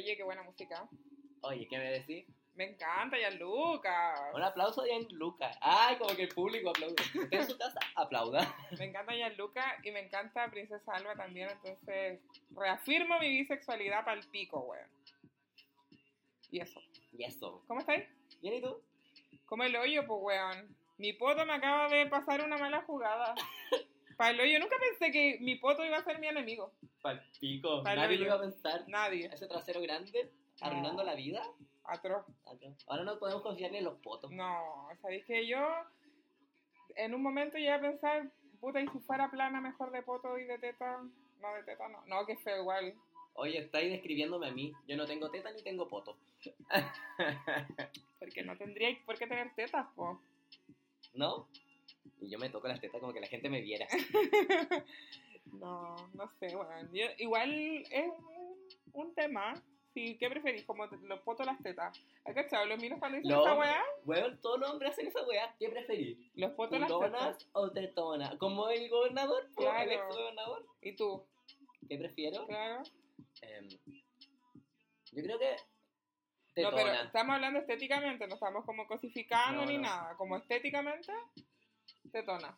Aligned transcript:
Oye, 0.00 0.16
qué 0.16 0.22
buena 0.22 0.42
música. 0.42 0.88
Oye, 1.42 1.68
¿qué 1.68 1.76
me 1.76 1.90
decís? 1.90 2.24
Me 2.54 2.70
encanta, 2.70 3.18
Gianluca. 3.18 4.30
Un 4.32 4.42
aplauso 4.42 4.80
a 4.80 4.86
Gianluca. 4.86 5.50
Ay, 5.60 5.96
como 5.98 6.16
que 6.16 6.22
el 6.22 6.30
público 6.30 6.70
aplaude. 6.70 6.94
Usted 7.02 7.30
en 7.30 7.46
su 7.46 7.58
casa 7.58 7.78
aplauda. 7.94 8.56
Me 8.78 8.86
encanta 8.86 9.12
Gianluca 9.12 9.78
y 9.84 9.90
me 9.90 10.00
encanta 10.00 10.50
Princesa 10.50 10.94
Alba 10.94 11.14
también, 11.16 11.50
entonces 11.50 12.18
reafirmo 12.56 13.18
mi 13.18 13.28
bisexualidad 13.28 14.02
para 14.02 14.18
el 14.18 14.26
pico, 14.28 14.60
weón. 14.60 14.88
Y 16.50 16.60
eso. 16.60 16.80
Y 17.12 17.24
eso. 17.24 17.62
¿Cómo 17.68 17.80
estáis? 17.80 18.08
¿Bien 18.40 18.54
y 18.54 18.62
tú? 18.62 18.82
Como 19.44 19.64
el 19.64 19.76
hoyo, 19.76 20.06
pues, 20.06 20.20
weón. 20.22 20.76
Mi 20.96 21.12
poto 21.12 21.44
me 21.44 21.52
acaba 21.52 21.88
de 21.90 22.06
pasar 22.06 22.42
una 22.42 22.56
mala 22.56 22.80
jugada. 22.86 23.34
Para 24.16 24.30
el 24.30 24.40
hoyo, 24.40 24.60
nunca 24.60 24.76
pensé 24.78 25.12
que 25.12 25.36
mi 25.40 25.56
poto 25.56 25.84
iba 25.84 25.98
a 25.98 26.04
ser 26.04 26.18
mi 26.18 26.28
enemigo. 26.28 26.72
Palpico. 27.02 27.82
Pal 27.82 27.96
Nadie 27.96 28.18
lo 28.18 28.24
iba 28.26 28.34
a 28.34 28.40
pensar. 28.40 28.84
Nadie. 28.88 29.26
Ese 29.32 29.46
trasero 29.46 29.80
grande, 29.80 30.30
arruinando 30.60 31.02
No. 31.02 31.08
la 31.10 31.14
vida. 31.14 31.42
Atroz. 31.84 32.24
Ahora 32.86 33.04
no 33.04 33.18
podemos 33.18 33.42
confiar 33.42 33.70
ni 33.72 33.78
en 33.78 33.84
los 33.84 33.98
potos. 34.00 34.30
No, 34.30 34.88
sabéis 35.00 35.24
que 35.24 35.46
yo 35.46 35.58
en 36.96 37.14
un 37.14 37.22
momento 37.22 37.56
llegué 37.56 37.72
a 37.72 37.80
pensar, 37.80 38.30
puta, 38.60 38.80
y 38.80 38.88
si 38.88 38.98
fuera 39.00 39.30
plana 39.30 39.60
mejor 39.60 39.90
de 39.90 40.02
poto 40.02 40.38
y 40.38 40.44
de 40.44 40.58
teta. 40.58 41.02
No, 41.40 41.54
de 41.54 41.62
teta 41.64 41.88
no. 41.88 42.04
No, 42.06 42.26
que 42.26 42.36
feo 42.36 42.60
igual. 42.60 42.94
Oye, 43.34 43.58
estáis 43.58 43.90
describiéndome 43.90 44.48
a 44.48 44.52
mí. 44.52 44.72
Yo 44.86 44.96
no 44.96 45.06
tengo 45.06 45.30
teta 45.30 45.50
ni 45.50 45.62
tengo 45.62 45.88
poto. 45.88 46.16
Porque 48.18 48.42
no 48.42 48.56
tendría 48.56 48.96
por 49.06 49.18
qué 49.18 49.26
tener 49.26 49.54
tetas, 49.54 49.86
po. 49.96 50.20
¿No? 51.14 51.48
Y 52.20 52.28
yo 52.28 52.38
me 52.38 52.50
toco 52.50 52.68
las 52.68 52.80
tetas 52.80 53.00
como 53.00 53.12
que 53.12 53.20
la 53.20 53.26
gente 53.28 53.48
me 53.48 53.62
viera. 53.62 53.86
No, 55.52 55.96
no 56.14 56.28
sé, 56.38 56.54
bueno. 56.54 56.88
Yo, 56.92 57.06
igual 57.18 57.52
es 57.90 58.08
un, 58.08 58.56
un 58.92 59.14
tema. 59.14 59.54
Sí, 59.92 60.16
¿qué 60.18 60.30
preferís? 60.30 60.64
Como 60.64 60.88
te- 60.88 60.96
los 60.98 61.20
potos 61.22 61.44
las 61.44 61.60
tetas. 61.60 62.00
¿Has 62.24 62.34
cachado? 62.34 62.64
Los 62.66 62.80
minos 62.80 63.00
cuando 63.00 63.18
dicen 63.18 63.32
esa 63.32 63.54
weá, 63.58 63.82
Weón, 64.04 64.40
todos 64.40 64.60
los 64.60 64.70
hombres 64.70 64.92
hacen 64.92 65.08
esa 65.08 65.24
weá. 65.26 65.52
¿Qué 65.58 65.68
preferís? 65.68 66.16
los 66.36 66.52
potos 66.52 66.78
las 66.78 66.88
tetas. 66.88 67.10
¿Culonas 67.10 67.48
o 67.52 67.70
tetonas? 67.72 68.34
Como 68.36 68.68
el 68.68 68.88
gobernador, 68.88 69.44
el 69.48 69.54
Claro. 69.54 69.90
ex 69.90 70.16
gobernador. 70.16 70.66
¿Y 70.80 70.94
tú? 70.94 71.26
¿Qué 71.88 71.98
prefiero? 71.98 72.46
Claro. 72.46 72.82
Em, 73.42 73.68
yo 75.12 75.22
creo 75.24 75.38
que 75.40 75.56
No, 76.62 76.70
tetona. 76.70 76.76
pero 76.76 77.02
estamos 77.02 77.34
hablando 77.34 77.58
estéticamente, 77.58 78.28
no 78.28 78.34
estamos 78.34 78.64
como 78.64 78.86
cosificando 78.86 79.62
No, 79.62 79.66
ni 79.66 79.76
no. 79.76 79.82
nada. 79.82 80.14
Como 80.16 80.36
estéticamente, 80.36 81.12
tetona. 82.12 82.56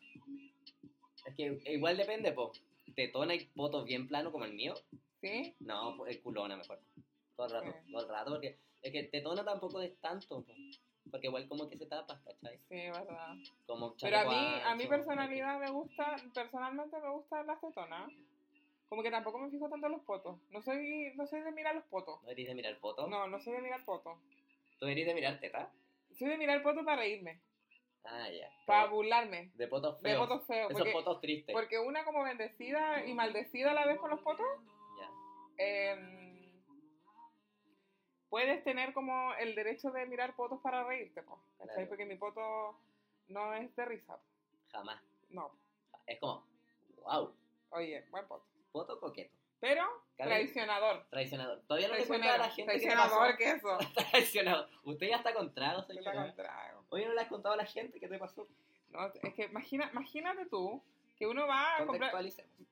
Es 1.24 1.34
que 1.34 1.58
igual 1.72 1.96
depende, 1.96 2.32
po. 2.32 2.52
Tetona 2.94 3.34
y 3.34 3.44
poto 3.46 3.84
bien 3.84 4.08
plano 4.08 4.32
como 4.32 4.44
el 4.44 4.54
mío. 4.54 4.74
¿Sí? 5.20 5.54
No, 5.60 5.96
po, 5.96 6.06
el 6.06 6.20
culona 6.20 6.56
mejor. 6.56 6.80
Todo 7.36 7.46
el 7.46 7.52
rato, 7.52 7.72
Sí. 7.84 7.92
todo 7.92 8.02
el 8.02 8.08
rato, 8.08 8.30
porque 8.32 8.58
es 8.82 8.92
que 8.92 9.02
tetona 9.04 9.44
tampoco 9.44 9.80
es 9.80 9.96
tanto, 10.00 10.42
po. 10.42 10.52
Porque 11.10 11.26
igual 11.26 11.48
como 11.48 11.68
que 11.68 11.76
se 11.76 11.86
tapa, 11.86 12.20
¿cachai? 12.24 12.58
Sí, 12.68 12.76
verdad. 12.76 13.34
Como 13.66 13.94
Pero 14.00 14.18
a 14.18 14.24
mí, 14.24 14.60
a 14.64 14.74
mi 14.76 14.86
personalidad 14.86 15.58
me 15.58 15.70
gusta, 15.70 16.16
personalmente 16.32 16.96
me 17.00 17.10
gustan 17.10 17.46
las 17.46 17.60
tetonas. 17.60 18.10
Como 18.88 19.02
que 19.02 19.10
tampoco 19.10 19.38
me 19.38 19.50
fijo 19.50 19.68
tanto 19.68 19.86
en 19.86 19.92
los 19.92 20.02
potos. 20.02 20.38
No 20.50 20.60
soy, 20.62 21.12
no 21.16 21.26
soy 21.26 21.40
de 21.40 21.50
mirar 21.50 21.74
los 21.74 21.84
potos. 21.84 22.22
¿No 22.22 22.30
eres 22.30 22.46
de 22.46 22.54
mirar 22.54 22.78
poto? 22.78 23.08
No, 23.08 23.26
no 23.26 23.40
soy 23.40 23.54
de 23.54 23.62
mirar 23.62 23.84
potos. 23.84 24.18
¿Tú 24.78 24.86
eres 24.86 25.06
de 25.06 25.14
mirar 25.14 25.40
teta? 25.40 25.70
Soy 26.18 26.28
de 26.28 26.36
mirar 26.36 26.62
potos 26.62 26.84
para 26.84 26.98
reírme, 26.98 27.40
Ah, 28.04 28.28
ya. 28.30 28.50
para 28.66 28.86
burlarme. 28.88 29.50
De 29.54 29.68
potos 29.68 30.00
De 30.02 30.10
feos. 30.10 30.26
potos 30.28 30.46
feos. 30.46 30.70
Esos 30.70 30.78
Porque, 30.80 30.92
potos 30.92 31.20
tristes. 31.20 31.52
porque 31.52 31.78
una 31.78 32.04
como 32.04 32.22
bendecida 32.24 33.04
y 33.06 33.14
maldecida 33.14 33.70
a 33.70 33.74
la 33.74 33.86
vez 33.86 33.98
con 33.98 34.10
los 34.10 34.20
potos, 34.20 34.46
Ya. 34.98 35.08
em, 35.64 36.62
puedes 38.28 38.62
tener 38.64 38.92
como 38.92 39.34
el 39.34 39.54
derecho 39.54 39.90
de 39.90 40.06
mirar 40.06 40.34
potos 40.34 40.60
para 40.62 40.84
reírte, 40.84 41.22
po, 41.22 41.38
¿cachai? 41.58 41.74
Claro. 41.74 41.88
Porque 41.88 42.06
mi 42.06 42.16
poto 42.16 42.78
no 43.28 43.54
es 43.54 43.74
de 43.76 43.84
risa. 43.84 44.18
Jamás. 44.72 45.00
No. 45.30 45.50
Es 46.06 46.18
como, 46.18 46.46
wow, 47.02 47.34
Oye, 47.70 48.04
buen 48.10 48.26
poto. 48.26 48.44
poto 48.72 48.98
coqueto. 49.00 49.34
Pero 49.60 49.84
traicionador. 50.16 51.06
Traicionador. 51.08 51.60
Todavía 51.68 51.88
no 51.88 51.94
le 51.94 52.04
cuento 52.06 52.28
a 52.28 52.36
la 52.38 52.50
gente 52.50 52.64
Traicionador 52.72 53.18
pasó. 53.26 53.36
que 53.38 53.50
eso. 53.50 53.78
Traicionador. 54.10 54.68
Usted 54.84 55.08
ya 55.08 55.16
está 55.18 55.32
con 55.32 55.54
trago, 55.54 55.80
Está 55.82 55.94
señora. 55.94 56.22
con 56.26 56.34
trago. 56.34 56.81
Hoy 56.92 57.06
no 57.06 57.14
le 57.14 57.22
has 57.22 57.28
contado 57.28 57.54
a 57.54 57.56
la 57.56 57.64
gente 57.64 57.98
qué 57.98 58.06
te 58.06 58.18
pasó. 58.18 58.46
No, 58.90 59.06
es 59.06 59.34
que 59.34 59.44
imagina, 59.44 59.88
imagínate 59.92 60.44
tú 60.44 60.82
que 61.16 61.26
uno 61.26 61.46
va 61.46 61.76
a 61.76 61.86
comprar. 61.86 62.12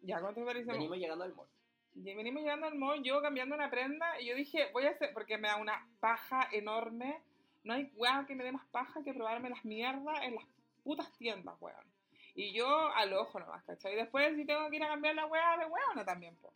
Ya, 0.03 0.21
contextualicemos. 0.21 0.77
Venimos 0.77 0.99
llegando 0.99 1.25
al 1.25 1.35
mall. 1.35 1.49
Venimos 1.95 2.43
llegando 2.43 2.67
al 2.67 2.75
mall, 2.75 3.03
yo 3.03 3.23
cambiando 3.23 3.55
una 3.55 3.71
prenda, 3.71 4.21
y 4.21 4.27
yo 4.27 4.35
dije, 4.37 4.69
voy 4.75 4.85
a 4.85 4.91
hacer, 4.91 5.15
porque 5.15 5.39
me 5.39 5.49
da 5.49 5.57
una 5.57 5.89
paja 6.01 6.49
enorme. 6.53 7.23
No 7.65 7.73
hay 7.73 7.91
weón 7.97 8.27
que 8.27 8.35
me 8.35 8.45
dé 8.45 8.53
más 8.53 8.67
paja 8.67 9.03
que 9.03 9.15
probarme 9.15 9.49
las 9.49 9.65
mierdas 9.65 10.23
en 10.23 10.35
las 10.35 10.45
putas 10.85 11.11
tiendas, 11.17 11.57
weón. 11.59 11.87
Y 12.35 12.53
yo 12.53 12.69
al 12.95 13.15
ojo 13.15 13.41
nomás, 13.41 13.65
¿cachai? 13.65 13.95
Y 13.95 13.97
después 13.97 14.37
si 14.37 14.45
tengo 14.45 14.69
que 14.69 14.77
ir 14.77 14.85
a 14.85 14.89
cambiar 14.89 15.15
la 15.15 15.25
weá 15.25 15.57
de 15.57 15.65
weona 15.65 16.05
también, 16.05 16.37
po. 16.37 16.53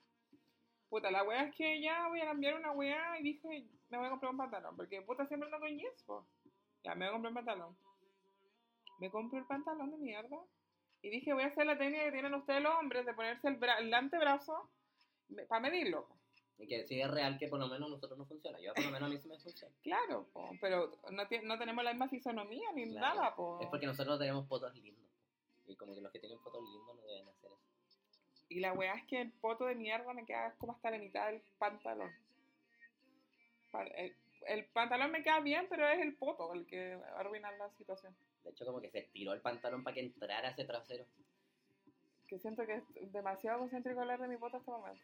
Puta, 0.91 1.11
la 1.11 1.25
weá 1.25 1.45
es 1.45 1.55
que 1.55 1.81
ya 1.81 2.09
voy 2.09 2.21
a 2.21 2.27
cambiar 2.27 2.57
una 2.57 2.73
weá 2.73 3.19
y 3.19 3.23
dije, 3.23 3.65
me 3.89 3.97
voy 3.97 4.07
a 4.07 4.11
comprar 4.11 4.33
un 4.33 4.39
pantalón, 4.39 4.77
porque 4.77 5.01
puta 5.01 5.27
siempre 5.27 5.47
ando 5.47 5.59
con 5.59 5.71
jeans, 5.71 6.03
po. 6.03 6.27
Ya, 6.85 6.95
me 6.95 7.07
voy 7.07 7.09
a 7.09 7.13
comprar 7.13 7.31
un 7.31 7.35
pantalón. 7.35 7.77
Me 8.99 9.11
compro 9.11 9.39
el 9.39 9.47
pantalón 9.47 9.91
de 9.91 9.97
mierda. 9.99 10.39
Y 11.03 11.11
dije, 11.11 11.33
voy 11.35 11.43
a 11.43 11.47
hacer 11.49 11.67
la 11.67 11.77
técnica 11.77 12.05
que 12.05 12.13
tienen 12.13 12.35
ustedes 12.35 12.63
los 12.63 12.75
hombres 12.77 13.05
de 13.05 13.13
ponerse 13.15 13.49
el, 13.49 13.59
bra- 13.61 13.79
el 13.79 13.93
antebrazo 13.93 14.71
para 15.49 15.61
medirlo. 15.61 16.09
Y 16.57 16.67
que 16.69 16.85
sí 16.87 17.01
es 17.01 17.11
real 17.11 17.37
que 17.39 17.49
por 17.49 17.59
lo 17.59 17.67
menos 17.69 17.89
a 17.89 17.91
nosotros 17.91 18.17
no 18.19 18.25
funciona. 18.27 18.59
Yo 18.61 18.73
por 18.75 18.85
lo 18.85 18.91
menos 18.91 19.09
a 19.09 19.13
mí 19.13 19.19
sí 19.19 19.29
me 19.29 19.39
funciona. 19.39 19.75
Claro, 19.83 20.29
po, 20.33 20.51
pero 20.61 20.93
no, 21.11 21.25
no 21.43 21.59
tenemos 21.59 21.85
la 21.85 21.91
misma 21.93 22.09
fisonomía 22.09 22.71
ni 22.75 22.89
Claro. 22.91 23.17
nada, 23.17 23.35
po. 23.35 23.61
Es 23.61 23.67
porque 23.69 23.87
nosotros 23.87 24.19
tenemos 24.19 24.47
fotos 24.49 24.73
lindos. 24.75 25.05
po. 25.05 25.73
Y 25.73 25.77
como 25.77 25.95
que 25.95 26.01
los 26.01 26.13
que 26.13 26.21
tienen 26.21 26.39
fotos 26.41 26.63
lindos 26.63 26.97
no 26.97 27.03
deben 27.03 27.29
hacer 27.29 27.51
eso. 27.51 27.61
Y 28.49 28.61
la 28.61 28.73
weá 28.73 28.95
es 28.95 29.05
que 29.07 29.21
el 29.21 29.33
poto 29.33 29.67
de 29.67 29.75
mierda 29.75 30.13
me 30.15 30.25
queda 30.25 30.55
como 30.59 30.73
hasta 30.73 30.91
la 30.91 30.99
mitad 30.99 31.27
del 31.27 31.43
pantalón. 31.59 32.13
Pa- 33.73 33.83
El, 33.85 34.17
el 34.47 34.65
pantalón 34.67 35.11
me 35.11 35.23
queda 35.23 35.41
bien, 35.41 35.67
pero 35.69 35.89
es 35.89 36.01
el 36.01 36.15
poto 36.15 36.53
el 36.55 36.67
que 36.67 36.97
va 36.97 37.07
a 37.09 37.21
arruinar 37.21 37.57
la 37.59 37.71
situación. 37.71 38.15
De 38.43 38.51
hecho, 38.51 38.65
como 38.65 38.81
que 38.81 38.91
se 38.91 38.99
estiró 39.01 39.33
el 39.33 39.41
pantalón 39.41 39.83
para 39.83 39.95
que 39.95 40.01
entrara 40.01 40.51
ese 40.51 40.65
trasero. 40.65 41.07
Que 42.27 42.39
siento 42.39 42.65
que 42.67 42.75
es 42.97 43.13
demasiado 43.13 43.59
concéntrico 43.61 44.01
hablar 44.01 44.21
de 44.21 44.29
mi 44.29 44.37
poto 44.37 44.57
en 44.57 44.61
este 44.61 44.71
momento. 44.71 45.03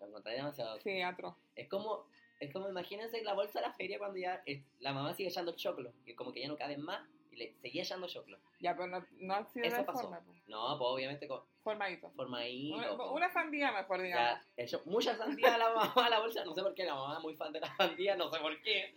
Lo 0.00 0.06
encontré 0.06 0.32
demasiado. 0.34 0.80
Sí, 0.80 1.02
atro. 1.02 1.36
Es 1.54 1.68
como, 1.68 2.06
es 2.38 2.52
como 2.52 2.68
imagínense 2.68 3.22
la 3.22 3.34
bolsa 3.34 3.60
de 3.60 3.66
la 3.66 3.72
feria 3.74 3.98
cuando 3.98 4.16
ya 4.18 4.42
es- 4.46 4.62
la 4.78 4.92
mamá 4.92 5.12
sigue 5.14 5.28
echando 5.28 5.54
choclo. 5.56 5.92
Y 6.06 6.14
como 6.14 6.32
que 6.32 6.40
ya 6.40 6.48
no 6.48 6.56
caben 6.56 6.80
más. 6.82 7.06
Le 7.40 7.54
seguía 7.54 7.82
echando 7.82 8.06
choclo. 8.06 8.38
Ya, 8.60 8.74
pero 8.76 8.86
no, 8.88 9.06
no 9.12 9.34
ha 9.34 9.44
sido 9.46 9.62
de 9.62 9.68
Eso 9.68 9.76
esa 9.78 9.86
pasó. 9.86 10.02
forma, 10.02 10.20
po. 10.20 10.32
No, 10.46 10.76
pues 10.78 10.88
obviamente 10.90 11.26
con 11.26 11.42
formadito. 11.64 12.10
formadito. 12.10 12.76
Una, 12.76 13.04
una 13.12 13.32
sandía 13.32 13.72
mejor, 13.72 14.02
digamos. 14.02 14.40
Ya, 14.56 14.62
echó 14.62 14.82
mucha 14.84 15.16
sandía 15.16 15.54
a 15.54 15.58
la 15.58 15.72
mamá 15.72 16.06
a 16.06 16.10
la 16.10 16.18
bolsa. 16.20 16.44
No 16.44 16.54
sé 16.54 16.62
por 16.62 16.74
qué, 16.74 16.84
la 16.84 16.94
mamá 16.94 17.16
es 17.16 17.22
muy 17.22 17.34
fan 17.36 17.50
de 17.52 17.60
la 17.60 17.74
sandía, 17.76 18.14
no 18.16 18.30
sé 18.30 18.38
por 18.40 18.60
qué. 18.60 18.94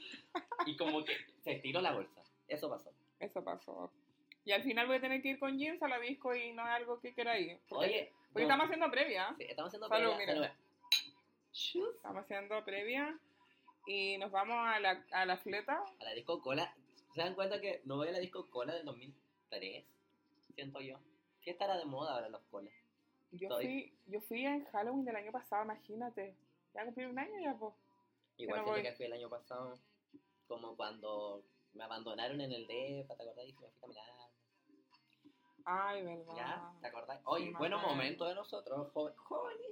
Y 0.65 0.75
como 0.75 1.05
que 1.05 1.15
se 1.41 1.53
estiró 1.53 1.79
la 1.79 1.93
bolsa. 1.93 2.21
Eso 2.49 2.69
pasó. 2.69 2.91
Eso 3.19 3.41
pasó. 3.45 3.89
Y 4.43 4.51
al 4.51 4.61
final 4.63 4.87
voy 4.87 4.97
a 4.97 5.01
tener 5.01 5.21
que 5.21 5.29
ir 5.29 5.39
con 5.39 5.57
jeans 5.57 5.81
a 5.81 5.87
la 5.87 5.99
disco 5.99 6.35
y 6.35 6.51
no 6.51 6.63
es 6.63 6.73
algo 6.73 6.99
que 6.99 7.13
quiera 7.13 7.39
ir. 7.39 7.61
Porque, 7.69 7.85
Oye, 7.85 8.11
porque 8.33 8.41
no, 8.45 8.47
estamos 8.49 8.65
haciendo 8.65 8.91
previa. 8.91 9.33
sí, 9.37 9.43
estamos 9.47 9.69
haciendo 9.69 9.87
Salud, 9.87 10.15
previa, 10.17 10.33
mira. 10.35 10.55
Estamos 11.95 12.23
haciendo 12.23 12.65
previa 12.65 13.17
y 13.87 14.17
nos 14.17 14.31
vamos 14.31 14.57
a 14.67 14.81
la, 14.81 15.01
a 15.13 15.25
la 15.25 15.37
fleta. 15.37 15.81
A 15.99 16.03
la 16.03 16.11
disco 16.13 16.41
cola. 16.41 16.73
¿Se 17.13 17.21
dan 17.21 17.35
cuenta 17.35 17.61
que 17.61 17.81
no 17.85 17.97
voy 17.97 18.07
a 18.07 18.11
la 18.11 18.19
disco 18.19 18.49
cola 18.49 18.73
del 18.73 18.85
2003? 18.85 19.85
Siento 20.55 20.81
yo. 20.81 20.97
¿Qué 21.41 21.51
estará 21.51 21.77
de 21.77 21.85
moda 21.85 22.15
ahora 22.15 22.29
los 22.29 22.41
colas? 22.43 22.73
Yo 23.31 23.47
Estoy. 23.47 23.65
fui, 23.65 23.97
yo 24.07 24.21
fui 24.21 24.45
en 24.45 24.65
Halloween 24.65 25.05
del 25.05 25.15
año 25.15 25.31
pasado, 25.31 25.63
imagínate. 25.63 26.35
Ya 26.73 26.85
cumplí 26.85 27.05
un 27.05 27.19
año 27.19 27.39
ya, 27.41 27.53
pues. 27.55 27.73
Igual 28.37 28.59
siento 28.59 28.71
voy. 28.71 28.81
que 28.83 28.93
fui 28.93 29.05
el 29.05 29.13
año 29.13 29.29
pasado, 29.29 29.77
como 30.47 30.75
cuando 30.75 31.43
me 31.73 31.83
abandonaron 31.83 32.39
en 32.41 32.51
el 32.51 32.65
DEPA, 32.67 33.15
¿te 33.15 33.23
acordás? 33.23 33.45
Y 33.47 33.53
me 33.53 33.59
fui 33.59 33.79
caminando. 33.81 34.13
Ay, 35.65 36.03
verdad. 36.03 36.33
¿Ya? 36.35 36.73
¿Te 36.81 36.87
acordás? 36.87 37.21
Oye, 37.25 37.47
Sí, 37.47 37.53
buenos 37.53 37.81
momentos 37.81 38.27
de 38.27 38.35
nosotros, 38.35 38.91
jóvenes. 38.93 39.71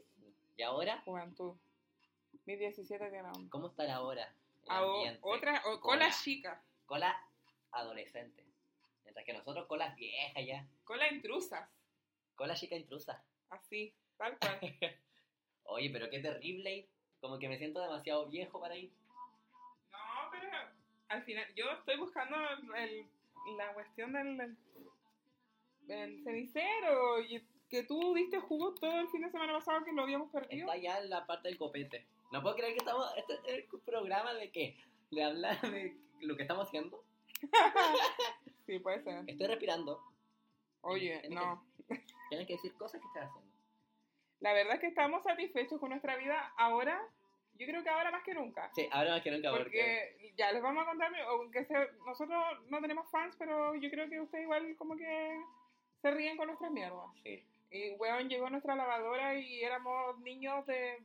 ¿Y 0.57 0.62
ahora? 0.63 1.01
Juventud. 1.06 1.56
Mi 2.45 2.56
17 2.56 3.10
tiene. 3.10 3.30
¿Cómo 3.50 3.68
estará 3.68 3.95
ahora? 3.95 4.33
el 4.63 4.69
Ah, 4.69 4.77
ambiente? 4.80 5.19
otra, 5.24 5.60
o 5.66 5.80
Cola. 5.81 6.06
cola 6.06 6.12
chica. 6.12 6.63
Cola 6.86 7.16
adolescente. 7.71 8.45
Mientras 9.03 9.25
que 9.25 9.33
nosotros 9.33 9.68
colas 9.68 9.95
viejas 9.95 10.45
ya. 10.45 10.68
Cola 10.83 11.12
intrusas. 11.12 11.69
Cola 12.35 12.56
chica 12.56 12.75
intrusa. 12.75 13.23
Así, 13.50 13.94
tal 14.18 14.38
cual. 14.39 14.59
Oye, 15.63 15.89
pero 15.91 16.09
qué 16.09 16.19
terrible. 16.19 16.88
Como 17.19 17.38
que 17.38 17.50
me 17.50 17.57
siento 17.57 17.81
demasiado 17.81 18.27
viejo 18.27 18.59
para 18.59 18.75
ir. 18.75 18.91
No, 19.91 19.97
pero 20.31 20.50
al 21.09 21.23
final, 21.23 21.45
yo 21.56 21.69
estoy 21.71 21.97
buscando 21.97 22.35
el, 22.75 23.06
la 23.57 23.73
cuestión 23.73 24.13
del, 24.13 24.57
del 25.81 26.23
cenicero 26.23 27.21
y 27.21 27.44
que 27.69 27.83
tú 27.83 28.13
diste 28.13 28.39
jugo 28.39 28.73
todo 28.75 29.00
el 29.00 29.07
fin 29.09 29.21
de 29.21 29.29
semana 29.29 29.53
pasado 29.53 29.83
que 29.83 29.94
lo 29.94 30.03
habíamos 30.03 30.29
perdido. 30.31 30.68
Está 30.68 30.77
ya 30.77 31.00
en 31.00 31.09
la 31.09 31.25
parte 31.25 31.47
del 31.47 31.57
copete. 31.57 32.06
No 32.31 32.41
puedo 32.41 32.56
creer 32.56 32.73
que 32.73 32.79
estamos. 32.79 33.07
Este 33.18 33.33
es 33.33 33.41
el 33.45 33.81
programa 33.85 34.33
de 34.33 34.51
qué? 34.51 34.77
De 35.12 35.23
hablar 35.23 35.62
de 35.62 35.95
lo 36.21 36.35
que 36.35 36.41
estamos 36.44 36.68
haciendo. 36.68 37.03
sí, 38.66 38.80
puede 38.80 39.04
ser. 39.04 39.24
Estoy 39.28 39.48
respirando. 39.48 40.02
Oye, 40.82 41.20
Tienes 41.20 41.30
no. 41.32 41.66
Tienes 42.30 42.48
que 42.48 42.54
decir 42.54 42.74
cosas 42.76 43.02
que 43.02 43.08
estás 43.08 43.30
haciendo. 43.30 43.52
La 44.40 44.54
verdad 44.54 44.76
es 44.76 44.80
que 44.80 44.88
estamos 44.88 45.24
satisfechos 45.24 45.80
con 45.80 45.90
nuestra 45.90 46.16
vida 46.18 46.54
ahora. 46.58 47.02
Yo 47.56 47.68
creo 47.68 47.84
que 47.84 47.90
ahora 47.90 48.10
más 48.12 48.24
que 48.24 48.34
nunca. 48.34 48.72
Sí, 48.74 48.88
ahora 48.92 49.12
más 49.12 49.22
que 49.22 49.32
nunca 49.32 49.52
porque. 49.52 50.14
Porque 50.16 50.34
ya 50.38 50.52
les 50.52 50.64
vamos 50.64 50.84
a 50.84 50.90
contar, 50.90 51.14
aunque 51.28 51.66
sea- 51.66 51.88
nosotros 52.06 52.44
no 52.70 52.82
tenemos 52.82 53.10
fans, 53.12 53.36
pero 53.38 53.76
yo 53.76 53.90
creo 53.92 54.10
que 54.10 54.20
ustedes 54.20 54.44
igual 54.46 54.76
como 54.78 54.96
que 54.96 55.40
se 56.02 56.12
ríen 56.12 56.38
con 56.38 56.48
nuestras 56.48 56.72
mierdas. 56.72 57.06
Sí. 57.24 57.46
Y 57.70 57.92
weón 57.92 58.30
llegó 58.30 58.50
nuestra 58.50 58.76
lavadora 58.76 59.36
y 59.36 59.62
éramos 59.64 60.18
niños 60.20 60.66
de 60.66 61.04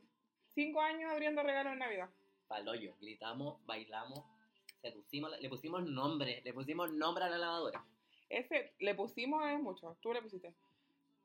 5 0.55 0.81
años 0.81 1.11
abriendo 1.11 1.43
regalos 1.43 1.73
en 1.73 1.79
Navidad. 1.79 2.09
Paloyo. 2.47 2.95
Gritamos, 2.99 3.63
bailamos, 3.65 4.23
seducimos, 4.81 5.31
le 5.39 5.49
pusimos 5.49 5.83
nombre, 5.83 6.41
le 6.43 6.53
pusimos 6.53 6.91
nombre 6.91 7.25
a 7.25 7.29
la 7.29 7.37
lavadora. 7.37 7.83
Ese 8.29 8.73
le 8.79 8.95
pusimos 8.95 9.43
es 9.45 9.59
mucho, 9.59 9.97
tú 10.01 10.13
le 10.13 10.21
pusiste. 10.21 10.53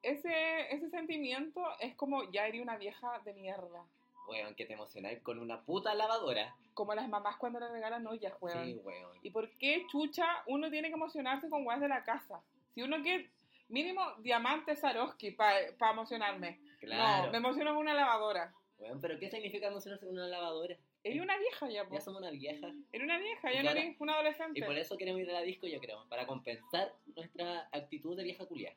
Ese, 0.02 0.74
ese 0.74 0.90
sentimiento 0.90 1.62
es 1.80 1.94
como 1.94 2.30
ya 2.32 2.46
eres 2.46 2.60
una 2.60 2.76
vieja 2.76 3.20
de 3.24 3.34
mierda. 3.34 3.84
Weón, 4.28 4.54
que 4.54 4.66
te 4.66 4.74
emocionáis 4.74 5.20
con 5.20 5.38
una 5.38 5.62
puta 5.62 5.94
lavadora. 5.94 6.54
Como 6.74 6.94
las 6.94 7.08
mamás 7.08 7.36
cuando 7.36 7.60
le 7.60 7.68
regalan 7.68 8.06
ollas, 8.06 8.34
weón. 8.40 8.64
Sí, 8.64 8.80
weón. 8.82 9.18
¿Y 9.22 9.30
por 9.30 9.50
qué 9.58 9.84
chucha 9.90 10.26
uno 10.46 10.70
tiene 10.70 10.88
que 10.88 10.94
emocionarse 10.94 11.48
con 11.48 11.66
weas 11.66 11.80
de 11.80 11.88
la 11.88 12.04
casa? 12.04 12.42
Si 12.74 12.82
uno 12.82 13.02
quiere 13.02 13.30
mínimo 13.68 14.02
diamante 14.18 14.76
Swarovski 14.76 15.32
para 15.32 15.92
emocionarme. 15.92 16.60
Claro. 16.80 17.26
No, 17.26 17.32
me 17.32 17.38
emociono 17.38 17.70
con 17.70 17.80
una 17.80 17.94
lavadora. 17.94 18.54
Weón, 18.78 19.00
pero 19.00 19.18
¿qué 19.18 19.30
significa 19.30 19.68
emocionarse 19.68 20.06
con 20.06 20.14
una 20.14 20.28
lavadora? 20.28 20.76
Eres 21.04 21.20
una 21.20 21.36
vieja 21.36 21.68
ya, 21.68 21.84
po. 21.88 21.94
Ya 21.94 22.00
somos 22.00 22.20
una 22.20 22.30
vieja. 22.30 22.68
Eres 22.92 23.04
una 23.04 23.18
vieja, 23.18 23.52
ya 23.52 23.62
no 23.62 23.68
ahora- 23.70 23.80
eres 23.82 23.96
una 24.00 24.14
adolescente. 24.14 24.60
Y 24.60 24.62
por 24.62 24.78
eso 24.78 24.96
queremos 24.96 25.20
ir 25.20 25.30
a 25.30 25.34
la 25.34 25.40
disco, 25.42 25.66
yo 25.66 25.80
creo. 25.80 26.06
Para 26.08 26.26
compensar 26.26 26.94
nuestra 27.16 27.68
actitud 27.72 28.16
de 28.16 28.22
vieja 28.24 28.46
culia. 28.46 28.74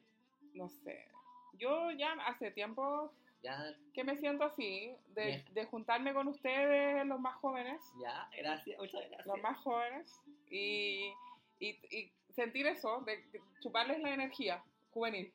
No 0.54 0.70
sé. 0.70 1.08
Yo 1.54 1.92
ya 1.92 2.14
hace 2.26 2.52
tiempo 2.52 3.14
Ya, 3.44 3.76
que 3.94 4.04
me 4.04 4.18
siento 4.18 4.44
así, 4.44 4.96
de, 5.10 5.44
de 5.52 5.66
juntarme 5.66 6.14
con 6.14 6.28
ustedes, 6.28 7.06
los 7.06 7.20
más 7.20 7.36
jóvenes, 7.36 7.80
ya, 8.02 8.28
gracias, 8.36 8.78
muchas 8.80 9.02
gracias. 9.08 9.28
los 9.28 9.40
más 9.42 9.58
jóvenes, 9.60 10.20
y, 10.50 11.12
y, 11.60 11.70
y 11.96 12.12
sentir 12.34 12.66
eso, 12.66 13.02
de 13.02 13.24
chuparles 13.62 14.00
la 14.02 14.14
energía 14.16 14.64
juvenil. 14.92 15.32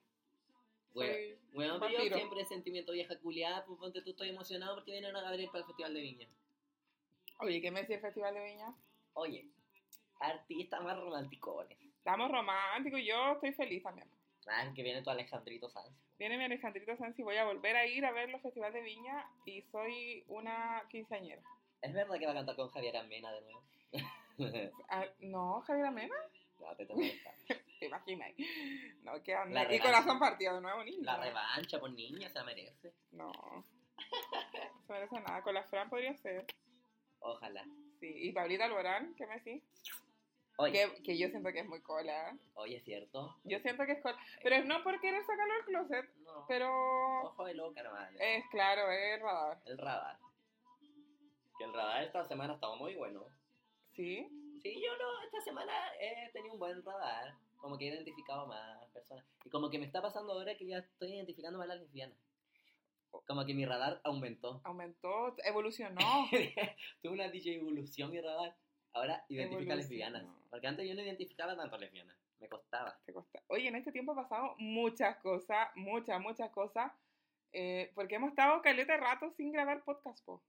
Weón, 0.93 1.75
un 1.75 1.81
pero 1.81 2.03
yo 2.05 2.17
siempre 2.17 2.45
sentimiento 2.47 2.93
vieja 2.93 3.17
culiada, 3.21 3.65
pues 3.65 3.79
ponte 3.79 4.03
tú, 4.03 4.11
estoy 4.11 4.31
emocionado 4.31 4.75
porque 4.75 4.91
vienen 4.91 5.15
a 5.15 5.21
Gabriel 5.23 5.49
para 5.49 5.61
el 5.61 5.67
Festival 5.67 5.95
de 5.95 6.01
Viña. 6.01 6.29
Oye, 7.43 7.61
¿qué 7.63 7.71
me 7.71 7.81
decía 7.81 7.97
el 7.97 8.03
Festival 8.03 8.35
de 8.35 8.45
Viña? 8.45 8.75
Oye, 9.15 9.49
artistas 10.21 10.83
más 10.83 10.99
románticones. 10.99 11.79
Estamos 11.97 12.31
románticos 12.31 13.01
y 13.01 13.07
yo 13.07 13.33
estoy 13.33 13.53
feliz 13.53 13.83
también. 13.83 14.09
Ah, 14.47 14.71
que 14.75 14.83
viene 14.83 15.03
tu 15.03 15.11
Alejandrito 15.11 15.71
Sanz. 15.71 15.95
Viene 16.19 16.37
mi 16.37 16.45
Alejandrito 16.45 16.97
Sanz 16.97 17.19
y 17.19 17.23
voy 17.23 17.37
a 17.37 17.45
volver 17.45 17.77
a 17.77 17.87
ir 17.87 18.05
a 18.05 18.13
ver 18.13 18.29
los 18.29 18.43
festivales 18.43 18.75
de 18.75 18.83
Viña 18.83 19.27
y 19.47 19.63
soy 19.63 20.25
una 20.29 20.83
quinceañera. 20.91 21.43
¿Es 21.81 21.95
verdad 21.95 22.19
que 22.19 22.27
va 22.27 22.33
a 22.33 22.35
cantar 22.35 22.57
con 22.57 22.69
Javier 22.69 22.97
Amena 22.97 23.33
de 23.33 23.41
nuevo? 23.43 23.63
Ah, 24.89 25.05
no, 25.19 25.61
Javier 25.61 25.85
Amena, 25.85 26.15
no, 26.59 26.75
te 26.75 26.87
tengo 26.87 27.01
que 27.01 27.09
estar. 27.09 27.35
te 27.79 27.85
imaginas. 27.85 28.33
No, 29.03 29.23
¿qué 29.23 29.37
onda? 29.37 29.65
La 29.65 29.75
y 29.75 29.79
corazón 29.79 30.19
partido 30.19 30.55
de 30.55 30.61
nuevo, 30.63 30.83
niño. 30.83 31.03
La 31.03 31.19
revancha 31.19 31.79
por 31.79 31.93
niña 31.93 32.31
se 32.31 32.39
la 32.39 32.45
merece. 32.45 32.95
No, 33.11 33.31
no 33.33 33.65
se 34.87 34.93
merece 34.95 35.21
nada. 35.21 35.43
Con 35.43 35.53
la 35.53 35.63
Fran 35.65 35.91
podría 35.91 36.17
ser. 36.17 36.47
Ojalá. 37.21 37.65
Sí, 38.01 38.09
y 38.29 38.33
Pablita 38.33 38.65
Alborán, 38.65 39.15
¿qué 39.17 39.27
me 39.27 39.35
decís? 39.39 39.63
Oye, 40.57 40.73
Que, 40.73 41.03
que 41.03 41.19
yo 41.19 41.29
siento 41.29 41.51
que 41.53 41.61
es 41.61 41.67
muy 41.69 41.81
cola. 41.81 42.37
oye, 42.55 42.77
¿es 42.77 42.85
cierto? 42.85 43.37
Yo 43.45 43.59
siento 43.61 43.85
que 43.87 43.93
es 43.93 44.03
cola. 44.03 44.19
Pero 44.43 44.57
es 44.57 44.67
no 44.67 44.83
por 44.83 45.01
querer 45.01 45.25
sacarlo 45.25 45.55
del 45.55 45.65
closet, 45.65 46.15
No. 46.19 46.45
pero 46.49 46.71
Ojo 47.25 47.45
de 47.47 47.55
loca 47.55 47.83
nomás. 47.83 48.11
es 48.19 48.45
claro, 48.51 48.91
es 48.91 49.21
radar. 49.21 49.59
El 49.67 49.79
radar. 49.79 50.19
Que 51.59 51.65
el 51.65 51.73
radar 51.75 52.03
esta 52.05 52.25
semana 52.25 52.55
estaba 52.55 52.77
muy 52.77 52.95
bueno. 52.97 53.27
¿Sí? 53.93 54.27
Sí, 54.63 54.75
yo 54.83 54.97
no, 54.99 55.23
esta 55.25 55.41
semana 55.41 55.73
he 55.99 56.31
tenido 56.33 56.55
un 56.55 56.59
buen 56.61 56.83
radar. 56.85 57.35
Como 57.59 57.77
que 57.77 57.87
he 57.89 57.95
identificado 57.95 58.47
más 58.47 58.87
personas. 58.93 59.25
Y 59.45 59.51
como 59.51 59.69
que 59.71 59.79
me 59.79 59.85
está 59.87 60.01
pasando 60.01 60.33
ahora 60.33 60.57
que 60.57 60.67
ya 60.67 60.79
estoy 60.79 61.15
identificando 61.15 61.59
más 61.59 61.67
a 61.69 61.75
las 61.75 61.81
lesbianas. 61.83 62.17
Como 63.11 63.45
que 63.45 63.55
mi 63.55 63.65
radar 63.65 64.01
aumentó. 64.05 64.61
Aumentó, 64.65 65.35
evolucionó. 65.45 65.99
Tuve 67.03 67.13
una 67.13 67.29
DJ 67.29 67.57
evolución 67.57 68.11
mi 68.11 68.21
radar. 68.21 68.57
Ahora 68.93 69.25
identifica 69.29 69.75
lesbianas. 69.77 70.27
Porque 70.51 70.67
antes 70.67 70.89
yo 70.89 70.95
no 70.95 71.03
identificaba 71.03 71.57
tanto 71.57 71.77
lesbianas. 71.79 72.17
Me 72.41 72.49
costaba. 72.49 72.99
Te 73.05 73.13
costa- 73.13 73.43
Oye, 73.49 73.69
en 73.69 73.77
este 73.77 73.93
tiempo 73.93 74.13
ha 74.13 74.17
pasado 74.17 74.55
muchas 74.59 75.17
cosas, 75.19 75.69
muchas, 75.77 76.21
muchas 76.21 76.51
cosas. 76.51 76.93
eh, 77.53 77.91
porque 77.95 78.15
hemos 78.15 78.31
estado 78.31 78.63
caleta 78.63 78.93
de 78.93 79.01
rato 79.01 79.31
sin 79.33 79.51
grabar 79.53 79.83
podcast, 79.85 80.25
po. 80.25 80.43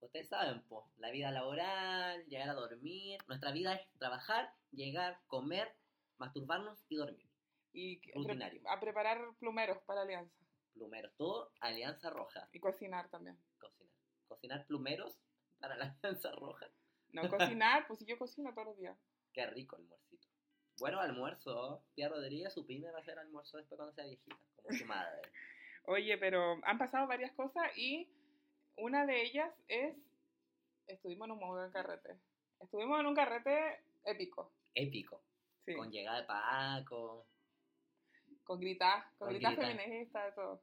Ustedes 0.00 0.28
saben, 0.28 0.60
pues, 0.68 0.84
la 0.98 1.10
vida 1.10 1.30
laboral, 1.30 2.24
llegar 2.26 2.48
a 2.50 2.54
dormir. 2.54 3.18
Nuestra 3.28 3.50
vida 3.52 3.74
es 3.74 3.88
trabajar, 3.98 4.52
llegar, 4.72 5.20
comer, 5.28 5.72
masturbarnos 6.18 6.84
y 6.88 6.96
dormir. 6.96 7.26
Y 7.72 8.00
Rutinario. 8.12 8.60
a 8.68 8.78
preparar 8.80 9.20
plumeros 9.38 9.78
para 9.86 10.02
alianza. 10.02 10.36
Plumeros, 10.76 11.12
todo 11.16 11.50
Alianza 11.60 12.10
Roja. 12.10 12.48
Y 12.52 12.60
cocinar 12.60 13.08
también. 13.08 13.38
Cocinar. 13.58 13.92
Cocinar 14.28 14.66
plumeros 14.66 15.18
para 15.58 15.76
la 15.76 15.86
Alianza 15.86 16.30
Roja. 16.32 16.66
No 17.12 17.28
cocinar, 17.30 17.86
pues 17.86 18.04
yo 18.04 18.18
cocino 18.18 18.52
todos 18.52 18.68
los 18.68 18.78
días. 18.78 18.96
Qué 19.32 19.46
rico 19.46 19.76
almuercito. 19.76 20.28
Bueno, 20.78 21.00
almuerzo. 21.00 21.82
Pia 21.94 22.08
Rodríguez, 22.10 22.52
su 22.52 22.66
pyme 22.66 22.90
va 22.90 22.98
a 22.98 23.00
hacer 23.00 23.18
almuerzo 23.18 23.56
después 23.56 23.76
cuando 23.78 23.94
sea 23.94 24.04
viejita, 24.04 24.36
como 24.56 24.76
su 24.76 24.84
madre. 24.84 25.22
Oye, 25.84 26.18
pero 26.18 26.58
han 26.64 26.78
pasado 26.78 27.06
varias 27.06 27.32
cosas 27.32 27.64
y 27.76 28.10
una 28.76 29.06
de 29.06 29.22
ellas 29.22 29.50
es, 29.68 29.96
estuvimos 30.88 31.26
en 31.26 31.32
un 31.32 31.40
buen 31.40 31.70
carrete. 31.70 32.18
Estuvimos 32.60 33.00
en 33.00 33.06
un 33.06 33.14
carrete 33.14 33.82
épico, 34.04 34.52
Épico. 34.74 35.22
sí. 35.64 35.74
Con 35.74 35.90
llegada 35.90 36.20
de 36.20 36.26
Paco. 36.26 37.26
Con 38.44 38.60
gritar, 38.60 39.04
con, 39.18 39.28
Con 39.28 39.28
gritar 39.30 39.56
gritar. 39.56 39.76
feminista, 39.76 40.24
de 40.26 40.32
todo. 40.32 40.60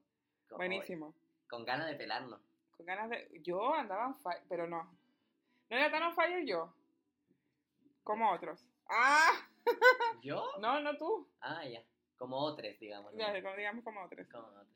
Buenísimo. 0.57 1.13
Con 1.50 1.65
ganas 1.65 1.88
de 1.88 1.95
pelarnos. 1.95 2.39
Con 2.77 2.86
ganas 2.86 3.10
de... 3.10 3.41
Yo 3.43 3.74
andaba 3.74 4.07
on 4.07 4.15
fire, 4.15 4.41
pero 4.50 4.67
no. 4.67 4.83
No 5.69 5.77
era 5.77 5.91
tan 5.91 6.03
on 6.03 6.13
fire 6.15 6.45
yo. 6.45 6.74
Como 8.03 8.31
otros. 8.31 8.65
¡Ah! 8.89 9.31
¿Yo? 10.22 10.45
No, 10.60 10.79
no 10.81 10.98
tú. 10.98 11.27
Ah, 11.41 11.65
ya. 11.65 11.83
Como 12.17 12.38
otros, 12.38 12.77
digamos. 12.79 13.13
¿no? 13.13 13.19
Ya, 13.19 13.41
como- 13.41 13.55
digamos 13.55 13.83
como 13.83 14.03
otros. 14.03 14.27
Como 14.27 14.48
otros. 14.48 14.67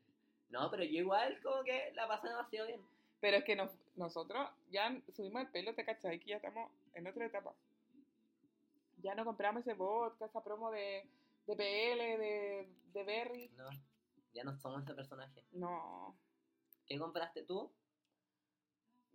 No, 0.50 0.70
pero 0.70 0.82
yo 0.84 1.00
igual 1.00 1.38
como 1.42 1.62
que 1.64 1.92
la 1.94 2.08
pasé 2.08 2.28
demasiado 2.28 2.66
bien. 2.68 2.80
Pero 3.20 3.36
es 3.38 3.44
que 3.44 3.56
nos- 3.56 3.76
nosotros 3.96 4.48
ya 4.70 4.94
subimos 5.14 5.42
el 5.42 5.48
pelo, 5.48 5.74
te 5.74 5.84
cachai, 5.84 6.18
que 6.20 6.30
ya 6.30 6.36
estamos 6.36 6.70
en 6.94 7.06
otra 7.06 7.26
etapa. 7.26 7.52
Ya 9.02 9.14
no 9.14 9.24
compramos 9.24 9.60
ese 9.62 9.74
vodka, 9.74 10.24
esa 10.26 10.42
promo 10.42 10.70
de, 10.70 11.06
de 11.46 11.56
PL, 11.56 12.18
de, 12.18 12.68
de 12.92 13.04
Berry. 13.04 13.48
No, 13.56 13.68
ya 14.32 14.44
no 14.44 14.56
somos 14.58 14.82
ese 14.82 14.94
personaje. 14.94 15.44
No. 15.52 16.16
¿Qué 16.86 16.98
compraste 16.98 17.42
tú? 17.42 17.70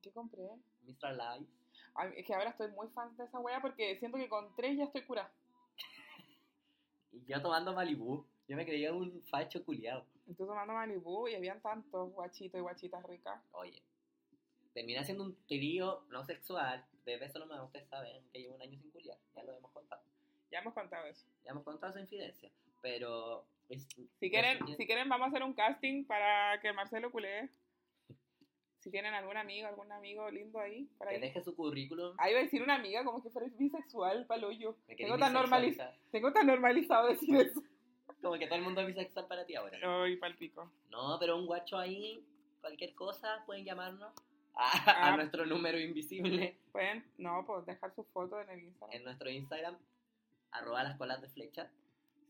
¿Qué 0.01 0.11
compré? 0.11 0.49
Mr. 0.83 1.11
Live. 1.11 1.47
Ay, 1.95 2.13
es 2.17 2.25
que 2.25 2.33
ahora 2.33 2.49
estoy 2.49 2.71
muy 2.71 2.87
fan 2.89 3.15
de 3.17 3.23
esa 3.23 3.39
wea 3.39 3.61
porque 3.61 3.97
siento 3.97 4.17
que 4.17 4.29
con 4.29 4.53
tres 4.55 4.77
ya 4.77 4.85
estoy 4.85 5.03
curada. 5.05 5.31
Y 7.11 7.23
yo 7.25 7.41
tomando 7.41 7.73
Malibu. 7.73 8.25
Yo 8.47 8.57
me 8.57 8.65
creía 8.65 8.91
un 8.91 9.21
facho 9.23 9.63
culiado. 9.63 10.05
Estoy 10.27 10.47
tomando 10.47 10.73
Malibu 10.73 11.27
y 11.27 11.35
habían 11.35 11.61
tantos 11.61 12.11
guachitos 12.11 12.59
y 12.59 12.61
guachitas 12.61 13.03
ricas. 13.03 13.41
Oye, 13.51 13.81
terminé 14.73 15.03
siendo 15.05 15.23
un 15.23 15.35
trío 15.45 16.05
no 16.09 16.25
sexual. 16.25 16.85
De 17.05 17.17
beso 17.17 17.39
nomás, 17.39 17.61
ustedes 17.63 17.87
saben 17.87 18.23
que 18.31 18.39
llevo 18.39 18.55
un 18.55 18.61
año 18.61 18.79
sin 18.79 18.91
culiar. 18.91 19.17
Ya 19.35 19.43
lo 19.43 19.53
hemos 19.53 19.71
contado. 19.71 20.01
Ya 20.51 20.59
hemos 20.59 20.73
contado 20.73 21.05
eso. 21.05 21.25
Ya 21.43 21.51
hemos 21.51 21.63
contado 21.63 21.93
su 21.93 21.99
infidencia. 21.99 22.51
Pero. 22.81 23.45
Es- 23.73 23.87
Si 24.19 24.29
quieren, 24.29 24.59
es- 24.67 24.77
si 24.77 24.85
quieren 24.85 25.09
vamos 25.09 25.25
a 25.25 25.29
hacer 25.29 25.43
un 25.43 25.53
casting 25.53 26.05
para 26.05 26.59
que 26.61 26.71
Marcelo 26.73 27.11
culee. 27.11 27.49
Si 28.79 28.91
tienen 28.91 29.13
algún 29.13 29.37
amigo, 29.37 29.67
algún 29.67 29.89
amigo 29.93 30.29
lindo 30.29 30.59
ahí, 30.59 30.89
para 30.97 31.11
que 31.11 31.15
ahí. 31.15 31.21
deje 31.21 31.41
su 31.41 31.55
currículum. 31.55 32.15
Ah, 32.17 32.29
iba 32.29 32.39
a 32.39 32.43
decir 32.43 32.61
una 32.61 32.75
amiga 32.75 33.05
como 33.05 33.23
que 33.23 33.29
fuera 33.29 33.47
bisexual, 33.57 34.25
palo 34.25 34.51
yo. 34.51 34.75
Tengo 34.97 35.17
tan, 35.17 35.31
normaliz 35.31 35.69
bisexualizar. 35.71 36.11
tengo 36.11 36.33
tan 36.33 36.47
normalizado 36.47 37.07
decir 37.07 37.33
eso. 37.37 37.61
Como 38.21 38.37
que 38.37 38.45
todo 38.47 38.55
el 38.57 38.63
mundo 38.63 38.81
es 38.81 38.87
bisexual 38.87 39.27
para 39.27 39.45
ti 39.45 39.55
ahora. 39.55 39.77
Ay, 39.81 40.17
palpico. 40.17 40.69
No, 40.89 41.17
pero 41.19 41.37
un 41.37 41.45
guacho 41.45 41.77
ahí, 41.77 42.25
cualquier 42.59 42.93
cosa, 42.93 43.43
pueden 43.45 43.63
llamarnos. 43.65 44.13
A, 44.55 44.69
Ah. 44.85 45.13
a 45.13 45.15
nuestro 45.15 45.45
número 45.47 45.79
invisible 45.79 46.59
Pueden, 46.71 47.03
no, 47.17 47.43
pues 47.47 47.65
dejar 47.65 47.91
su 47.95 48.03
foto 48.03 48.39
en 48.39 48.49
el 48.51 48.59
Instagram. 48.65 48.95
en 48.97 49.03
nuestro 49.03 49.29
Instagram, 49.31 49.77
arroba 50.51 50.83
las 50.83 50.95
colas 50.97 51.21
de 51.21 51.29
flecha. 51.29 51.71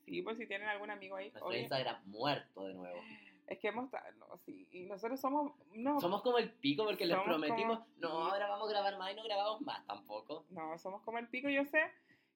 Sí, 0.06 0.22
pues 0.22 0.38
si 0.38 0.46
tienen 0.48 0.68
algún 0.68 0.90
amigo 0.90 1.16
ahí. 1.16 1.26
Nuestro 1.32 1.46
Oye, 1.48 1.60
Instagram 1.62 2.02
muerto 2.06 2.66
de 2.68 2.74
nuevo. 2.74 3.00
es 3.48 3.58
que 3.60 3.68
hemos... 3.70 3.90
No, 4.18 4.38
sí, 4.46 4.68
y 4.72 4.86
nosotros 4.86 5.20
somos... 5.20 5.54
No, 5.74 6.00
Somos 6.00 6.22
como 6.22 6.38
el 6.38 6.50
pico 6.52 6.84
porque 6.86 7.06
les 7.06 7.18
prometimos, 7.20 7.80
como- 7.80 7.90
no, 8.00 8.10
ahora 8.32 8.48
vamos 8.50 8.68
a 8.68 8.72
grabar 8.72 8.98
más 8.98 9.12
y 9.12 9.16
no 9.16 9.24
grabamos 9.24 9.62
más 9.62 9.86
tampoco. 9.88 10.46
no, 10.50 10.78
somos 10.78 11.02
como 11.04 11.18
el 11.20 11.28
pico. 11.30 11.50
Yo 11.50 11.66
sé 11.66 11.82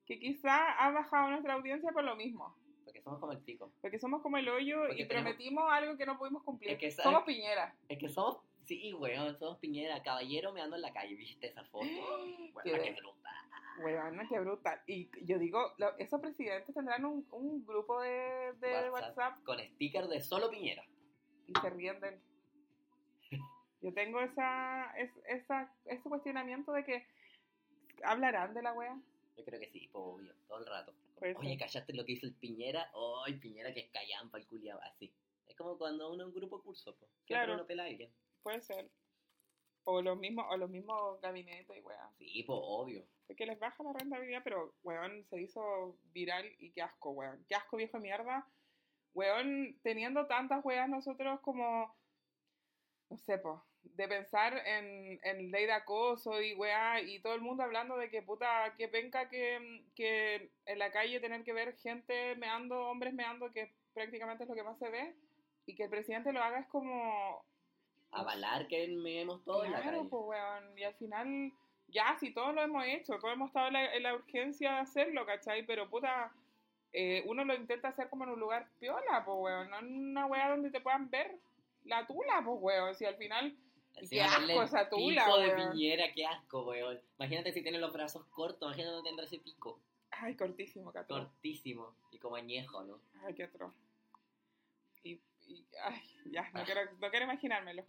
que 0.05 0.19
quizá 0.19 0.71
ha 0.73 0.91
bajado 0.91 1.29
nuestra 1.29 1.53
audiencia 1.55 1.91
por 1.91 2.03
lo 2.03 2.15
mismo. 2.15 2.55
Porque 2.85 3.01
somos 3.01 3.19
como 3.19 3.33
el 3.33 3.39
pico. 3.39 3.71
Porque 3.81 3.99
somos 3.99 4.21
como 4.21 4.37
el 4.37 4.47
hoyo 4.47 4.79
Porque 4.87 5.01
y 5.03 5.07
tenemos- 5.07 5.33
prometimos 5.33 5.71
algo 5.71 5.97
que 5.97 6.05
no 6.05 6.17
pudimos 6.17 6.43
cumplir. 6.43 6.71
Es 6.71 6.77
que 6.79 6.91
sabes- 6.91 7.03
somos 7.03 7.23
piñera. 7.23 7.75
Es 7.89 7.97
que 7.99 8.07
somos, 8.07 8.37
sí, 8.63 8.93
weón, 8.93 9.37
somos 9.37 9.57
Piñera, 9.59 10.01
caballero 10.03 10.53
me 10.53 10.61
ando 10.61 10.75
en 10.77 10.81
la 10.81 10.93
calle, 10.93 11.15
¿viste 11.15 11.47
esa 11.47 11.63
foto? 11.65 11.85
Bueno, 12.53 12.83
qué 12.83 12.91
brutal. 12.93 13.33
Weona, 13.79 14.27
qué 14.27 14.39
brutal. 14.39 14.81
Y 14.87 15.09
yo 15.25 15.37
digo, 15.39 15.73
lo- 15.77 15.95
esos 15.97 16.19
presidentes 16.21 16.73
tendrán 16.73 17.05
un, 17.05 17.27
un 17.31 17.65
grupo 17.65 18.01
de, 18.01 18.53
de 18.59 18.89
WhatsApp. 18.91 19.17
WhatsApp 19.17 19.43
Con 19.43 19.59
sticker 19.59 20.07
de 20.07 20.21
solo 20.21 20.49
Piñera. 20.49 20.83
y 21.47 21.53
se 21.59 21.69
ríen 21.69 21.99
de 21.99 22.07
él. 22.09 22.21
Yo 23.81 23.93
tengo 23.93 24.19
esa, 24.21 24.91
es, 24.97 25.11
esa, 25.27 25.71
ese 25.85 26.09
cuestionamiento 26.09 26.71
de 26.73 26.83
que 26.83 27.05
hablarán 28.03 28.53
de 28.53 28.61
la 28.63 28.73
wea. 28.73 28.99
Yo 29.37 29.45
creo 29.45 29.59
que 29.59 29.69
sí, 29.69 29.87
obvio, 29.93 30.33
todo 30.47 30.59
el 30.59 30.65
rato. 30.65 30.93
Oye, 31.21 31.35
ser. 31.35 31.59
¿callaste 31.59 31.93
lo 31.93 32.03
que 32.05 32.13
hizo 32.13 32.25
el 32.25 32.33
Piñera? 32.33 32.91
Ay, 33.25 33.35
Piñera 33.35 33.73
que 33.73 33.81
es 33.81 33.91
callampa 33.91 34.37
el 34.39 34.47
culiao, 34.47 34.79
así. 34.81 35.13
Es 35.47 35.55
como 35.55 35.77
cuando 35.77 36.11
uno 36.11 36.23
en 36.23 36.29
un 36.29 36.35
grupo 36.35 36.61
curso, 36.61 36.95
pues. 36.97 37.11
Claro. 37.27 37.53
uno 37.53 37.65
pela 37.67 37.83
a 37.83 37.85
alguien. 37.87 38.11
Puede 38.43 38.61
ser. 38.61 38.89
O 39.83 40.01
los 40.01 40.17
mismos, 40.17 40.45
o 40.49 40.57
los 40.57 40.69
mismos 40.69 41.21
gabinetes 41.21 41.77
y 41.77 41.81
wea. 41.81 42.09
Sí, 42.17 42.43
pues, 42.45 42.59
obvio. 42.61 43.05
Porque 43.27 43.45
les 43.45 43.59
baja 43.59 43.83
la 43.83 43.93
rentabilidad, 43.93 44.41
pero 44.43 44.73
weón 44.83 45.25
se 45.25 45.41
hizo 45.41 45.97
viral 46.13 46.45
y 46.59 46.71
qué 46.71 46.81
asco, 46.81 47.11
weón. 47.11 47.45
Qué 47.47 47.55
asco, 47.55 47.77
viejo 47.77 47.97
de 47.97 48.03
mierda. 48.03 48.47
Weón, 49.13 49.77
teniendo 49.83 50.27
tantas 50.27 50.63
weas 50.63 50.87
nosotros 50.87 51.39
como, 51.41 51.93
no 53.09 53.17
sé, 53.17 53.37
po, 53.39 53.65
de 53.83 54.07
pensar 54.07 54.61
en, 54.65 55.19
en 55.23 55.51
ley 55.51 55.65
de 55.65 55.71
acoso 55.73 56.41
y 56.41 56.53
wea, 56.53 57.01
y 57.01 57.19
todo 57.21 57.33
el 57.35 57.41
mundo 57.41 57.63
hablando 57.63 57.97
de 57.97 58.09
que 58.09 58.21
puta, 58.21 58.75
que 58.77 58.87
penca 58.87 59.27
que, 59.29 59.83
que 59.95 60.51
en 60.65 60.79
la 60.79 60.91
calle 60.91 61.19
tener 61.19 61.43
que 61.43 61.53
ver 61.53 61.75
gente 61.77 62.35
meando, 62.35 62.87
hombres 62.89 63.13
meando, 63.13 63.51
que 63.51 63.73
prácticamente 63.93 64.43
es 64.43 64.49
lo 64.49 64.55
que 64.55 64.63
más 64.63 64.77
se 64.77 64.89
ve, 64.89 65.15
y 65.65 65.75
que 65.75 65.83
el 65.85 65.89
presidente 65.89 66.31
lo 66.31 66.41
haga 66.43 66.59
es 66.59 66.67
como, 66.67 67.43
Avalar 68.11 68.67
que 68.67 68.87
meemos 68.87 69.43
todo 69.43 69.65
en 69.65 69.71
la 69.71 69.81
Claro, 69.81 69.97
calle. 69.97 70.09
pues, 70.09 70.23
weón. 70.25 70.77
Y 70.77 70.83
al 70.83 70.93
final, 70.95 71.51
ya, 71.87 72.17
si 72.19 72.33
todos 72.33 72.53
lo 72.53 72.61
hemos 72.61 72.85
hecho, 72.85 73.17
todos 73.19 73.33
hemos 73.33 73.47
estado 73.47 73.67
en 73.67 73.73
la, 73.73 73.93
en 73.95 74.03
la 74.03 74.13
urgencia 74.15 74.71
de 74.73 74.77
hacerlo, 74.79 75.25
¿cachai? 75.25 75.65
Pero, 75.65 75.89
puta, 75.89 76.31
eh, 76.93 77.23
uno 77.27 77.43
lo 77.45 77.53
intenta 77.55 77.89
hacer 77.89 78.09
como 78.09 78.23
en 78.25 78.31
un 78.31 78.39
lugar 78.39 78.67
piola, 78.79 79.23
pues, 79.25 79.37
weón. 79.39 79.69
No 79.69 79.79
en 79.79 80.09
una 80.11 80.25
weá 80.25 80.49
donde 80.49 80.69
te 80.69 80.81
puedan 80.81 81.09
ver 81.09 81.37
la 81.85 82.05
tula, 82.07 82.41
pues, 82.43 82.57
weón. 82.61 82.95
Si 82.95 83.05
al 83.05 83.15
final, 83.15 83.55
qué 84.09 84.21
asco 84.21 84.63
esa 84.63 84.89
tula, 84.89 85.25
pico 85.25 85.37
de. 85.39 85.51
Piñera, 85.51 86.11
qué 86.13 86.25
asco, 86.25 86.63
weón. 86.65 86.99
Imagínate 87.19 87.51
si 87.53 87.61
tiene 87.63 87.79
los 87.79 87.93
brazos 87.93 88.25
cortos, 88.27 88.67
imagínate 88.69 88.95
no 88.97 89.03
tendrá 89.03 89.25
ese 89.25 89.39
pico. 89.39 89.79
ay, 90.11 90.35
cortísimo, 90.35 90.91
cato. 90.91 91.15
Cortísimo 91.15 91.93
y 92.11 92.17
como 92.19 92.35
añejo, 92.35 92.83
¿no? 92.83 92.99
Ay, 93.23 93.33
qué 93.35 93.43
atroz. 93.43 93.73
Y, 95.03 95.19
y, 95.47 95.65
ay, 95.83 96.01
ya, 96.25 96.49
no 96.53 96.61
Ah. 96.61 96.63
quiero, 96.65 96.81
no 96.99 97.09
quiero 97.09 97.25
imaginármelo. 97.25 97.83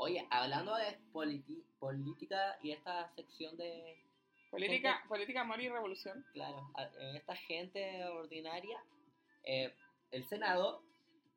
Oye, 0.00 0.26
hablando 0.30 0.76
de 0.76 0.96
política 1.80 2.56
y 2.62 2.70
esta 2.70 3.08
sección 3.16 3.56
de, 3.56 4.00
Política, 4.50 5.02
política, 5.08 5.40
amor 5.42 5.60
y 5.60 5.68
revolución. 5.68 6.24
claro, 6.32 6.70
eh, 6.78 7.16
esta 7.16 7.34
gente 7.36 8.04
ordinaria, 8.06 8.82
eh, 9.44 9.74
el 10.12 10.24
Senado 10.24 10.82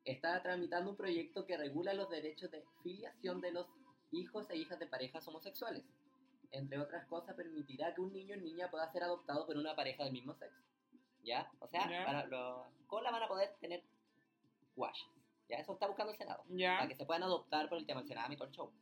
está 0.04 0.40
tramitando 0.42 0.90
un 0.90 0.96
proyecto 0.96 1.44
que 1.44 1.56
regula 1.56 1.92
los 1.92 2.08
derechos 2.08 2.50
de 2.52 2.64
filiación 2.82 3.40
de 3.40 3.50
los 3.52 3.66
hijos 4.12 4.48
e 4.48 4.56
hijas 4.56 4.78
de 4.78 4.86
parejas 4.86 5.26
homosexuales. 5.26 5.82
Entre 6.52 6.78
otras 6.78 7.04
cosas, 7.06 7.34
permitirá 7.34 7.92
que 7.94 8.00
un 8.00 8.12
niño 8.12 8.36
o 8.36 8.38
niña 8.40 8.70
pueda 8.70 8.90
ser 8.92 9.02
adoptado 9.02 9.44
por 9.44 9.56
una 9.56 9.74
pareja 9.74 10.04
del 10.04 10.12
mismo 10.12 10.34
sexo. 10.34 10.62
¿Ya? 11.24 11.50
O 11.60 11.66
sea, 11.68 11.88
Ya. 11.90 12.04
para 12.06 12.26
los 12.26 12.64
colas 12.86 13.12
van 13.12 13.24
a 13.24 13.28
poder 13.28 13.54
tener 13.60 13.82
guayas. 14.76 15.06
¿Ya? 15.48 15.56
Eso 15.58 15.72
está 15.74 15.86
buscando 15.86 16.12
el 16.12 16.18
Senado. 16.18 16.42
Para 16.44 16.56
Ya. 16.56 16.88
que 16.88 16.94
se 16.94 17.04
puedan 17.04 17.22
adoptar 17.22 17.68
por 17.68 17.78
el 17.78 17.86
tema 17.86 18.00
del 18.00 18.08
Senado 18.08 18.32
y 18.32 18.36
todo 18.36 18.48
el 18.48 18.54
show. 18.54 18.72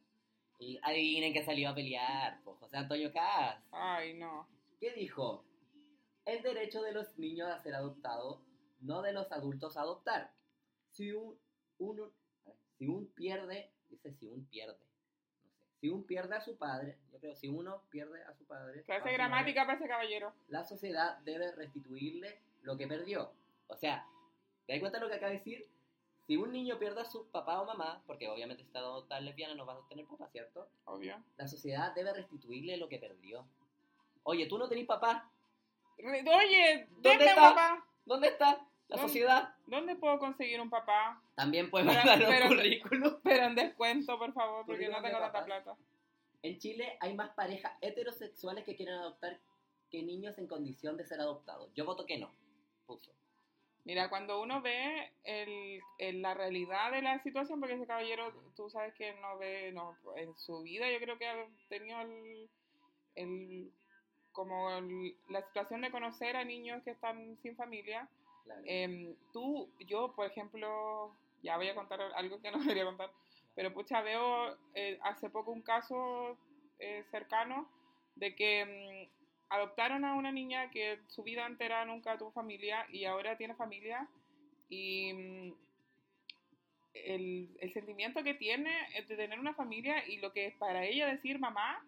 Y 0.59 0.79
adivinen 0.83 1.33
que 1.33 1.43
salió 1.43 1.71
a 1.71 1.75
pelear, 1.75 2.41
pues, 2.45 2.59
José 2.59 2.77
Antonio 2.77 3.13
Caz. 3.13 3.63
Ay, 3.73 4.15
no. 4.15 4.47
¿Qué 4.79 4.93
dijo? 4.93 5.45
El 6.27 6.43
derecho 6.43 6.83
de 6.83 6.93
los 6.93 7.19
niños 7.19 7.49
a 7.51 7.59
ser 7.59 7.75
adoptados, 7.75 8.41
no 8.81 9.03
de 9.03 9.13
los 9.13 9.33
adultos 9.33 9.77
a 9.77 9.81
adoptar. 9.83 10.33
Si 10.91 11.13
un, 11.13 11.39
uno, 11.79 12.11
si 12.79 12.87
un 12.87 13.07
pierde, 13.13 13.73
dice 13.89 14.13
si 14.13 14.27
un 14.27 14.45
pierde, 14.47 14.79
no 15.43 15.51
sé, 15.51 15.71
si 15.81 15.89
un 15.89 16.05
pierde 16.05 16.37
a 16.37 16.41
su 16.41 16.57
padre, 16.59 16.99
yo 17.11 17.19
creo, 17.21 17.35
si 17.35 17.49
uno 17.49 17.83
pierde 17.91 18.23
a 18.25 18.35
su 18.35 18.45
padre, 18.47 18.83
Clase 18.83 19.01
su 19.01 19.09
de 19.09 19.13
madre, 19.13 19.15
gramática 19.15 19.65
para 19.67 19.79
ese 19.79 19.89
caballero. 19.89 20.35
la 20.49 20.63
sociedad 20.65 21.19
debe 21.21 21.53
restituirle 21.53 22.39
lo 22.63 22.77
que 22.77 22.87
perdió. 22.87 23.33
O 23.69 23.77
sea, 23.77 24.07
¿te 24.67 24.75
das 24.75 24.81
cuenta 24.81 24.99
de 24.99 25.05
lo 25.05 25.11
que 25.11 25.17
acaba 25.17 25.33
de 25.33 25.39
decir? 25.39 25.67
Si 26.27 26.37
un 26.37 26.53
niño 26.53 26.79
pierde 26.79 27.01
a 27.01 27.05
su 27.05 27.29
papá 27.31 27.61
o 27.61 27.65
mamá, 27.65 28.03
porque 28.07 28.29
obviamente 28.29 28.63
si 28.63 28.67
está 28.69 28.79
adoptada 28.81 29.21
lesbiana 29.21 29.55
no 29.55 29.67
va 29.67 29.75
a 29.75 29.89
tener 29.89 30.07
papá, 30.07 30.29
¿cierto? 30.31 30.69
Obvio. 30.85 31.23
La 31.37 31.49
sociedad 31.49 31.93
debe 31.95 32.13
restituirle 32.13 32.77
lo 32.77 32.89
que 32.89 32.99
perdió. 32.99 33.45
Oye, 34.23 34.47
tú 34.47 34.59
no 34.59 34.69
tenés 34.69 34.87
papá. 34.87 35.31
Re- 35.99 36.21
Oye, 36.21 36.87
¿Dónde 36.91 37.09
¿dónde 37.11 37.25
está? 37.27 37.41
papá? 37.41 37.87
¿Dónde 38.05 38.29
está 38.29 38.47
la 38.53 38.97
¿Dónde? 38.97 39.03
sociedad? 39.03 39.55
¿Dónde 39.67 39.97
puedo 39.97 40.19
conseguir 40.19 40.61
un 40.61 40.71
papá? 40.71 41.21
También 41.35 41.69
puedes 41.71 41.89
Pero- 41.89 41.99
mandar 41.99 42.21
un 42.23 42.27
pero- 42.35 42.49
currículum. 42.49 43.17
Pero 43.25 43.45
en 43.47 43.55
descuento, 43.57 44.19
por 44.19 44.33
favor, 44.33 44.65
porque 44.67 44.89
no 44.89 45.03
tengo 45.03 45.19
tanta 45.19 45.45
plata. 45.45 45.77
En 46.43 46.59
Chile 46.59 46.97
hay 47.01 47.15
más 47.15 47.31
parejas 47.31 47.73
heterosexuales 47.81 48.65
que 48.65 48.77
quieren 48.77 48.95
adoptar 48.95 49.39
que 49.91 50.03
niños 50.03 50.39
en 50.39 50.47
condición 50.47 50.97
de 50.97 51.05
ser 51.05 51.21
adoptados. 51.21 51.71
Yo 51.75 51.85
voto 51.85 52.07
que 52.07 52.19
no. 52.19 52.31
Puso. 52.87 53.11
Mira, 53.85 54.09
cuando 54.11 54.41
uno 54.43 54.61
ve 54.61 55.11
el, 55.25 55.81
el- 55.99 56.23
la 56.23 56.35
realidad 56.35 56.93
de 56.93 57.03
la 57.03 57.19
situación, 57.23 57.61
porque 57.61 57.75
ese 57.75 57.87
caballero, 57.87 58.33
tú 58.55 58.69
sabes 58.71 58.95
que 58.95 59.15
no 59.15 59.39
ve, 59.39 59.73
no, 59.73 59.97
en 60.17 60.37
su 60.39 60.63
vida 60.63 60.91
yo 60.91 60.99
creo 61.01 61.19
que 61.19 61.27
ha 61.27 61.47
tenido 61.69 62.01
el, 62.03 62.51
el- 63.17 63.73
como 64.33 64.71
el- 64.73 65.17
la 65.29 65.43
situación 65.43 65.81
de 65.83 65.91
conocer 65.91 66.37
a 66.37 66.45
niños 66.45 66.83
que 66.85 66.91
están 66.93 67.39
sin 67.43 67.57
familia. 67.57 68.09
Claro. 68.45 68.63
Em, 68.67 69.17
tú, 69.33 69.69
yo, 69.87 70.15
por 70.15 70.27
ejemplo, 70.27 71.13
ya 71.43 71.57
voy 71.57 71.69
a 71.69 71.75
contar 71.75 72.01
algo 72.17 72.41
que 72.41 72.51
no 72.53 72.59
debería 72.61 72.85
contar, 72.85 73.11
pero 73.55 73.73
pucha, 73.75 74.03
veo 74.03 74.57
eh, 74.75 74.99
hace 75.03 75.31
poco 75.31 75.53
un 75.53 75.63
caso 75.63 76.39
eh, 76.79 77.05
cercano 77.11 77.69
de 78.17 78.35
que 78.35 79.09
mm, 79.11 79.20
adoptaron 79.51 80.05
a 80.05 80.15
una 80.15 80.33
niña 80.33 80.71
que 80.71 81.01
su 81.09 81.23
vida 81.23 81.47
entera 81.47 81.85
nunca 81.85 82.17
tuvo 82.17 82.31
familia 82.31 82.87
y 82.91 83.05
ahora 83.05 83.37
tiene 83.37 83.55
familia 83.55 84.09
y 84.69 85.13
mm, 85.13 85.53
el, 86.95 87.57
el 87.61 87.73
sentimiento 87.73 88.23
que 88.23 88.35
tiene 88.35 88.73
de 89.07 89.17
tener 89.17 89.39
una 89.39 89.55
familia 89.55 90.07
y 90.09 90.19
lo 90.19 90.33
que 90.33 90.47
es 90.47 90.55
para 90.57 90.85
ella 90.85 91.09
decir 91.09 91.39
mamá 91.39 91.85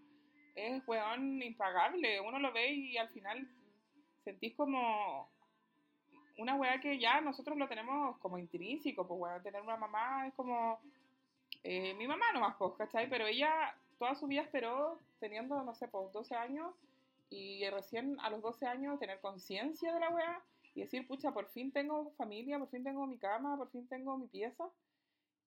es, 0.54 0.82
weón, 0.86 1.42
impagable. 1.42 2.20
Uno 2.20 2.38
lo 2.38 2.52
ve 2.52 2.72
y 2.72 2.96
al 2.98 3.08
final 3.10 3.48
sentís 4.24 4.54
como 4.54 5.30
una 6.38 6.54
weá 6.56 6.80
que 6.80 6.98
ya 6.98 7.20
nosotros 7.20 7.56
lo 7.56 7.68
tenemos 7.68 8.18
como 8.18 8.38
intrínseco, 8.38 9.06
pues 9.06 9.20
weón, 9.20 9.42
tener 9.42 9.62
una 9.62 9.76
mamá 9.76 10.26
es 10.26 10.34
como 10.34 10.80
eh, 11.62 11.94
mi 11.94 12.06
mamá 12.06 12.32
nomás, 12.32 12.56
pues, 12.58 12.72
¿cachai? 12.76 13.08
Pero 13.08 13.26
ella 13.26 13.74
toda 13.98 14.14
su 14.14 14.26
vida 14.26 14.42
esperó 14.42 14.98
teniendo, 15.20 15.62
no 15.62 15.74
sé, 15.74 15.88
pues 15.88 16.12
12 16.12 16.34
años 16.34 16.74
y 17.32 17.68
recién 17.70 18.18
a 18.20 18.28
los 18.30 18.42
12 18.42 18.66
años 18.66 18.98
tener 19.00 19.18
conciencia 19.20 19.92
de 19.94 20.00
la 20.00 20.10
weá 20.10 20.42
y 20.74 20.82
decir, 20.82 21.06
pucha, 21.06 21.32
por 21.32 21.48
fin 21.50 21.72
tengo 21.72 22.12
familia, 22.16 22.58
por 22.58 22.68
fin 22.68 22.84
tengo 22.84 23.06
mi 23.06 23.18
cama, 23.18 23.56
por 23.56 23.70
fin 23.70 23.86
tengo 23.88 24.18
mi 24.18 24.26
pieza 24.26 24.64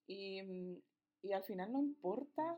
y, 0.08 0.82
y 1.22 1.32
al 1.32 1.44
final 1.44 1.72
no 1.72 1.80
importa 1.80 2.58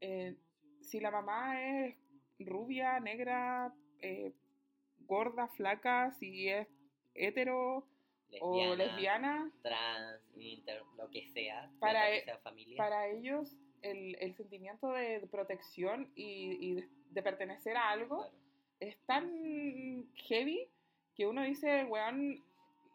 eh, 0.00 0.36
si 0.82 1.00
la 1.00 1.10
mamá 1.10 1.60
es 1.62 1.96
rubia, 2.40 3.00
negra, 3.00 3.72
eh, 4.00 4.32
gorda, 5.00 5.48
flaca, 5.48 6.12
si 6.12 6.48
es 6.48 6.68
hetero 7.14 7.86
o 8.40 8.74
lesbiana, 8.74 9.50
trans, 9.62 10.20
inter, 10.36 10.82
lo 10.96 11.08
que 11.10 11.26
sea, 11.32 11.70
Para 11.78 12.06
que 12.06 12.18
e- 12.18 12.24
sea 12.24 12.38
familia. 12.38 12.76
para 12.76 13.06
ellos 13.08 13.56
el, 13.82 14.16
el 14.20 14.34
sentimiento 14.34 14.88
de 14.92 15.26
protección 15.30 16.10
y, 16.14 16.56
y 16.60 16.74
de, 16.74 16.88
de 17.10 17.22
pertenecer 17.22 17.76
a 17.76 17.90
algo 17.90 18.16
Claro. 18.16 18.41
Es 18.88 18.98
tan 19.06 20.06
heavy 20.14 20.68
que 21.14 21.26
uno 21.26 21.42
dice, 21.42 21.84
weón, 21.84 22.42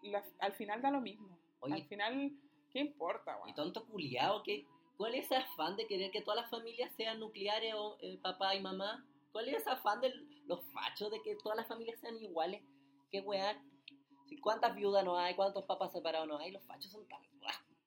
la- 0.02 0.24
al 0.40 0.54
final 0.54 0.82
da 0.82 0.92
lo 0.92 1.02
mismo. 1.02 1.38
Oye, 1.60 1.74
Al 1.76 1.84
final, 1.86 2.32
¿qué 2.72 2.80
importa, 2.80 3.38
y 3.40 3.44
weón? 3.44 3.56
tonto 3.56 3.86
culiao, 3.86 4.44
¿qué, 4.44 4.66
¿cuál 4.98 5.16
es 5.16 5.26
ese 5.26 5.36
afán 5.38 5.76
de 5.76 5.88
querer 5.88 6.12
que 6.12 6.22
todas 6.22 6.42
las 6.42 6.50
familias 6.50 6.92
sean 6.96 7.20
nucleares 7.20 7.74
o 7.76 7.98
eh, 8.02 8.18
papá 8.22 8.56
y 8.56 8.62
mamá? 8.62 9.06
¿Cuál 9.32 9.50
es 9.50 9.58
ese 9.58 9.70
afán 9.70 10.02
de 10.02 10.14
los 10.46 10.64
fachos 10.72 11.12
de 11.12 11.22
que 11.22 11.36
todas 11.36 11.58
las 11.58 11.68
familias 11.68 12.00
sean 12.00 12.18
iguales? 12.22 12.62
¿Qué? 13.12 13.24
Si 14.28 14.38
¿Cuántas 14.40 14.76
viudas 14.76 15.06
no 15.06 15.18
hay? 15.18 15.36
¿Cuántos 15.36 15.64
papás 15.66 15.92
separados 15.94 16.28
no 16.28 16.38
hay? 16.38 16.52
Los 16.52 16.64
fachos 16.66 16.92
son 16.92 17.08
tan... 17.08 17.22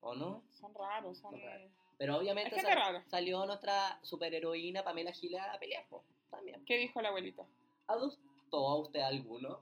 ¿O 0.01 0.15
no? 0.15 0.43
Son 0.53 0.73
raros, 0.75 1.19
son... 1.19 1.33
Son 1.33 1.41
raros. 1.43 1.71
Pero 1.99 2.17
obviamente 2.17 2.59
sal- 2.63 3.05
salió 3.09 3.45
nuestra 3.45 3.99
superheroína 4.03 4.83
Pamela 4.83 5.13
Giles 5.13 5.41
a 5.43 5.59
pelear, 5.59 5.87
po, 5.89 6.03
también. 6.31 6.65
¿Qué 6.65 6.79
dijo 6.79 7.03
la 7.03 7.09
abuelita? 7.09 7.45
¿Adoptó 7.91 8.69
a 8.69 8.79
usted 8.79 9.01
alguno? 9.01 9.59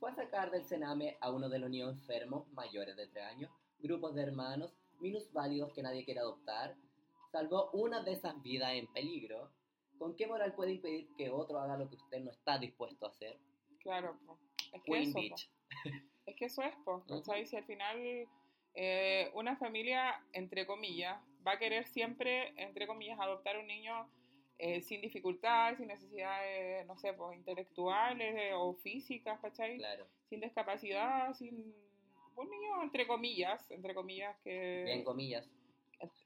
Fue 0.00 0.10
a 0.10 0.14
sacar 0.16 0.50
del 0.50 0.64
cename 0.64 1.16
a 1.20 1.30
uno 1.30 1.48
de 1.48 1.60
los 1.60 1.70
niños 1.70 1.92
enfermos 1.92 2.52
mayores 2.54 2.96
de 2.96 3.06
3 3.06 3.24
años, 3.24 3.52
grupos 3.78 4.16
de 4.16 4.22
hermanos, 4.22 4.74
minusválidos 4.98 5.72
que 5.72 5.80
nadie 5.80 6.04
quiere 6.04 6.18
adoptar. 6.18 6.74
Salvó 7.30 7.70
una 7.70 8.02
de 8.02 8.14
esas 8.14 8.42
vidas 8.42 8.72
en 8.72 8.88
peligro. 8.88 9.52
¿Con 9.96 10.16
qué 10.16 10.26
moral 10.26 10.56
puede 10.56 10.72
impedir 10.72 11.14
que 11.16 11.30
otro 11.30 11.60
haga 11.60 11.76
lo 11.76 11.88
que 11.88 11.94
usted 11.94 12.18
no 12.18 12.32
está 12.32 12.58
dispuesto 12.58 13.06
a 13.06 13.10
hacer? 13.10 13.38
Claro, 13.78 14.18
po. 14.26 14.40
es 14.72 14.82
que 14.82 14.90
Queen 14.90 15.02
eso, 15.02 15.12
po. 15.12 15.20
Beach. 15.20 15.50
Es 16.26 16.36
que 16.36 16.44
eso 16.46 16.62
es, 16.62 16.74
po, 16.84 16.96
Ujú. 16.96 17.22
¿cachai? 17.22 17.46
Si 17.46 17.56
al 17.56 17.64
final 17.64 18.28
eh, 18.74 19.30
una 19.34 19.56
familia, 19.56 20.20
entre 20.32 20.66
comillas, 20.66 21.20
va 21.46 21.52
a 21.52 21.58
querer 21.60 21.86
siempre, 21.86 22.54
entre 22.60 22.88
comillas, 22.88 23.20
adoptar 23.20 23.56
un 23.56 23.68
niño 23.68 24.08
eh, 24.64 24.80
sin 24.80 25.00
dificultades, 25.00 25.76
sin 25.78 25.88
necesidades, 25.88 26.86
no 26.86 26.96
sé, 26.96 27.12
pues 27.14 27.36
intelectuales 27.36 28.32
eh, 28.38 28.52
o 28.54 28.74
físicas, 28.74 29.40
¿cachai? 29.40 29.76
Claro, 29.78 30.06
Sin 30.28 30.40
discapacidad, 30.40 31.34
sin... 31.34 31.74
Un 32.36 32.48
niño, 32.48 32.80
entre 32.80 33.08
comillas, 33.08 33.68
entre 33.72 33.92
comillas, 33.92 34.36
que... 34.44 34.84
bien 34.84 35.02
comillas. 35.02 35.50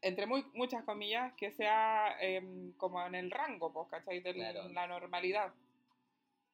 entre 0.02 0.26
muy, 0.26 0.44
muchas 0.52 0.84
comillas, 0.84 1.32
que 1.34 1.50
sea 1.50 2.14
em, 2.20 2.72
como 2.74 3.02
en 3.06 3.14
el 3.14 3.30
rango, 3.30 3.72
pues, 3.72 3.88
¿cachai? 3.88 4.20
De 4.20 4.34
Claro. 4.34 4.68
la 4.68 4.86
normalidad. 4.86 5.54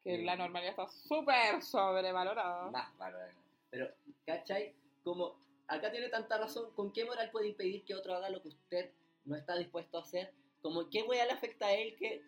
Que 0.04 0.18
Sí. 0.18 0.22
la 0.24 0.36
normalidad 0.36 0.70
está 0.70 0.86
súper 0.88 1.62
sobrevalorada. 1.62 2.70
Más 2.70 2.96
bárbaro. 2.96 3.32
Pero, 3.70 3.88
¿cachai? 4.24 4.72
Como 5.02 5.34
acá 5.66 5.90
tiene 5.90 6.08
tanta 6.10 6.38
razón, 6.38 6.72
¿con 6.76 6.92
qué 6.92 7.04
moral 7.04 7.28
puede 7.32 7.48
impedir 7.48 7.84
que 7.84 7.96
otro 7.96 8.14
haga 8.14 8.30
lo 8.30 8.40
que 8.40 8.48
usted 8.48 8.92
no 9.24 9.34
está 9.34 9.56
dispuesto 9.56 9.98
a 9.98 10.02
hacer? 10.02 10.32
Como, 10.62 10.88
¿qué 10.88 11.02
weá 11.02 11.26
le 11.26 11.32
afecta 11.32 11.66
a 11.66 11.72
él 11.72 11.96
que 11.98 12.22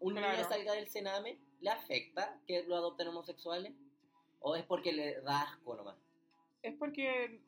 un 0.00 0.14
niño 0.14 0.26
Claro. 0.26 0.48
salga 0.48 0.72
del 0.72 0.88
cename? 0.88 1.38
¿Le 1.60 1.70
afecta 1.70 2.38
que 2.46 2.62
lo 2.64 2.76
adopten 2.76 3.08
homosexuales? 3.08 3.72
¿O 4.40 4.56
es 4.56 4.64
porque 4.64 4.92
le 4.92 5.20
da 5.20 5.42
asco 5.42 5.74
nomás? 5.76 5.96
Es 6.62 6.74
porque 6.76 7.40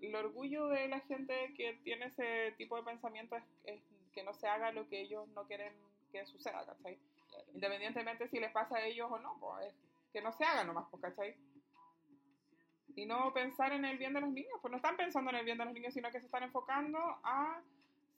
el 0.00 0.14
orgullo 0.14 0.68
de 0.68 0.88
la 0.88 1.00
gente 1.00 1.52
que 1.56 1.74
tiene 1.84 2.06
ese 2.06 2.52
tipo 2.56 2.76
de 2.76 2.82
pensamiento 2.82 3.36
es, 3.36 3.44
es 3.64 3.82
que 4.12 4.22
no 4.22 4.32
se 4.34 4.46
haga 4.48 4.72
lo 4.72 4.88
que 4.88 5.00
ellos 5.02 5.28
no 5.28 5.46
quieren 5.46 5.74
que 6.10 6.24
suceda, 6.26 6.64
¿cachai? 6.66 6.98
Claro. 7.28 7.44
Independientemente 7.54 8.28
si 8.28 8.40
les 8.40 8.50
pasa 8.52 8.76
a 8.76 8.84
ellos 8.86 9.08
o 9.10 9.18
no, 9.18 9.36
pues 9.40 9.66
es 9.66 9.74
que 10.12 10.20
no 10.22 10.32
se 10.32 10.44
haga 10.44 10.64
nomás, 10.64 10.86
pues, 10.90 11.02
¿cachai? 11.02 11.36
Y 12.96 13.06
no 13.06 13.32
pensar 13.32 13.72
en 13.72 13.84
el 13.84 13.98
bien 13.98 14.12
de 14.14 14.20
los 14.20 14.30
niños, 14.30 14.58
pues 14.60 14.70
no 14.72 14.76
están 14.78 14.96
pensando 14.96 15.30
en 15.30 15.36
el 15.36 15.44
bien 15.44 15.58
de 15.58 15.64
los 15.64 15.74
niños, 15.74 15.94
sino 15.94 16.10
que 16.10 16.18
se 16.20 16.26
están 16.26 16.42
enfocando 16.42 16.98
a 17.22 17.62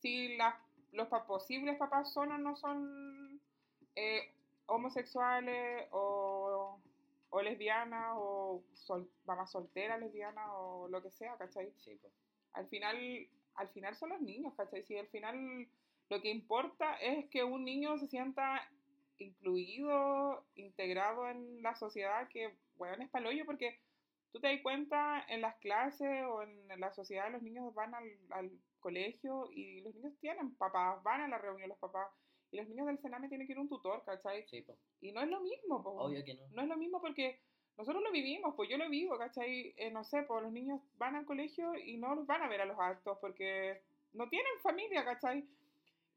si 0.01 0.37
las- 0.37 0.55
los 0.93 1.09
pa- 1.09 1.27
posibles 1.27 1.77
papás 1.79 2.13
son 2.13 2.33
o 2.33 2.39
no 2.39 2.57
son 2.57 3.41
eh, 3.97 4.33
homosexuales 4.67 5.89
o, 5.93 6.79
o 7.31 7.43
lesbianas 7.43 8.15
o 8.17 8.63
sol, 8.75 9.11
mamás 9.27 9.51
solteras 9.51 10.01
lesbianas 10.01 10.49
o 10.53 10.89
lo 10.89 11.03
que 11.03 11.11
sea, 11.11 11.37
¿cachai? 11.37 11.73
Sí, 11.79 11.97
pues. 12.01 12.13
al 12.53 12.69
final, 12.69 12.97
al 13.55 13.69
final 13.71 13.97
son 13.97 14.11
los 14.11 14.21
niños, 14.21 14.55
¿cachai? 14.57 14.83
Si 14.85 14.97
al 14.99 15.09
final 15.09 15.69
lo 16.09 16.21
que 16.21 16.31
importa 16.31 16.97
es 16.97 17.29
que 17.31 17.45
un 17.45 17.65
niño 17.65 17.99
se 17.99 18.07
sienta 18.09 18.69
incluido, 19.19 20.45
integrado 20.55 21.29
en 21.29 21.63
la 21.63 21.75
sociedad, 21.75 22.29
que, 22.29 22.55
bueno, 22.77 23.03
es 23.05 23.11
palollo, 23.11 23.45
porque 23.47 23.79
tú 24.33 24.41
te 24.41 24.49
das 24.49 24.61
cuenta 24.63 25.25
en 25.29 25.41
las 25.41 25.57
clases 25.57 26.25
o 26.27 26.43
en 26.43 26.69
la 26.81 26.93
sociedad, 26.93 27.31
los 27.31 27.43
niños 27.43 27.73
van 27.75 27.95
al, 27.95 28.11
al 28.31 28.51
colegio 28.83 29.49
y 29.51 29.81
los 29.81 29.95
niños 29.95 30.13
tienen 30.21 30.55
papás, 30.57 31.03
van 31.03 31.23
a 31.23 31.29
la 31.29 31.39
reunión 31.39 31.71
los 31.71 31.79
papás, 31.79 32.09
y 32.51 32.59
los 32.59 32.69
niños 32.69 32.87
del 32.87 32.99
Sename 32.99 33.29
tienen 33.29 33.47
que 33.47 33.55
ir 33.55 33.59
un 33.59 33.69
tutor, 33.69 34.05
¿cachai? 34.05 34.47
Sí. 34.49 34.63
Y 35.01 35.13
no 35.13 35.23
es 35.23 35.29
lo 35.29 35.41
mismo, 35.41 35.83
po. 35.83 35.93
Obvio 35.93 36.23
que 36.23 36.35
no. 36.35 36.43
No 36.51 36.63
es 36.63 36.69
lo 36.69 36.77
mismo 36.77 37.01
porque 37.01 37.41
nosotros 37.79 38.03
lo 38.03 38.13
vivimos, 38.13 38.55
pues 38.55 38.69
yo 38.69 38.77
lo 38.77 38.91
vivo, 38.91 39.17
¿cachai? 39.17 39.73
Eh, 39.79 39.91
no 39.91 40.05
sé, 40.05 40.23
pues 40.25 40.43
los 40.43 40.53
niños 40.53 40.81
van 40.99 41.17
al 41.17 41.25
colegio 41.25 41.75
y 41.75 41.97
no 41.97 42.15
los 42.15 42.27
van 42.27 42.43
a 42.43 42.49
ver 42.49 42.61
a 42.61 42.67
los 42.67 42.79
actos 42.79 43.17
porque 43.23 43.81
no 44.13 44.29
tienen 44.29 44.53
familia, 44.63 45.03
¿cachai? 45.03 45.45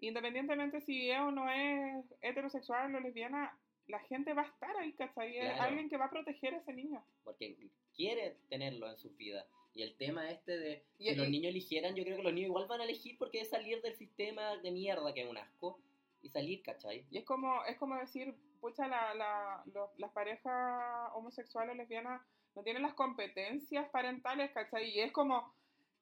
Independientemente 0.01 0.81
si 0.81 1.09
es 1.09 1.19
o 1.19 1.31
no 1.31 1.49
es 1.49 2.05
heterosexual 2.21 2.93
o 2.93 2.99
lesbiana, 2.99 3.57
la 3.87 3.99
gente 4.01 4.33
va 4.33 4.43
a 4.43 4.45
estar 4.47 4.75
ahí, 4.77 4.93
¿cachai? 4.93 5.37
Es 5.37 5.45
Claro. 5.45 5.63
alguien 5.63 5.89
que 5.89 5.97
va 5.97 6.05
a 6.05 6.09
proteger 6.09 6.53
a 6.55 6.57
ese 6.57 6.73
niño. 6.73 7.03
Porque 7.23 7.55
quiere 7.95 8.37
tenerlo 8.49 8.89
en 8.89 8.97
su 8.97 9.09
vida. 9.11 9.45
Y 9.73 9.83
el 9.83 9.95
tema 9.97 10.29
este 10.31 10.57
de 10.57 10.83
Y- 10.97 11.09
si 11.09 11.15
los 11.15 11.27
y- 11.27 11.31
niños 11.31 11.49
eligieran, 11.49 11.95
yo 11.95 12.03
creo 12.03 12.17
que 12.17 12.23
los 12.23 12.33
niños 12.33 12.47
igual 12.47 12.65
van 12.67 12.81
a 12.81 12.85
elegir 12.85 13.17
porque 13.17 13.41
es 13.41 13.49
salir 13.49 13.81
del 13.81 13.95
sistema 13.95 14.55
de 14.57 14.71
mierda 14.71 15.13
que 15.13 15.21
es 15.23 15.29
un 15.29 15.37
asco 15.37 15.79
y 16.21 16.29
salir, 16.29 16.63
¿cachai? 16.63 17.05
Y 17.11 17.17
es 17.17 17.25
como, 17.25 17.63
es 17.65 17.77
como 17.77 17.95
decir, 17.95 18.33
pucha, 18.61 18.87
la, 18.87 19.13
la, 19.13 19.63
los- 19.73 19.89
las 19.99 20.11
parejas 20.11 21.09
homosexuales 21.13 21.73
o 21.73 21.77
lesbianas 21.77 22.21
no 22.55 22.63
tienen 22.63 22.81
las 22.83 22.93
competencias 22.93 23.87
parentales, 23.89 24.51
¿cachai? 24.51 24.89
Y 24.89 25.01
es 25.01 25.11
como, 25.11 25.53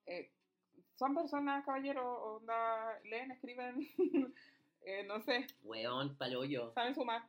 eh, 0.06 0.30
son 0.96 1.16
personas, 1.16 1.66
caballeros, 1.66 2.06
onda, 2.06 3.00
leen, 3.06 3.32
escriben, 3.32 3.80
eh, 4.86 5.04
no 5.08 5.20
sé, 5.22 5.48
Weón, 5.64 6.16
paloyo. 6.16 6.72
saben 6.74 6.94
sumar, 6.94 7.24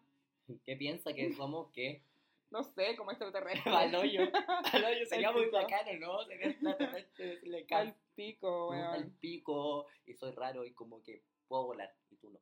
¿Qué 0.64 0.76
piensa 0.76 1.12
que 1.12 1.32
somos 1.32 1.70
qué? 1.72 2.02
no 2.50 2.62
sé, 2.62 2.96
como 2.96 3.10
extraterrestres. 3.10 3.64
Paloyo. 3.74 4.30
Paloyo 4.70 5.06
sería 5.08 5.28
Al 5.28 5.34
muy 5.34 5.44
pico. 5.46 5.56
bacano, 5.56 5.92
¿no? 5.98 6.24
Sería 6.24 6.46
extraterrestre, 6.48 7.26
decirle 7.26 7.66
Al 7.70 7.94
pico, 8.14 8.70
weón. 8.70 9.16
pico 9.20 9.86
y 10.06 10.14
soy 10.14 10.32
raro 10.32 10.64
y 10.64 10.72
como 10.72 11.02
que 11.02 11.22
puedo 11.48 11.64
volar 11.66 11.92
y 12.10 12.16
tú 12.16 12.30
no. 12.30 12.40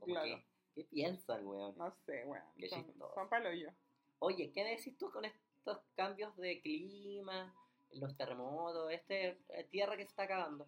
Como 0.00 0.06
Claro. 0.14 0.26
que, 0.26 0.46
¿Qué 0.74 0.84
piensan, 0.84 1.46
weón? 1.46 1.76
No 1.78 1.90
sé, 2.04 2.24
weón. 2.26 2.44
Qué 2.58 2.68
Son, 2.68 2.92
son 3.14 3.28
palollos. 3.28 3.72
Oye, 4.18 4.50
¿qué 4.52 4.64
decís 4.64 4.96
tú 4.98 5.10
con 5.10 5.24
estos 5.24 5.78
cambios 5.94 6.36
de 6.36 6.60
clima, 6.60 7.54
los 7.92 8.16
terremotos, 8.16 8.90
este 8.92 9.38
eh, 9.50 9.64
tierra 9.70 9.96
que 9.96 10.02
se 10.04 10.08
está 10.10 10.24
acabando? 10.24 10.66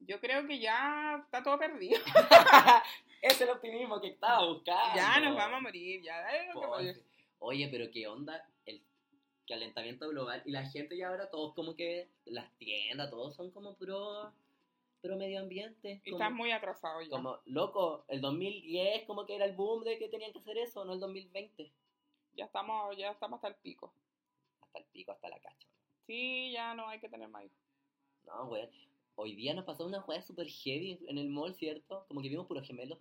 Yo 0.00 0.20
creo 0.20 0.46
que 0.46 0.58
ya 0.58 1.20
está 1.24 1.42
todo 1.42 1.58
perdido. 1.58 1.98
Ese 3.22 3.34
es 3.34 3.40
el 3.42 3.50
optimismo 3.50 4.00
que 4.00 4.08
estaba 4.08 4.46
buscando. 4.46 4.94
ya 4.94 5.20
nos 5.20 5.34
vamos 5.34 5.58
a 5.58 5.60
morir, 5.60 6.02
ya. 6.02 6.24
que. 6.26 7.02
Oye, 7.40 7.68
pero 7.68 7.90
qué 7.90 8.06
onda 8.06 8.48
el 8.66 8.82
calentamiento 9.46 10.08
global 10.08 10.42
y 10.44 10.50
la 10.50 10.68
gente 10.68 10.96
ya 10.96 11.08
ahora 11.08 11.30
todos 11.30 11.54
como 11.54 11.74
que 11.74 12.08
las 12.26 12.50
tiendas, 12.58 13.10
todos 13.10 13.34
son 13.34 13.50
como 13.50 13.74
pro, 13.76 14.32
pro 15.00 15.16
medio 15.16 15.40
ambiente. 15.40 16.00
Y 16.04 16.10
como, 16.10 16.22
estás 16.22 16.36
muy 16.36 16.52
atrasado 16.52 17.00
ya. 17.02 17.10
como, 17.10 17.38
loco, 17.46 18.04
el 18.08 18.20
2010 18.20 19.04
como 19.06 19.26
que 19.26 19.36
era 19.36 19.44
el 19.44 19.54
boom 19.54 19.84
de 19.84 19.98
que 19.98 20.08
tenían 20.08 20.32
que 20.32 20.40
hacer 20.40 20.58
eso, 20.58 20.84
no 20.84 20.94
el 20.94 21.00
2020. 21.00 21.72
Ya 22.34 22.44
estamos, 22.44 22.96
ya 22.96 23.10
estamos 23.10 23.38
hasta 23.38 23.48
el 23.48 23.56
pico. 23.56 23.92
Hasta 24.60 24.78
el 24.78 24.84
pico, 24.86 25.12
hasta 25.12 25.28
la 25.28 25.40
cacha. 25.40 25.68
Sí, 26.06 26.52
ya 26.52 26.74
no 26.74 26.88
hay 26.88 27.00
que 27.00 27.08
tener 27.08 27.28
más 27.28 27.44
hijos. 27.44 27.58
No, 28.24 28.44
weón. 28.44 28.70
Hoy 29.20 29.34
día 29.34 29.52
nos 29.52 29.64
pasó 29.64 29.84
una 29.84 30.00
juega 30.00 30.22
super 30.22 30.46
heavy 30.48 30.96
en 31.08 31.18
el 31.18 31.28
mall, 31.28 31.52
¿cierto? 31.56 32.04
Como 32.06 32.22
que 32.22 32.28
vimos 32.28 32.46
puros 32.46 32.64
gemelos. 32.66 32.98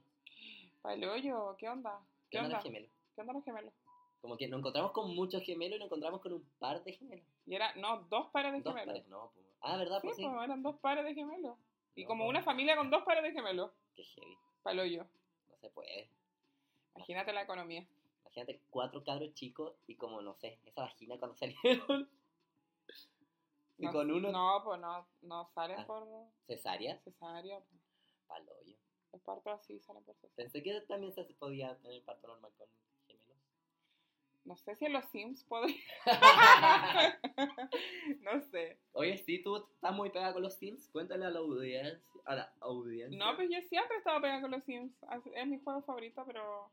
Palollo, 0.82 1.56
¿qué 1.58 1.70
onda? 1.70 2.00
¿Qué 2.24 2.30
¿Qué 2.32 2.38
onda 2.40 2.48
onda? 2.48 2.58
los 2.58 2.64
gemelos? 2.64 2.90
¿Qué 3.14 3.22
onda 3.22 3.34
los 3.34 3.44
gemelos? 3.46 3.74
Como 4.22 4.36
que 4.36 4.48
nos 4.48 4.60
encontramos 4.60 4.92
con 4.94 5.14
muchos 5.16 5.44
gemelos 5.44 5.76
y 5.76 5.80
nos 5.80 5.86
encontramos 5.88 6.22
con 6.22 6.34
un 6.34 6.44
par 6.58 6.84
de 6.84 6.94
gemelos. 6.94 7.26
Y 7.46 7.54
era, 7.54 7.74
no, 7.76 8.02
dos 8.10 8.28
pares 8.32 8.52
de 8.52 8.62
Dos 8.62 8.74
gemelos. 8.74 8.94
pares, 8.96 9.08
no, 9.10 9.30
pues. 9.34 9.46
Ah, 9.62 9.78
¿verdad? 9.78 10.00
Sí, 10.02 10.08
Pues 10.08 10.18
sí. 10.18 10.24
pues 10.24 10.44
eran 10.44 10.64
dos 10.64 10.76
pares 10.80 11.06
de 11.06 11.14
gemelos. 11.14 11.56
Y 11.96 12.02
No, 12.02 12.08
como 12.08 12.24
pues, 12.24 12.30
una 12.32 12.44
familia 12.44 12.76
con 12.76 12.90
dos 12.90 13.04
pares 13.04 13.24
de 13.24 13.32
gemelos. 13.32 13.72
Qué 13.96 14.04
heavy. 14.04 14.38
Palollo. 14.64 15.06
No 15.50 15.58
se 15.58 15.70
puede. 15.70 16.10
Imagínate 16.96 17.32
la 17.32 17.44
economía. 17.44 17.86
Imagínate 18.22 18.60
cuatro 18.72 19.04
cabros 19.04 19.34
chicos 19.36 19.74
y 19.86 19.96
como, 19.96 20.22
no 20.24 20.34
sé, 20.34 20.58
esa 20.66 20.82
vagina 20.82 21.18
cuando 21.20 21.38
salieron. 21.38 22.10
Y 23.78 23.86
No, 23.86 23.92
con 23.92 24.12
uno 24.12 24.32
No, 24.32 24.62
pues 24.64 24.80
no, 24.80 25.08
no 25.22 25.46
salen 25.54 25.80
Ah. 25.80 25.86
por 25.88 26.08
cesárea, 26.48 26.98
cesárea. 27.00 27.60
pues. 27.60 27.82
paloyo. 28.28 28.76
Los 29.14 29.22
partos 29.22 29.54
así 29.60 29.80
salen 29.80 30.04
por 30.04 30.16
cesárea. 30.16 30.36
Pensé 30.36 30.64
que 30.64 30.82
también 30.82 31.14
se 31.14 31.24
podía 31.36 31.78
tener 31.78 32.04
parto 32.04 32.28
normal 32.28 32.52
con 32.58 32.68
gemelos. 33.08 33.38
No 34.44 34.58
sé 34.58 34.76
si 34.76 34.86
en 34.86 34.94
los 34.94 35.06
Sims 35.06 35.44
podría. 35.46 35.76
no 38.22 38.42
sé. 38.52 38.80
Oye, 38.94 39.18
sí, 39.18 39.42
tú 39.44 39.58
estás 39.58 39.94
muy 39.94 40.10
pegada 40.10 40.34
con 40.34 40.44
los 40.44 40.56
Sims. 40.56 40.90
Cuéntale 40.90 41.26
a 41.26 41.30
la 41.30 41.40
audiencia. 41.40 42.02
A 42.26 42.36
la 42.36 42.54
audiencia. 42.60 43.18
No, 43.18 43.36
pues 43.36 43.50
yo 43.50 43.60
siempre 43.70 43.96
he 43.96 44.00
estado 44.00 44.22
pegada 44.22 44.42
con 44.42 44.52
los 44.52 44.64
Sims. 44.64 44.94
Es 45.36 45.48
mi 45.48 45.60
juego 45.60 45.82
favorito, 45.84 46.24
pero 46.26 46.70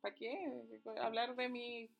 ¿para 0.00 0.14
qué? 0.14 0.62
Hablar 1.00 1.34
de 1.36 1.48
mi 1.48 1.90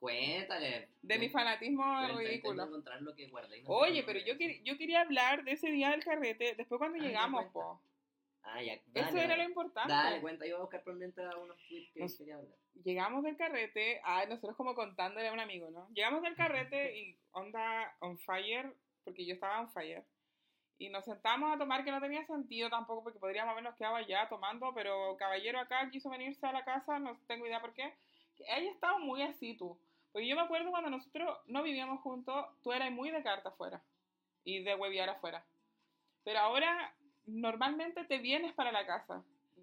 Cuéntale. 0.00 0.88
de 1.02 1.18
mi 1.18 1.28
fanatismo 1.28 1.84
ridículo. 2.16 2.64
encontrar 2.64 3.02
lo 3.02 3.14
que 3.14 3.28
guardé 3.28 3.62
no 3.62 3.68
Oye, 3.68 4.02
pero 4.02 4.18
yo, 4.20 4.34
quer- 4.34 4.62
yo 4.64 4.76
quería 4.78 5.02
hablar 5.02 5.44
de 5.44 5.52
ese 5.52 5.70
día 5.70 5.90
del 5.90 6.02
carrete, 6.02 6.54
después 6.54 6.78
cuando 6.78 6.96
Ah, 6.98 7.02
ya 7.02 7.06
llegamos, 7.08 7.46
po. 7.52 7.82
Ah, 8.42 8.62
ya. 8.62 8.72
Eso 8.72 8.84
dale, 8.94 9.24
era 9.24 9.36
lo 9.36 9.42
importante. 9.42 9.92
Dale, 9.92 10.20
cuenta, 10.22 10.46
yo 10.46 10.52
voy 10.54 10.60
a 10.60 10.62
buscar 10.62 10.82
por 10.82 10.94
mientras 10.94 11.34
unos 11.36 11.58
tweets 11.68 11.92
que 11.92 12.00
Nos- 12.00 12.16
quería 12.16 12.36
hablar. 12.36 12.56
Llegamos 12.82 13.22
del 13.22 13.36
carrete, 13.36 14.00
ah, 14.02 14.24
nosotros 14.26 14.56
como 14.56 14.74
contándole 14.74 15.28
a 15.28 15.32
un 15.34 15.40
amigo, 15.40 15.70
¿no? 15.70 15.86
Llegamos 15.92 16.22
del 16.22 16.34
carrete 16.34 16.96
y 16.98 17.18
onda 17.32 17.94
on 18.00 18.18
fire, 18.18 18.74
porque 19.04 19.26
yo 19.26 19.34
estaba 19.34 19.60
on 19.60 19.70
fire. 19.70 20.02
Y 20.78 20.88
nos 20.88 21.04
sentamos 21.04 21.54
a 21.54 21.58
tomar, 21.58 21.84
que 21.84 21.90
no 21.90 22.00
tenía 22.00 22.24
sentido 22.24 22.70
tampoco, 22.70 23.02
porque 23.02 23.18
podríamos 23.18 23.52
habernos 23.52 23.74
quedado 23.76 23.96
allá 23.96 24.26
tomando, 24.30 24.72
pero 24.72 25.14
caballero 25.18 25.60
acá 25.60 25.90
quiso 25.90 26.08
venirse 26.08 26.46
a 26.46 26.52
la 26.52 26.64
casa, 26.64 26.98
no 26.98 27.20
tengo 27.26 27.46
idea 27.46 27.60
por 27.60 27.74
qué. 27.74 27.92
Ella 28.48 28.70
estaba 28.70 28.98
muy 28.98 29.20
así, 29.20 29.54
tú. 29.58 29.78
Porque 30.12 30.28
yo 30.28 30.36
me 30.36 30.42
acuerdo 30.42 30.70
cuando 30.70 30.90
nosotros 30.90 31.38
no 31.46 31.62
vivíamos 31.62 32.00
juntos, 32.00 32.46
tú 32.62 32.72
eras 32.72 32.90
muy 32.90 33.10
de 33.10 33.22
carta 33.22 33.50
afuera 33.50 33.82
y 34.44 34.62
de 34.62 34.74
hueviar 34.74 35.08
afuera. 35.08 35.44
Pero 36.24 36.40
ahora 36.40 36.94
normalmente 37.26 38.04
te 38.04 38.18
vienes 38.18 38.52
para 38.54 38.72
la 38.72 38.86
casa. 38.86 39.22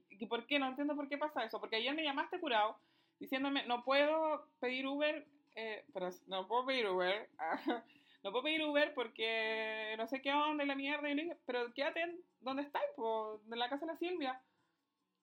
¿Y 0.10 0.25
por 0.25 0.47
qué? 0.47 0.57
No 0.60 0.67
entiendo 0.67 0.95
por 0.95 1.10
qué 1.10 1.17
pasa 1.17 1.43
eso. 1.43 1.60
Porque 1.60 1.75
ayer 1.75 1.93
me 1.93 2.03
llamaste 2.03 2.39
curado 2.39 2.79
diciéndome, 3.19 3.65
no 3.65 3.83
puedo 3.83 4.47
pedir 4.60 4.88
Uber, 4.88 5.27
eh, 5.55 5.86
pero 5.93 6.10
no 6.27 6.47
puedo 6.47 6.65
pedir 6.65 6.88
Uber, 6.88 7.29
no 8.23 8.31
puedo 8.31 8.43
pedir 8.43 8.63
Uber 8.63 8.93
porque 8.93 9.95
no 9.97 10.07
sé 10.07 10.21
qué 10.21 10.33
onda 10.33 10.63
y 10.63 10.67
la 10.67 10.75
mierda. 10.75 11.10
Y 11.10 11.15
le 11.15 11.23
dije, 11.23 11.38
pero 11.45 11.73
quédate 11.73 12.01
en 12.01 12.21
donde 12.39 12.63
estáis, 12.63 12.86
po, 12.95 13.41
en 13.51 13.60
la 13.60 13.69
casa 13.69 13.86
de 13.86 13.91
la 13.91 13.97
Silvia. 13.97 14.41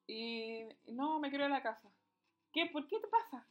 Y 0.07 0.65
no, 0.87 1.19
me 1.19 1.31
quiero 1.31 1.47
ir 1.47 1.53
a 1.53 1.55
la 1.57 1.63
casa. 1.63 1.91
¿Qué? 2.53 2.67
¿Por 2.67 2.87
qué 2.87 3.01
te 3.01 3.09
pasa? 3.09 3.47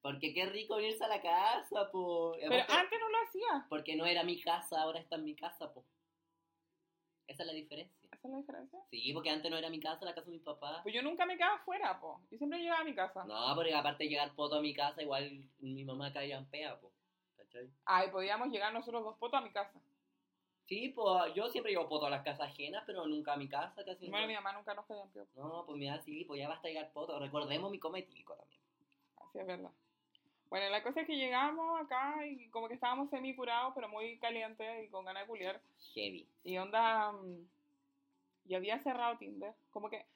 Porque 0.00 0.32
qué 0.32 0.46
rico 0.46 0.80
irse 0.80 1.04
a 1.04 1.08
la 1.08 1.20
casa, 1.20 1.90
po. 1.90 2.32
Pero 2.38 2.64
antes 2.68 3.00
no 3.00 3.08
lo 3.08 3.18
hacía. 3.26 3.66
Porque 3.68 3.96
no 3.96 4.06
era 4.06 4.22
mi 4.22 4.40
casa, 4.40 4.80
ahora 4.80 5.00
está 5.00 5.16
en 5.16 5.24
mi 5.24 5.34
casa, 5.34 5.72
po. 5.72 5.84
Esa 7.26 7.42
es 7.42 7.46
la 7.46 7.52
diferencia. 7.52 8.08
¿Esa 8.10 8.26
es 8.26 8.32
la 8.32 8.38
diferencia? 8.38 8.78
Sí, 8.90 9.12
porque 9.12 9.30
antes 9.30 9.50
no 9.50 9.58
era 9.58 9.68
mi 9.68 9.80
casa, 9.80 10.04
la 10.04 10.14
casa 10.14 10.26
de 10.26 10.32
mis 10.32 10.42
papás. 10.42 10.80
Pues 10.82 10.94
yo 10.94 11.02
nunca 11.02 11.26
me 11.26 11.36
quedaba 11.36 11.56
afuera, 11.56 12.00
po. 12.00 12.20
Yo 12.30 12.38
siempre 12.38 12.58
llegaba 12.58 12.80
a 12.80 12.84
mi 12.84 12.94
casa. 12.94 13.24
No, 13.24 13.54
porque 13.54 13.74
aparte 13.74 14.04
de 14.04 14.10
llegar 14.10 14.34
poto 14.34 14.56
a 14.56 14.62
mi 14.62 14.72
casa, 14.72 15.02
igual 15.02 15.44
mi 15.58 15.84
mamá 15.84 16.12
caía 16.12 16.38
en 16.38 16.46
pea, 16.46 16.80
po. 16.80 16.90
¿Cachai? 17.36 17.70
Ay, 17.84 18.10
podíamos 18.10 18.48
llegar 18.48 18.72
nosotros 18.72 19.04
dos 19.04 19.16
potos 19.18 19.40
a 19.40 19.42
mi 19.42 19.52
casa. 19.52 19.78
Sí, 20.66 20.90
pues 20.90 21.34
yo 21.34 21.48
siempre 21.48 21.72
llevo 21.72 21.88
poto 21.88 22.06
a 22.06 22.10
las 22.10 22.22
casas 22.22 22.48
ajenas, 22.48 22.84
pero 22.86 23.06
nunca 23.06 23.34
a 23.34 23.36
mi 23.36 23.48
casa, 23.48 23.84
casi 23.84 24.08
Bueno, 24.08 24.26
mi 24.26 24.34
mamá 24.34 24.52
nunca 24.52 24.74
nos 24.74 24.86
caía 24.86 25.02
en 25.02 25.10
pie. 25.10 25.22
No, 25.34 25.64
pues 25.66 25.78
mira, 25.78 25.98
sí, 26.00 26.24
pues 26.24 26.40
ya 26.40 26.48
basta 26.48 26.68
llegar 26.68 26.92
poto. 26.92 27.18
Recordemos 27.18 27.70
mi 27.70 27.78
cometilco 27.78 28.34
también. 28.36 28.60
Así 29.16 29.38
es 29.38 29.46
verdad. 29.46 29.70
Bueno, 30.50 30.70
la 30.70 30.82
cosa 30.82 31.02
es 31.02 31.06
que 31.06 31.16
llegamos 31.16 31.78
acá 31.80 32.26
y 32.26 32.48
como 32.48 32.68
que 32.68 32.74
estábamos 32.74 33.10
semi 33.10 33.34
curados, 33.36 33.72
pero 33.74 33.88
muy 33.88 34.18
calientes 34.18 34.84
y 34.84 34.88
con 34.88 35.04
ganas 35.04 35.24
de 35.24 35.28
culiar. 35.28 35.60
Heavy. 35.94 36.26
Y 36.44 36.56
onda. 36.56 37.12
mm, 37.12 37.46
Y 38.46 38.54
había 38.54 38.78
cerrado 38.82 39.18
Tinder. 39.18 39.52
Como 39.70 39.90
que. 39.90 40.06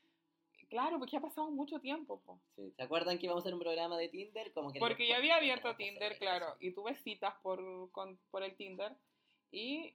Claro, 0.70 0.98
porque 0.98 1.18
ha 1.18 1.20
pasado 1.20 1.50
mucho 1.50 1.80
tiempo, 1.80 2.22
po. 2.22 2.40
Sí. 2.56 2.72
¿Se 2.76 2.82
acuerdan 2.82 3.18
que 3.18 3.26
íbamos 3.26 3.42
a 3.42 3.44
hacer 3.44 3.52
un 3.54 3.60
programa 3.60 3.98
de 3.98 4.08
Tinder? 4.08 4.52
Como 4.54 4.72
que 4.72 4.78
Porque 4.78 5.06
yo 5.06 5.16
había 5.16 5.36
abierto 5.36 5.76
Tinder, 5.76 6.16
claro, 6.18 6.56
y 6.60 6.70
tuve 6.72 6.94
citas 6.94 7.34
por, 7.42 7.90
con- 7.90 8.18
por 8.30 8.42
el 8.42 8.56
Tinder. 8.56 8.90
Y 9.50 9.92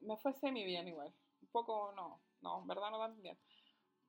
me 0.00 0.16
fue 0.16 0.32
semi 0.32 0.64
bien 0.64 0.88
igual. 0.88 1.12
Un 1.42 1.48
poco, 1.48 1.92
no, 1.94 2.22
no, 2.40 2.62
en 2.62 2.66
verdad 2.68 2.90
no 2.90 2.98
tan 2.98 3.20
bien. 3.20 3.36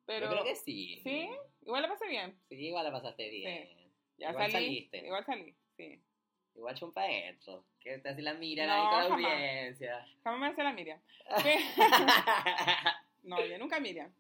Pero, 0.05 0.27
Yo 0.27 0.31
creo 0.31 0.43
que 0.45 0.55
sí. 0.55 1.01
¿Sí? 1.03 1.29
igual 1.63 1.81
la 1.81 1.89
pasé 1.89 2.07
bien. 2.07 2.39
Sí, 2.47 2.55
igual 2.67 2.85
la 2.85 2.91
pasaste 2.93 3.29
bien. 3.29 3.80
Ya 4.21 4.29
Igual 4.29 4.51
salí. 4.51 4.65
saliste. 4.65 4.97
Igual 5.05 5.25
salí, 5.25 5.55
sí. 5.75 5.99
Igual 6.55 6.75
chumpa 6.75 7.01
adentro. 7.03 7.65
Que 7.79 7.97
te 7.97 8.09
hace 8.09 8.21
la 8.21 8.33
mira 8.35 8.65
No, 8.67 8.73
ahí 8.73 8.81
con 8.81 8.97
la 8.97 9.03
jamás. 9.09 9.31
audiencia. 9.33 10.07
Jamás 10.23 10.39
me 10.39 10.47
hace 10.47 10.63
la 10.63 10.73
Miriam. 10.73 10.99
No, 13.23 13.43
yo 13.45 13.57
nunca 13.59 13.79
Miriam. 13.79 14.11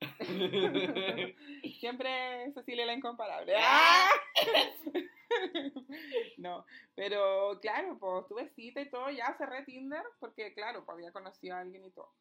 Siempre 1.78 2.52
Cecilia 2.54 2.86
la 2.86 2.94
incomparable. 2.94 3.54
¡Ah! 3.58 4.08
No, 6.38 6.66
pero 6.96 7.60
claro, 7.60 7.96
pues 8.00 8.26
tuve 8.26 8.48
cita 8.48 8.80
y 8.80 8.90
todo, 8.90 9.10
ya 9.10 9.32
cerré 9.38 9.62
Tinder 9.64 10.02
porque 10.18 10.52
claro, 10.54 10.84
pues 10.84 10.96
había 10.96 11.12
conocido 11.12 11.54
a 11.54 11.60
alguien 11.60 11.84
y 11.84 11.90
todo. 11.92 12.12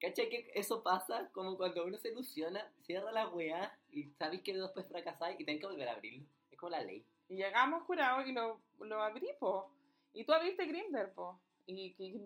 ¿Cachai 0.00 0.28
que 0.28 0.50
eso 0.54 0.82
pasa 0.82 1.28
como 1.32 1.56
cuando 1.56 1.84
uno 1.84 1.96
se 1.98 2.08
ilusiona, 2.08 2.68
cierra 2.82 3.12
la 3.12 3.28
weá 3.28 3.78
y 3.92 4.04
sabéis 4.18 4.42
que 4.42 4.54
después 4.56 4.88
fracasáis 4.88 5.38
y 5.38 5.44
tenés 5.44 5.60
que 5.60 5.66
volver 5.68 5.88
a 5.88 5.92
abrirlo? 5.92 6.26
Es 6.58 6.60
como 6.60 6.70
la 6.70 6.82
ley. 6.82 7.04
Y 7.28 7.36
llegamos 7.36 7.84
curado 7.84 8.26
y 8.26 8.32
lo, 8.32 8.60
lo 8.80 9.00
abrí, 9.00 9.28
po. 9.38 9.70
Y 10.12 10.24
tú 10.24 10.32
abriste 10.32 10.66
Grinder, 10.66 11.12
po. 11.12 11.38
Y, 11.66 11.92
que 11.94 12.18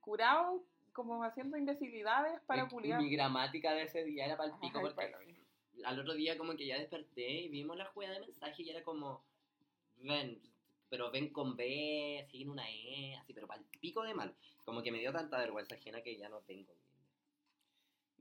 curado 0.00 0.64
como 0.92 1.22
haciendo 1.22 1.58
imbecilidades 1.58 2.40
para 2.46 2.66
culiar. 2.68 3.00
Mi 3.00 3.10
gramática 3.10 3.74
de 3.74 3.82
ese 3.82 4.04
día 4.04 4.24
era 4.24 4.36
para 4.36 4.52
el 4.52 4.58
pico 4.58 4.80
porque 4.80 5.12
al 5.84 5.98
otro 5.98 6.14
día 6.14 6.38
como 6.38 6.54
que 6.54 6.66
ya 6.66 6.78
desperté 6.78 7.42
y 7.42 7.48
vimos 7.48 7.76
la 7.76 7.86
juega 7.86 8.12
de 8.12 8.20
mensaje 8.20 8.62
y 8.62 8.70
era 8.70 8.82
como, 8.82 9.22
ven, 9.96 10.40
pero 10.88 11.10
ven 11.10 11.30
con 11.30 11.56
B, 11.56 12.26
sin 12.30 12.48
una 12.48 12.70
E, 12.70 13.16
así, 13.16 13.34
pero 13.34 13.46
para 13.46 13.60
el 13.60 13.66
pico 13.80 14.02
de 14.02 14.14
mal. 14.14 14.34
Como 14.64 14.82
que 14.82 14.92
me 14.92 14.98
dio 14.98 15.12
tanta 15.12 15.38
vergüenza 15.38 15.74
ajena 15.74 16.02
que 16.02 16.16
ya 16.16 16.28
no 16.28 16.40
tengo. 16.40 16.72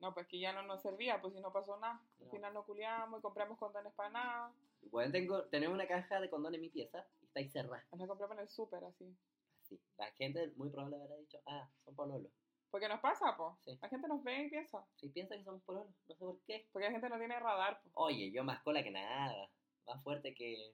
No, 0.02 0.14
pues 0.16 0.28
que 0.28 0.40
ya 0.40 0.52
no 0.52 0.64
nos 0.64 0.82
servía, 0.82 1.22
pues 1.22 1.34
si 1.36 1.40
no 1.40 1.54
pasó 1.54 1.78
nada. 1.78 2.02
Al 2.20 2.30
final 2.32 2.54
no 2.56 2.66
culiamos 2.66 3.20
y 3.20 3.22
compramos 3.22 3.58
condones 3.60 3.94
para 3.94 4.10
nada. 4.10 4.54
Bueno, 4.90 5.12
tengo, 5.12 5.44
tenemos 5.46 5.76
una 5.76 5.88
caja 5.88 6.20
de 6.20 6.30
condón 6.30 6.56
en 6.56 6.62
mi 6.62 6.70
pieza 6.70 7.06
y 7.22 7.26
está 7.26 7.40
ahí 7.40 7.50
cerrada. 7.50 7.86
Nos 7.92 8.08
compramos 8.08 8.36
en 8.38 8.42
el 8.44 8.50
súper, 8.50 8.84
así. 8.84 9.16
Así. 9.62 9.80
La 9.98 10.12
gente 10.14 10.52
muy 10.58 10.72
probable 10.72 10.96
habrá 11.00 11.16
dicho, 11.18 11.40
ah, 11.46 11.70
son 11.86 11.96
pololos. 11.96 12.32
Porque 12.72 12.88
nos 12.88 13.00
pasa, 13.00 13.38
po. 13.38 13.60
Sí. 13.64 13.78
La 13.80 13.90
gente 13.90 14.08
nos 14.08 14.24
ve 14.24 14.46
y 14.46 14.50
piensa. 14.50 14.84
Si 14.96 15.10
piensa 15.10 15.36
que 15.38 15.44
somos 15.44 15.62
pololos, 15.64 15.88
no 16.08 16.16
sé 16.16 16.26
por 16.26 16.40
qué. 16.48 16.68
Porque 16.72 16.88
la 16.88 16.92
gente 16.92 17.08
no 17.08 17.20
tiene 17.20 17.40
radar, 17.40 17.80
po. 17.84 17.90
Oye, 17.94 18.32
yo 18.32 18.44
más 18.44 18.64
cola 18.64 18.82
que 18.82 18.90
nada. 18.92 19.52
Más 19.86 20.02
fuerte 20.04 20.34
que. 20.34 20.74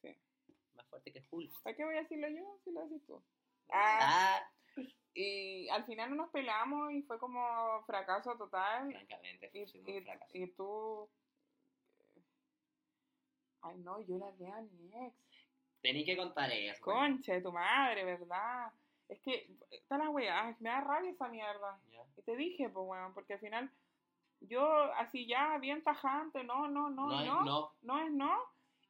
Sí. 0.00 0.16
Más 0.74 0.86
fuerte 0.88 1.12
que 1.12 1.22
Hulk. 1.30 1.62
¿Para 1.62 1.76
qué 1.76 1.84
voy 1.84 1.96
a 1.96 2.02
decirlo 2.02 2.28
yo 2.28 2.58
si 2.64 2.72
lo 2.72 2.82
decís 2.86 3.04
tú? 3.06 3.22
Ah, 3.70 3.98
Ah, 4.00 4.52
y 5.14 5.68
al 5.68 5.84
final 5.84 6.10
no 6.10 6.16
nos 6.16 6.30
pelamos 6.30 6.92
y 6.92 7.02
fue 7.02 7.18
como 7.18 7.82
fracaso 7.84 8.36
total. 8.36 8.90
francamente, 8.90 9.50
Y, 9.52 9.58
y- 9.60 9.96
un 9.98 10.04
fracaso. 10.04 10.30
y 10.38 10.46
tú. 10.52 11.08
Ay, 13.62 13.76
no, 13.78 14.00
yo 14.00 14.18
la 14.18 14.30
vi 14.32 14.46
a 14.46 14.60
mi 14.60 14.90
ex. 15.06 15.14
Tení 15.82 16.04
que 16.04 16.16
contar 16.16 16.50
eso. 16.50 16.82
Concha 16.82 17.34
de 17.34 17.42
tu 17.42 17.52
madre, 17.52 18.04
¿verdad? 18.04 18.72
Es 19.08 19.20
que, 19.20 19.48
está 19.70 19.98
la 19.98 20.10
weá, 20.10 20.56
me 20.60 20.70
da 20.70 20.80
rabia 20.80 21.10
esa 21.10 21.28
mierda. 21.28 21.78
Y 22.16 22.22
te 22.22 22.36
dije, 22.36 22.68
pues, 22.68 22.86
weón, 22.86 23.12
porque 23.14 23.34
al 23.34 23.40
final, 23.40 23.70
yo 24.40 24.64
así 24.94 25.26
ya, 25.26 25.58
bien 25.58 25.82
tajante, 25.82 26.42
no, 26.44 26.68
no, 26.68 26.88
no, 26.90 27.08
No, 27.08 27.08
no, 27.08 27.20
es 27.20 27.26
no, 27.26 27.72
no. 27.82 28.00
es 28.06 28.10
no. 28.12 28.38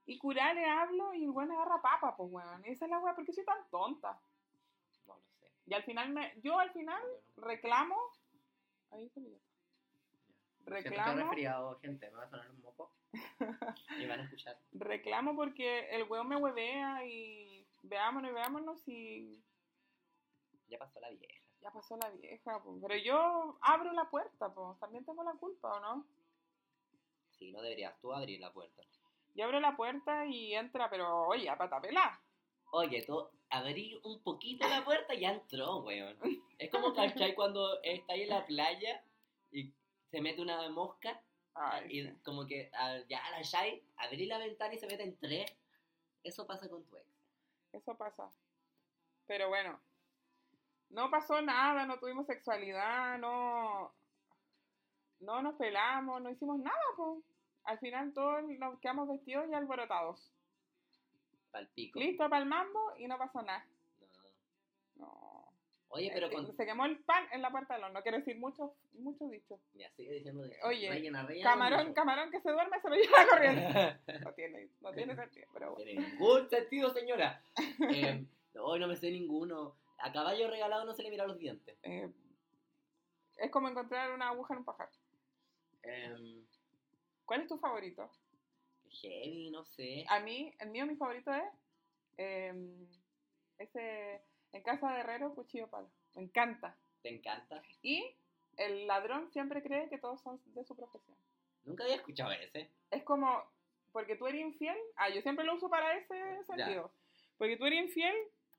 Y 0.06 0.18
curar 0.18 0.54
le 0.54 0.64
hablo 0.68 1.14
y 1.14 1.24
el 1.24 1.30
weón 1.30 1.50
agarra 1.52 1.80
papa, 1.82 2.16
pues, 2.16 2.30
weón. 2.30 2.64
Esa 2.64 2.84
es 2.84 2.90
la 2.90 2.98
weá, 2.98 3.14
¿por 3.14 3.24
qué 3.24 3.32
soy 3.32 3.44
tan 3.44 3.58
tonta? 3.70 4.18
Y 5.72 5.74
al 5.74 5.84
final, 5.84 6.10
me, 6.10 6.34
yo 6.42 6.58
al 6.58 6.70
final 6.72 7.02
reclamo. 7.38 7.96
Ahí 8.90 9.08
se 9.08 9.20
me 9.20 9.28
dio. 9.30 9.38
Siento 9.38 10.66
que 10.66 10.70
Reclamo. 10.90 11.16
resfriado, 11.22 11.78
gente. 11.80 12.10
Me 12.10 12.16
va 12.18 12.24
a 12.24 12.28
sonar 12.28 12.50
un 12.50 12.60
moco. 12.60 12.92
y 13.98 14.06
van 14.06 14.20
a 14.20 14.24
escuchar. 14.24 14.58
Reclamo 14.72 15.34
porque 15.34 15.88
el 15.96 16.02
weón 16.04 16.28
me 16.28 16.36
huevea 16.36 17.06
y 17.06 17.66
veámonos 17.84 18.30
y 18.30 18.34
veámonos 18.34 18.88
y 18.88 19.42
Ya 20.68 20.78
pasó 20.78 21.00
la 21.00 21.08
vieja. 21.08 21.40
ya 21.62 21.70
pasó 21.70 21.96
la 21.96 22.10
vieja, 22.10 22.62
pues. 22.62 22.76
Pero 22.86 22.96
yo 23.02 23.56
abro 23.62 23.92
la 23.92 24.10
puerta, 24.10 24.52
pues. 24.52 24.78
También 24.78 25.06
tengo 25.06 25.24
la 25.24 25.32
culpa, 25.32 25.72
¿o 25.72 25.80
no? 25.80 26.06
Sí, 27.30 27.50
no 27.50 27.62
deberías 27.62 27.98
tú 27.98 28.12
abrir 28.12 28.40
la 28.40 28.52
puerta. 28.52 28.82
Yo 29.34 29.46
abro 29.46 29.58
la 29.58 29.74
puerta 29.74 30.26
y 30.26 30.54
entra, 30.54 30.90
pero 30.90 31.28
oye, 31.28 31.48
a 31.48 31.56
pata 31.56 31.80
pelá. 31.80 32.20
Oye, 32.72 33.02
tú 33.06 33.26
abrí 33.52 34.00
un 34.02 34.22
poquito 34.22 34.66
la 34.66 34.82
puerta 34.82 35.14
y 35.14 35.20
ya 35.20 35.32
entró, 35.32 35.82
weón. 35.82 36.16
Es 36.58 36.70
como, 36.70 36.94
¿cachai? 36.94 37.34
Cuando 37.34 37.80
estáis 37.82 38.22
en 38.22 38.28
la 38.30 38.46
playa 38.46 39.04
y 39.50 39.72
se 40.10 40.20
mete 40.20 40.40
una 40.40 40.68
mosca 40.70 41.22
Ay, 41.54 41.86
y 41.90 42.02
sí. 42.02 42.18
como 42.24 42.46
que 42.46 42.70
ah, 42.72 42.98
ya 43.08 43.20
la 43.30 43.42
Shai, 43.42 43.82
abrí 43.96 44.26
la 44.26 44.38
ventana 44.38 44.72
y 44.72 44.78
se 44.78 44.86
meten 44.86 45.18
tres. 45.18 45.54
Eso 46.24 46.46
pasa 46.46 46.68
con 46.68 46.82
tu 46.84 46.96
ex. 46.96 47.06
Eso 47.72 47.94
pasa. 47.96 48.30
Pero 49.26 49.48
bueno, 49.48 49.78
no 50.88 51.10
pasó 51.10 51.42
nada, 51.42 51.84
no 51.84 51.98
tuvimos 51.98 52.26
sexualidad, 52.26 53.18
no, 53.18 53.92
no 55.20 55.42
nos 55.42 55.56
pelamos, 55.56 56.22
no 56.22 56.30
hicimos 56.30 56.58
nada, 56.58 56.76
pues. 56.96 57.22
Al 57.64 57.78
final 57.78 58.12
todos 58.14 58.44
nos 58.44 58.80
quedamos 58.80 59.08
vestidos 59.08 59.46
y 59.50 59.54
alborotados. 59.54 60.32
Listo 61.94 62.28
para 62.30 62.42
el 62.42 62.48
mambo 62.48 62.80
y 62.98 63.06
no 63.06 63.18
pasó 63.18 63.42
nada. 63.42 63.66
No. 64.96 65.06
No. 65.06 65.42
Oye, 65.88 66.10
pero 66.14 66.26
Es 66.26 66.30
que 66.30 66.36
con... 66.36 66.56
Se 66.56 66.64
quemó 66.64 66.86
el 66.86 66.98
pan 67.04 67.26
en 67.32 67.42
la 67.42 67.50
puerta 67.50 67.74
del 67.74 67.84
horno. 67.84 68.02
Quiero 68.02 68.16
decir 68.18 68.38
mucho, 68.38 68.74
mucho 68.94 69.28
dicho. 69.28 69.60
Ya 69.74 69.90
sigue 69.90 70.12
diciendo 70.14 70.42
de 70.42 70.56
Oye, 70.64 70.88
rellena, 70.88 71.22
rellena 71.26 71.50
Camarón, 71.50 71.80
mucho. 71.88 71.94
camarón 71.94 72.30
que 72.30 72.40
se 72.40 72.50
duerme 72.50 72.80
se 72.80 72.88
lo 72.88 72.94
lleva 72.96 73.26
corriendo. 73.30 73.60
No 74.24 74.32
tiene, 74.32 74.68
no 74.80 74.92
tiene 74.94 75.14
sentido, 75.14 75.48
pero 75.52 75.72
bueno. 75.74 75.84
tiene 75.84 76.08
ningún 76.08 76.48
sentido, 76.48 76.90
señora. 76.94 77.42
Eh, 77.94 78.26
hoy 78.58 78.80
no 78.80 78.88
me 78.88 78.96
sé 78.96 79.10
ninguno. 79.10 79.76
A 79.98 80.10
caballo 80.12 80.48
regalado 80.50 80.84
no 80.86 80.94
se 80.94 81.02
le 81.02 81.10
mira 81.10 81.26
los 81.26 81.38
dientes. 81.38 81.76
Eh, 81.82 82.10
Es 83.36 83.50
como 83.50 83.68
encontrar 83.68 84.12
una 84.12 84.28
aguja 84.30 84.54
en 84.54 84.58
un 84.60 84.64
pajar. 84.64 84.88
Em, 85.82 86.44
¿Cuál 87.26 87.42
es 87.42 87.48
tu 87.48 87.58
favorito? 87.58 88.10
Heavy, 88.92 89.50
no 89.50 89.64
sé. 89.64 90.04
A 90.08 90.20
mí, 90.20 90.52
el 90.58 90.70
mío, 90.70 90.86
mi 90.86 90.96
favorito 90.96 91.32
es 91.32 91.44
em, 92.16 92.86
ese 93.58 94.22
en 94.52 94.62
casa 94.62 94.92
de 94.92 95.00
herrero, 95.00 95.34
cuchillo 95.34 95.68
palo. 95.68 95.90
Me 96.14 96.22
encanta. 96.22 96.76
¿Te 97.02 97.08
encanta? 97.08 97.62
Y 97.82 98.14
el 98.56 98.86
ladrón 98.86 99.30
siempre 99.32 99.62
cree 99.62 99.88
que 99.88 99.98
todos 99.98 100.20
son 100.20 100.40
de 100.54 100.64
su 100.64 100.76
profesión. 100.76 101.16
Nunca 101.64 101.84
había 101.84 101.96
escuchado 101.96 102.32
ese. 102.32 102.70
Es 102.90 103.02
como, 103.04 103.42
porque 103.92 104.16
tú 104.16 104.26
eres 104.26 104.40
infiel, 104.40 104.76
ah, 104.96 105.08
yo 105.08 105.22
siempre 105.22 105.44
lo 105.44 105.54
uso 105.54 105.68
para 105.68 105.96
ese 105.96 106.44
sentido. 106.44 106.92
Porque 107.38 107.56
tú 107.56 107.66
eres 107.66 107.80
infiel, 107.80 108.14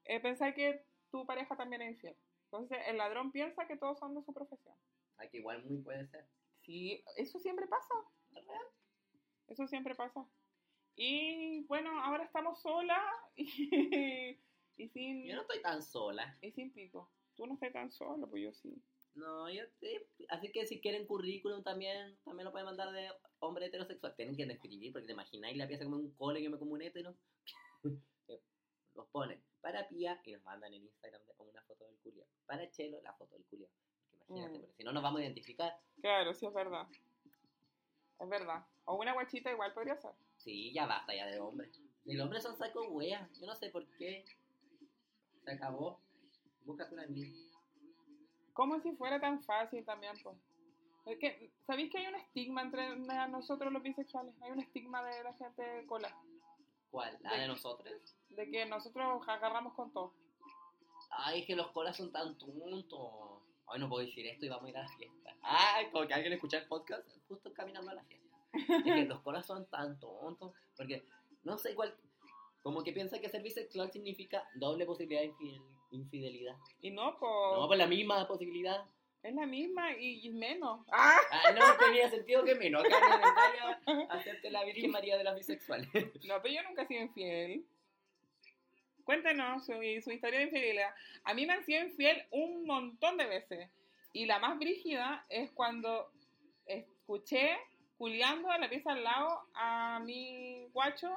eh, 0.05 0.19
pensar 0.19 0.53
que 0.55 0.83
tu 1.11 1.25
pareja 1.25 1.55
también 1.55 1.81
es 1.83 1.91
infiel. 1.91 2.15
Entonces 2.45 2.79
el 2.87 2.97
ladrón 2.97 3.31
piensa 3.31 3.67
que 3.67 3.77
todos 3.77 3.99
son 3.99 4.15
de 4.15 4.23
su 4.23 4.33
profesión. 4.33 4.75
Ah, 5.17 5.27
que 5.27 5.37
igual 5.37 5.63
muy 5.63 5.81
puede 5.81 6.07
ser. 6.07 6.25
Sí, 6.61 7.03
eso 7.17 7.39
siempre 7.39 7.67
pasa. 7.67 7.93
Eso 9.47 9.67
siempre 9.67 9.95
pasa. 9.95 10.25
Y 10.95 11.63
bueno, 11.65 11.89
ahora 12.03 12.23
estamos 12.23 12.61
solas 12.61 12.99
y, 13.35 14.39
y 14.77 14.89
sin 14.89 15.25
Yo 15.25 15.35
no 15.35 15.41
estoy 15.41 15.61
tan 15.61 15.81
sola. 15.81 16.37
y 16.41 16.51
sin 16.51 16.71
pico. 16.73 17.11
Tú 17.35 17.47
no 17.47 17.55
estás 17.55 17.73
tan 17.73 17.91
solo, 17.91 18.29
pues 18.29 18.43
yo 18.43 18.53
sí. 18.53 18.81
No, 19.15 19.49
yo 19.49 19.63
sí. 19.79 19.89
Así 20.29 20.51
que 20.51 20.65
si 20.65 20.79
quieren 20.81 21.05
currículum 21.07 21.63
también, 21.63 22.17
también 22.23 22.45
lo 22.45 22.51
pueden 22.51 22.65
mandar 22.67 22.91
de 22.91 23.09
hombre 23.39 23.65
heterosexual. 23.67 24.15
Tienen 24.15 24.35
que 24.35 24.43
escribir, 24.43 24.91
porque 24.91 25.07
te 25.07 25.13
imagináis 25.13 25.57
la 25.57 25.67
pieza 25.67 25.83
como 25.83 25.97
un 25.97 26.11
cole 26.15 26.41
que 26.41 26.49
me 26.49 26.57
como 26.59 26.73
un 26.73 26.81
hetero. 26.81 27.15
Eh, 28.27 28.39
los 28.95 29.07
ponen 29.09 29.43
para 29.61 29.87
Pía 29.87 30.21
y 30.25 30.31
nos 30.33 30.43
mandan 30.43 30.73
en 30.73 30.83
Instagram 30.83 31.21
una 31.39 31.61
foto 31.63 31.85
del 31.85 31.97
culiao. 31.99 32.27
Para 32.45 32.69
Chelo, 32.69 33.01
la 33.01 33.13
foto 33.13 33.35
del 33.35 33.45
culiao. 33.45 33.69
Imagínate, 34.29 34.57
Mm. 34.57 34.61
porque 34.61 34.75
si 34.77 34.83
no 34.83 34.91
nos 34.93 35.03
vamos 35.03 35.19
a 35.19 35.23
identificar. 35.23 35.75
Claro, 36.01 36.33
sí 36.33 36.45
es 36.45 36.53
verdad. 36.53 36.87
Es 38.19 38.29
verdad. 38.29 38.65
O 38.85 38.95
una 38.95 39.13
guachita 39.13 39.51
igual 39.51 39.73
podría 39.73 39.97
ser. 39.97 40.11
Sí, 40.37 40.73
ya 40.73 40.85
basta 40.85 41.15
ya 41.15 41.25
de 41.27 41.39
hombres. 41.39 41.79
Si 42.03 42.13
los 42.13 42.25
hombres 42.25 42.43
son 42.43 42.57
saco 42.57 42.87
weas, 42.89 43.29
yo 43.39 43.47
no 43.47 43.55
sé 43.55 43.69
por 43.69 43.85
qué. 43.97 44.25
Se 45.43 45.51
acabó. 45.51 45.99
Búscate 46.65 46.93
una 46.93 47.07
mía. 47.07 47.31
Como 48.53 48.79
si 48.81 48.91
fuera 48.95 49.19
tan 49.19 49.41
fácil 49.43 49.83
también, 49.85 50.13
pues. 50.21 50.37
Es 51.05 51.17
que, 51.19 51.51
¿sabéis 51.67 51.91
que 51.91 51.97
hay 51.97 52.07
un 52.07 52.15
estigma 52.15 52.61
entre 52.61 52.95
nosotros 53.27 53.73
los 53.73 53.83
bisexuales? 53.83 54.33
Hay 54.41 54.51
un 54.51 54.61
estigma 54.61 55.03
de 55.03 55.23
la 55.23 55.33
gente 55.33 55.85
cola. 55.85 56.15
¿Cuál? 56.91 57.17
¿La 57.21 57.35
de 57.35 57.47
nosotros? 57.47 58.15
De 58.29 58.49
que 58.49 58.65
nosotros 58.65 59.27
agarramos 59.27 59.73
con 59.73 59.91
todo. 59.91 60.13
Ay, 61.09 61.41
es 61.41 61.47
que 61.47 61.55
los 61.55 61.71
colas 61.71 61.97
son 61.97 62.11
tan 62.11 62.37
tontos. 62.37 63.41
Ay, 63.67 63.79
no 63.79 63.89
puedo 63.89 64.05
decir 64.05 64.25
esto 64.27 64.45
y 64.45 64.49
vamos 64.49 64.65
a 64.65 64.69
ir 64.69 64.77
a 64.77 64.81
la 64.83 64.87
fiesta. 64.89 65.35
Ay, 65.41 65.87
como 65.91 66.07
que 66.07 66.13
alguien 66.13 66.33
escucha 66.33 66.57
el 66.57 66.67
podcast 66.67 67.07
justo 67.27 67.53
caminando 67.53 67.91
a 67.91 67.95
la 67.95 68.03
fiesta. 68.03 68.23
Es 68.53 68.83
que 68.83 69.05
los 69.05 69.19
colas 69.21 69.45
son 69.45 69.65
tan 69.69 69.99
tontos. 69.99 70.53
Porque 70.77 71.03
no 71.43 71.57
sé 71.57 71.73
cuál. 71.75 71.95
Como 72.61 72.83
que 72.83 72.93
piensa 72.93 73.19
que 73.19 73.27
ser 73.29 73.41
bisexual 73.41 73.91
significa 73.91 74.47
doble 74.55 74.85
posibilidad 74.85 75.21
de 75.21 75.27
infidel- 75.27 75.61
infidelidad. 75.91 76.55
Y 76.81 76.91
no, 76.91 77.11
No, 77.11 77.17
pues. 77.19 77.67
pues 77.67 77.79
la 77.79 77.87
misma 77.87 78.27
posibilidad. 78.27 78.85
Es 79.21 79.33
la 79.33 79.45
misma 79.45 79.91
y, 79.97 80.25
y 80.27 80.29
menos. 80.31 80.85
¡Ah! 80.91 81.17
Ah, 81.31 81.51
no 81.51 81.77
tenía 81.77 82.09
sentido 82.09 82.43
que 82.43 82.55
menos. 82.55 82.83
Acá 82.83 83.79
hacerte 84.09 84.51
la 84.51 84.63
Virgen 84.65 84.91
María 84.91 85.17
de 85.17 85.23
las 85.23 85.35
bisexuales. 85.35 85.87
No, 86.25 86.41
pero 86.41 86.55
yo 86.55 86.63
nunca 86.63 86.83
he 86.83 86.87
sido 86.87 87.01
infiel. 87.03 87.65
Cuéntanos 89.03 89.65
su, 89.65 89.73
su 90.03 90.11
historia 90.11 90.39
de 90.39 90.45
infidelidad. 90.45 90.93
A 91.23 91.33
mí 91.33 91.45
me 91.45 91.53
han 91.53 91.65
sido 91.65 91.83
infiel 91.83 92.23
un 92.31 92.65
montón 92.65 93.17
de 93.17 93.25
veces. 93.25 93.69
Y 94.13 94.25
la 94.25 94.39
más 94.39 94.57
brígida 94.59 95.25
es 95.29 95.51
cuando 95.51 96.11
escuché 96.65 97.57
culiando 97.97 98.49
a 98.51 98.57
la 98.57 98.69
pieza 98.69 98.91
al 98.91 99.03
lado 99.03 99.47
a 99.55 99.99
mi 100.05 100.67
guacho 100.73 101.09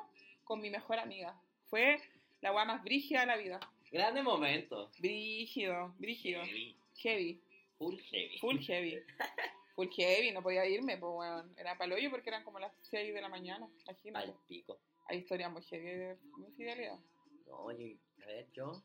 con 0.45 0.61
mi 0.61 0.71
mejor 0.71 0.99
amiga. 0.99 1.39
Fue 1.69 2.01
la 2.41 2.53
weá 2.53 2.65
más 2.65 2.83
brígida 2.83 3.21
de 3.21 3.27
la 3.27 3.37
vida. 3.37 3.61
Grande 3.91 4.23
momento. 4.23 4.91
Brígido, 4.99 5.95
brígido. 5.99 6.43
Heavy. 6.45 6.77
Heavy, 6.97 7.41
Full 7.79 7.99
heavy. 8.11 8.39
full 8.39 8.59
heavy. 8.59 8.99
Full 9.77 9.89
heavy, 9.95 10.31
no 10.33 10.43
podía 10.43 10.65
irme, 10.65 10.97
pues 10.97 11.13
weón. 11.15 11.53
Era 11.59 11.77
paloyo 11.77 12.11
porque 12.11 12.31
eran 12.31 12.43
como 12.45 12.59
las 12.59 12.73
6 12.81 13.13
de 13.13 13.21
la 13.21 13.29
mañana. 13.29 13.69
Imagínate. 13.85 14.29
Al 14.29 14.35
pico. 14.49 14.79
Hay 15.07 15.19
historias 15.19 15.53
muy 15.53 15.63
heavy 15.65 15.85
de 15.85 16.19
infidelidad. 16.39 16.99
No, 17.47 17.57
oye, 17.65 17.99
a 18.23 18.27
ver, 18.27 18.51
yo. 18.53 18.83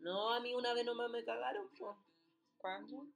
No, 0.00 0.32
a 0.32 0.40
mí 0.40 0.54
una 0.54 0.72
vez 0.72 0.84
nomás 0.84 1.10
me 1.10 1.24
cagaron, 1.24 1.68
po. 1.78 1.96
¿Cuándo? 2.58 3.06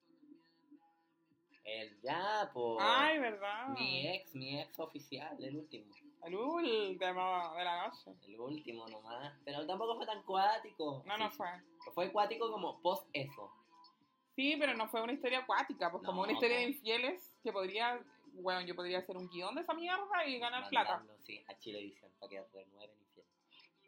El 1.64 2.00
ya, 2.02 2.50
po. 2.52 2.78
Ay, 2.80 3.18
¿verdad? 3.18 3.68
Mi 3.68 4.08
ex, 4.08 4.34
mi 4.34 4.60
ex 4.60 4.78
oficial, 4.78 5.42
el 5.42 5.56
último. 5.56 5.94
El 6.24 6.34
último 6.34 7.54
de 7.56 7.64
la 7.64 7.88
noche. 7.88 8.10
El 8.26 8.40
último 8.40 8.86
nomás. 8.88 9.32
Pero 9.44 9.66
tampoco 9.66 9.96
fue 9.96 10.06
tan 10.06 10.22
cuático. 10.22 11.02
No, 11.06 11.16
no 11.16 11.30
fue. 11.30 11.48
Fue 11.94 12.12
cuático 12.12 12.50
como 12.50 12.80
post 12.82 13.08
eso. 13.12 13.50
Sí, 14.34 14.56
pero 14.58 14.74
no 14.74 14.88
fue 14.88 15.02
una 15.02 15.12
historia 15.12 15.40
acuática, 15.40 15.90
pues 15.90 16.02
como 16.02 16.18
No, 16.18 16.22
una 16.24 16.32
historia 16.32 16.58
de 16.58 16.64
infieles 16.64 17.34
que 17.42 17.52
podría, 17.52 18.02
bueno, 18.34 18.60
yo 18.62 18.74
podría 18.74 18.98
hacer 18.98 19.16
un 19.16 19.28
guion 19.28 19.54
de 19.54 19.62
esa 19.62 19.74
mierda 19.74 20.26
y 20.26 20.38
ganar 20.38 20.68
plata. 20.68 21.04
Sí, 21.24 21.44
a 21.48 21.58
Chilevisión 21.58 22.10
para 22.18 22.30
que 22.30 22.42
renueven 22.52 22.99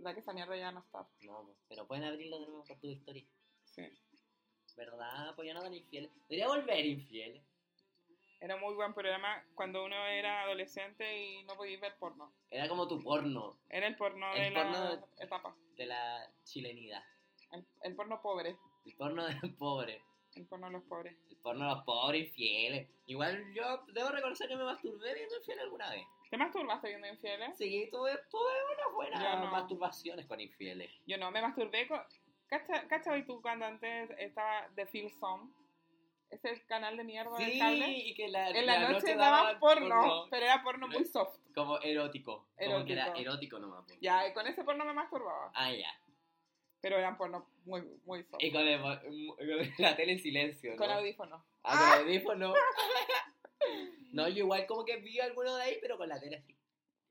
La 0.02 0.12
que 0.14 0.20
esa 0.20 0.32
mierda 0.32 0.56
ya 0.56 0.72
no 0.72 0.80
está. 0.80 1.06
No, 1.20 1.32
po, 1.46 1.56
pero 1.68 1.86
pueden 1.86 2.04
abrirlo 2.04 2.40
de 2.40 2.46
nuevo 2.46 2.64
por 2.64 2.78
tu 2.80 2.88
historia. 2.88 3.24
Sí. 3.64 3.82
¿Verdad? 4.76 5.34
Pues 5.36 5.46
ya 5.46 5.54
no 5.54 5.62
tan 5.62 5.74
infieles. 5.74 6.10
Debería 6.28 6.48
volver 6.48 6.84
infieles. 6.84 7.42
Era 8.40 8.56
muy 8.56 8.74
buen 8.74 8.92
programa 8.92 9.44
cuando 9.54 9.84
uno 9.84 9.94
era 10.06 10.42
adolescente 10.42 11.04
y 11.22 11.44
no 11.44 11.54
podía 11.54 11.78
ver 11.78 11.94
porno. 11.98 12.32
Era 12.50 12.68
como 12.68 12.88
tu 12.88 13.00
porno 13.00 13.56
Era 13.68 13.86
el 13.86 13.96
porno 13.96 14.32
El 14.34 14.52
de 14.52 14.60
porno 14.60 14.72
la 14.72 14.96
de- 14.96 15.04
etapa. 15.24 15.54
de 15.76 15.86
la 15.86 16.28
chilenidad. 16.42 17.02
El, 17.52 17.64
el 17.82 17.94
porno 17.94 18.20
pobre. 18.20 18.56
El 18.84 18.96
porno 18.96 19.24
de 19.26 19.34
los 19.40 19.52
pobres. 19.52 20.02
El 20.34 20.46
porno 20.48 20.66
de 20.66 20.72
los 20.72 20.82
pobres. 20.84 21.16
El 21.30 21.36
porno 21.36 21.68
de 21.68 21.74
los 21.76 21.84
pobres 21.84 22.26
infieles. 22.28 22.88
Igual 23.06 23.54
yo 23.54 23.84
debo 23.92 24.08
reconocer 24.08 24.48
que 24.48 24.56
me 24.56 24.64
masturbé 24.64 25.14
viendo 25.14 25.36
infiel 25.36 25.60
alguna 25.60 25.90
vez. 25.90 26.04
¿Te 26.32 26.38
masturbaste 26.38 26.88
viendo 26.88 27.06
infieles? 27.08 27.54
Sí, 27.58 27.90
tuve, 27.92 28.10
tuve 28.30 28.50
unas 28.72 28.94
buenas 28.94 29.40
no. 29.44 29.50
masturbaciones 29.50 30.24
con 30.24 30.40
infieles. 30.40 30.90
Yo 31.06 31.18
no, 31.18 31.30
me 31.30 31.42
masturbé 31.42 31.86
con... 31.86 32.00
¿Cacha, 32.46 32.88
cacha 32.88 33.12
tú 33.26 33.42
cuando 33.42 33.66
antes 33.66 34.08
estaba 34.16 34.66
The 34.74 34.86
Feel 34.86 35.10
Some? 35.20 35.52
Ese 36.30 36.64
canal 36.64 36.96
de 36.96 37.04
mierda 37.04 37.36
de 37.36 37.44
Sí, 37.44 37.58
cable. 37.58 37.86
y 37.90 38.14
que 38.14 38.28
la, 38.28 38.48
En 38.48 38.64
la, 38.64 38.88
noche, 38.88 39.14
daban 39.14 39.42
daban 39.44 39.60
porno, 39.60 40.26
pero 40.30 40.46
era 40.46 40.62
porno 40.62 40.88
muy 40.88 41.04
soft. 41.04 41.38
Como 41.54 41.78
erótico. 41.82 42.46
Como 42.56 42.82
que 42.86 42.94
era 42.94 43.02
Erótico. 43.08 43.20
erótico 43.30 43.58
nomás. 43.58 43.84
Ya, 44.00 44.26
y 44.26 44.32
con 44.32 44.46
ese 44.46 44.64
porno 44.64 44.86
me 44.86 44.94
masturbaba. 44.94 45.52
Ah, 45.54 45.70
ya. 45.70 45.92
Pero 46.80 46.96
eran 46.96 47.18
porno 47.18 47.46
muy, 47.66 47.82
muy 48.06 48.22
soft. 48.22 48.42
Y 48.42 48.50
con, 48.50 48.66
el- 48.66 48.80
con 48.80 49.66
la 49.76 49.94
tele 49.96 50.12
en 50.12 50.18
silencio, 50.20 50.70
¿no? 50.70 50.76
Con 50.78 50.90
audífonos. 50.90 51.42
Ah, 51.62 51.96
con 51.98 52.06
audífono. 52.06 52.54
no, 54.12 54.28
yo 54.28 54.44
igual 54.44 54.66
como 54.66 54.84
que 54.84 54.96
vi 54.98 55.18
alguno 55.20 55.54
de 55.56 55.62
ahí, 55.62 55.78
pero 55.80 55.96
con 55.98 56.08
la 56.08 56.20
tele 56.20 56.36
así. 56.36 56.56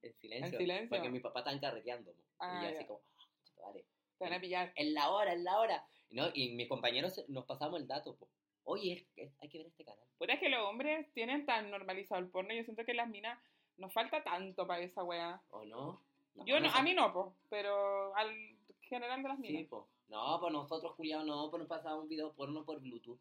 En 0.02 0.14
silencio. 0.16 0.48
En 0.54 0.58
silencio. 0.58 0.90
Porque 0.90 1.10
mi 1.10 1.20
papá 1.20 1.40
estaba 1.42 1.60
carreteando. 1.60 2.14
Ah, 2.40 2.62
y 2.64 2.66
yo 2.72 2.76
así 2.78 2.86
como, 2.88 3.02
"Ah, 3.18 3.24
chuta, 3.44 3.62
vale. 3.64 3.86
Te 4.18 4.24
van 4.26 4.34
a 4.34 4.40
pillar. 4.42 4.72
En 4.76 4.94
la 4.94 5.10
hora, 5.12 5.34
en 5.34 5.44
la 5.44 5.60
hora. 5.60 5.86
¿No? 6.10 6.30
Y 6.34 6.50
mis 6.56 6.68
compañeros 6.68 7.24
nos 7.30 7.46
pasamos 7.46 7.80
el 7.80 7.88
dato, 7.88 8.16
po. 8.16 8.28
Oye, 8.64 9.06
es 9.16 9.32
hay 9.42 9.50
que 9.50 9.58
ver 9.60 9.68
este 9.68 9.84
canal. 9.86 10.04
Puta, 10.18 10.34
es 10.34 10.40
que 10.40 10.50
los 10.50 10.62
hombres 10.68 11.12
tienen 11.14 11.46
tan 11.46 11.70
normalizado 11.72 12.20
el 12.22 12.30
porno. 12.30 12.54
Yo 12.54 12.64
siento 12.64 12.86
que 12.86 12.94
las 12.94 13.08
minas 13.10 13.40
nos 13.78 13.92
falta 13.94 14.24
tanto 14.24 14.68
para 14.68 14.82
esa 14.84 15.04
weá. 15.04 15.42
¿O 15.50 15.64
no? 15.66 16.02
No, 16.36 16.46
Yo 16.46 16.60
no, 16.60 16.70
a 16.72 16.82
mí 16.84 16.94
no, 16.94 17.12
po, 17.12 17.36
pero 17.50 18.16
al 18.16 18.32
general 18.82 19.22
de 19.24 19.30
las 19.30 19.38
Sí, 19.40 19.44
minas. 19.44 19.68
po. 19.70 19.88
No, 20.10 20.40
pues 20.40 20.52
nosotros, 20.54 20.94
Julián, 20.96 21.26
no, 21.26 21.50
pues 21.50 21.60
nos 21.62 21.70
pasamos 21.70 22.04
un 22.04 22.10
video 22.10 22.34
porno 22.34 22.64
por 22.66 22.80
Bluetooth. 22.82 23.20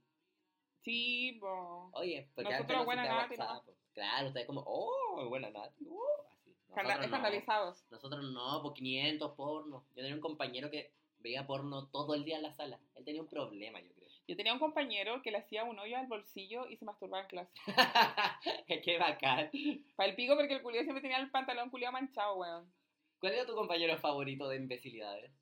Sí, 0.83 1.39
po. 1.41 1.91
Oye, 1.93 2.29
porque 2.35 2.51
Nosotros, 2.51 2.79
no 2.79 2.85
buena 2.85 3.05
Nati, 3.05 3.37
¿no? 3.37 3.63
Po. 3.65 3.75
Claro, 3.93 4.29
ustedes 4.29 4.47
como, 4.47 4.63
oh, 4.67 5.29
buena 5.29 5.51
Nati, 5.51 5.85
uh, 5.87 6.01
así. 6.33 6.57
Nosotros 6.69 6.97
no. 6.97 7.05
escandalizados. 7.05 7.87
Nosotros 7.91 8.33
no, 8.33 8.63
por 8.63 8.75
500 8.75 9.33
porno. 9.33 9.85
Yo 9.91 9.97
tenía 9.97 10.15
un 10.15 10.21
compañero 10.21 10.71
que 10.71 10.93
veía 11.19 11.47
porno 11.47 11.89
todo 11.89 12.15
el 12.15 12.25
día 12.25 12.37
en 12.37 12.43
la 12.43 12.53
sala. 12.53 12.81
Él 12.95 13.05
tenía 13.05 13.21
un 13.21 13.29
problema, 13.29 13.81
yo 13.81 13.93
creo. 13.95 14.09
Yo 14.27 14.37
tenía 14.37 14.53
un 14.53 14.61
compañero 14.61 15.23
que 15.23 15.33
le 15.33 15.39
hacía 15.39 15.65
un 15.65 15.79
hoyo 15.79 15.97
al 15.97 16.07
bolsillo 16.07 16.69
y 16.69 16.77
se 16.77 16.85
masturbaba 16.85 17.23
en 17.25 17.29
clase. 17.29 17.53
Qué 18.85 18.97
bacán. 18.99 19.51
Para 19.97 20.09
el 20.09 20.15
pico 20.15 20.37
porque 20.37 20.55
el 20.55 20.63
culiado 20.63 20.85
siempre 20.85 21.03
tenía 21.03 21.19
el 21.19 21.31
pantalón 21.31 21.69
culiado 21.71 21.93
manchado, 21.93 22.37
weón. 22.37 22.73
¿Cuál 23.19 23.33
era 23.33 23.45
tu 23.45 23.55
compañero 23.55 23.99
favorito 23.99 24.49
de 24.49 24.57
imbecilidades? 24.57 25.33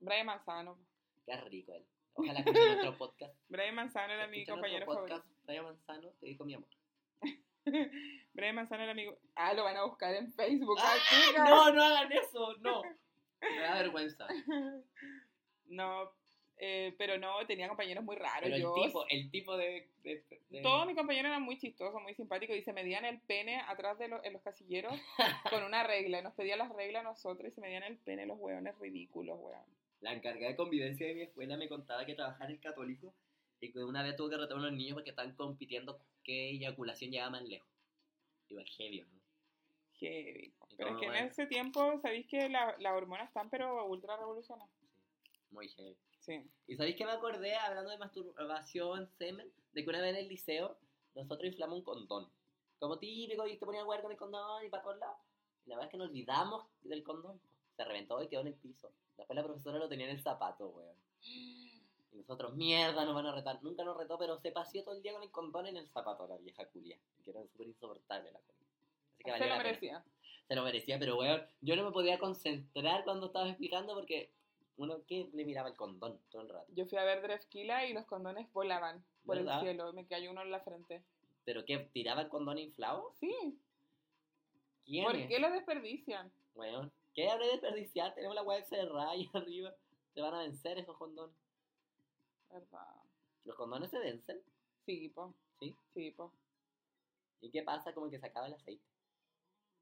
Brian 0.00 0.26
Manzano. 0.26 0.78
Qué 1.24 1.36
rico 1.36 1.74
él. 1.74 1.86
Ojalá 2.18 2.38
escuche 2.40 2.64
nuestro 2.66 2.96
podcast. 2.98 3.34
Brian 3.48 3.74
Manzano 3.74 4.12
era 4.12 4.26
mi 4.26 4.44
compañero 4.46 4.86
favorito. 4.86 5.24
Raya 5.46 5.62
Manzano, 5.62 6.08
te 6.20 6.26
digo 6.26 6.44
mi 6.44 6.54
amor. 6.54 6.68
Brian 8.34 8.54
Manzano 8.54 8.82
era 8.82 8.94
mi... 8.94 9.06
Ah, 9.34 9.52
lo 9.54 9.64
van 9.64 9.76
a 9.76 9.84
buscar 9.84 10.14
en 10.14 10.32
Facebook. 10.32 10.78
¡Ah! 10.80 10.94
No, 11.48 11.72
no 11.72 11.82
hagan 11.84 12.12
eso, 12.12 12.54
no. 12.60 12.82
Me 13.40 13.60
da 13.60 13.74
vergüenza. 13.74 14.26
No, 15.70 16.10
Eh, 16.60 16.94
pero 16.98 17.18
no, 17.18 17.46
tenía 17.46 17.68
compañeros 17.68 18.02
muy 18.02 18.16
raros. 18.16 18.40
Pero 18.42 18.56
el 18.56 18.62
yo, 18.62 18.74
tipo, 18.74 19.06
el 19.08 19.30
tipo 19.30 19.56
de... 19.56 19.86
de- 20.02 20.24
de- 20.50 20.62
Todos 20.62 20.86
mis 20.86 20.96
compañeros 20.96 21.28
eran 21.28 21.42
muy 21.42 21.56
chistosos, 21.58 22.02
muy 22.02 22.14
simpáticos 22.14 22.56
y 22.56 22.62
se 22.62 22.72
medían 22.72 23.04
el 23.04 23.20
pene 23.20 23.60
atrás 23.68 23.96
de 23.98 24.08
los, 24.08 24.24
en 24.24 24.32
los 24.32 24.42
casilleros 24.42 24.92
con 25.50 25.62
una 25.62 25.84
regla. 25.84 26.20
Nos 26.22 26.34
pedían 26.34 26.58
las 26.58 26.70
reglas 26.74 27.02
a 27.02 27.08
nosotros 27.10 27.52
y 27.52 27.54
se 27.54 27.60
medían 27.60 27.84
el 27.84 27.96
pene 27.98 28.26
los 28.26 28.38
hueones 28.40 28.76
ridículos, 28.78 29.38
weón. 29.38 29.62
La 30.00 30.12
encargada 30.12 30.48
de 30.48 30.56
convivencia 30.56 31.06
de 31.06 31.14
mi 31.14 31.22
escuela 31.22 31.56
me 31.56 31.68
contaba 31.68 32.06
que 32.06 32.14
trabajaba 32.14 32.46
en 32.46 32.52
el 32.52 32.60
católico 32.60 33.14
y 33.60 33.72
que 33.72 33.82
una 33.82 34.02
vez 34.02 34.16
tuvo 34.16 34.30
que 34.30 34.36
retar 34.36 34.56
a 34.56 34.60
unos 34.60 34.72
niños 34.72 34.94
porque 34.94 35.10
estaban 35.10 35.34
compitiendo 35.34 36.00
qué 36.22 36.50
eyaculación 36.50 37.10
llegaba 37.10 37.30
más 37.30 37.42
lejos. 37.42 37.68
Igual 38.48 38.66
heavy, 38.66 39.00
¿no? 39.00 39.20
Heavy. 39.98 40.54
Pero 40.76 40.90
es 40.90 40.96
que 40.98 41.04
en 41.06 41.10
bueno. 41.12 41.26
ese 41.26 41.46
tiempo, 41.46 41.98
¿sabéis 42.00 42.26
que 42.28 42.48
la- 42.48 42.76
las 42.78 42.92
hormonas 42.92 43.26
están 43.28 43.50
pero 43.50 43.84
ultra 43.86 44.16
revolucionadas? 44.16 44.70
Muy 45.50 45.68
heavy. 45.68 45.96
Sí. 46.20 46.44
¿Y 46.68 46.76
sabéis 46.76 46.96
que 46.96 47.04
me 47.04 47.12
acordé, 47.12 47.54
hablando 47.56 47.90
de 47.90 47.98
masturbación, 47.98 49.08
semen, 49.18 49.50
de 49.72 49.82
que 49.82 49.90
una 49.90 50.00
vez 50.00 50.10
en 50.10 50.16
el 50.16 50.28
liceo 50.28 50.78
nosotros 51.14 51.48
inflamos 51.48 51.78
un 51.78 51.84
condón? 51.84 52.30
Como 52.78 52.98
típico, 52.98 53.46
y 53.48 53.56
te 53.56 53.66
ponían 53.66 53.82
a 53.82 53.84
jugar 53.86 54.02
con 54.02 54.12
el 54.12 54.18
condón 54.18 54.64
y 54.64 54.68
para 54.68 54.84
todos 54.84 54.98
lados. 54.98 55.16
Y 55.66 55.70
la 55.70 55.76
verdad 55.76 55.88
es 55.88 55.90
que 55.90 55.98
nos 55.98 56.08
olvidamos 56.10 56.66
del 56.82 57.02
condón. 57.02 57.40
Se 57.78 57.84
reventó 57.84 58.20
y 58.20 58.26
quedó 58.26 58.40
en 58.40 58.48
el 58.48 58.54
piso. 58.54 58.90
Después 59.16 59.36
la 59.36 59.44
profesora 59.44 59.78
lo 59.78 59.88
tenía 59.88 60.06
en 60.06 60.16
el 60.16 60.20
zapato, 60.20 60.66
weón. 60.70 60.96
Y 61.22 61.80
nosotros, 62.12 62.56
mierda, 62.56 63.04
nos 63.04 63.14
van 63.14 63.26
a 63.26 63.32
retar. 63.32 63.62
Nunca 63.62 63.84
nos 63.84 63.96
retó, 63.96 64.18
pero 64.18 64.36
se 64.40 64.50
paseó 64.50 64.82
todo 64.82 64.96
el 64.96 65.02
día 65.02 65.12
con 65.12 65.22
el 65.22 65.30
condón 65.30 65.64
en 65.66 65.76
el 65.76 65.88
zapato 65.88 66.26
la 66.26 66.36
vieja 66.38 66.66
culia. 66.66 66.98
Que 67.24 67.30
era 67.30 67.40
súper 67.46 67.68
insoportable 67.68 68.32
la 68.32 68.40
cosa. 68.40 68.64
Así 69.14 69.22
que 69.22 69.38
Se 69.38 69.48
lo 69.48 69.56
merecía. 69.58 70.04
Se 70.48 70.54
lo 70.56 70.64
merecía, 70.64 70.98
pero 70.98 71.18
weón, 71.18 71.40
yo 71.60 71.76
no 71.76 71.84
me 71.84 71.92
podía 71.92 72.18
concentrar 72.18 73.04
cuando 73.04 73.26
estaba 73.26 73.48
explicando 73.48 73.94
porque 73.94 74.32
uno 74.76 75.04
que 75.06 75.30
le 75.32 75.44
miraba 75.44 75.68
el 75.68 75.76
condón 75.76 76.18
todo 76.30 76.42
el 76.42 76.48
rato. 76.48 76.66
Yo 76.74 76.84
fui 76.86 76.98
a 76.98 77.04
ver 77.04 77.22
Drefkila 77.22 77.86
y 77.86 77.92
los 77.92 78.06
condones 78.06 78.52
volaban 78.52 79.04
por 79.24 79.36
¿Verdad? 79.36 79.58
el 79.58 79.66
cielo. 79.66 79.92
Me 79.92 80.04
cayó 80.04 80.32
uno 80.32 80.42
en 80.42 80.50
la 80.50 80.60
frente. 80.60 81.04
¿Pero 81.44 81.64
qué? 81.64 81.78
¿Tiraba 81.92 82.22
el 82.22 82.28
condón 82.28 82.58
inflado? 82.58 83.12
Sí. 83.20 83.60
¿Quién? 84.84 85.04
¿Por 85.04 85.28
qué 85.28 85.38
lo 85.38 85.50
desperdician? 85.50 86.32
Weón, 86.54 86.90
¿qué 87.14 87.28
habré 87.30 87.46
de 87.46 87.52
desperdiciar? 87.52 88.14
Tenemos 88.14 88.34
la 88.34 88.42
web 88.42 88.64
cerrada 88.64 89.10
ahí 89.10 89.28
arriba. 89.34 89.74
Se 90.14 90.20
van 90.20 90.34
a 90.34 90.40
vencer 90.40 90.78
esos 90.78 90.96
condones. 90.96 91.36
¿Verdad? 92.50 93.02
¿Los 93.44 93.56
condones 93.56 93.90
se 93.90 93.98
vencen? 93.98 94.42
Sí, 94.86 95.08
po. 95.10 95.34
¿Sí? 95.60 95.76
Sí, 95.94 96.10
po. 96.12 96.32
¿Y 97.40 97.50
qué 97.50 97.62
pasa? 97.62 97.92
Como 97.92 98.10
que 98.10 98.18
se 98.18 98.26
acaba 98.26 98.46
el 98.46 98.54
aceite. 98.54 98.84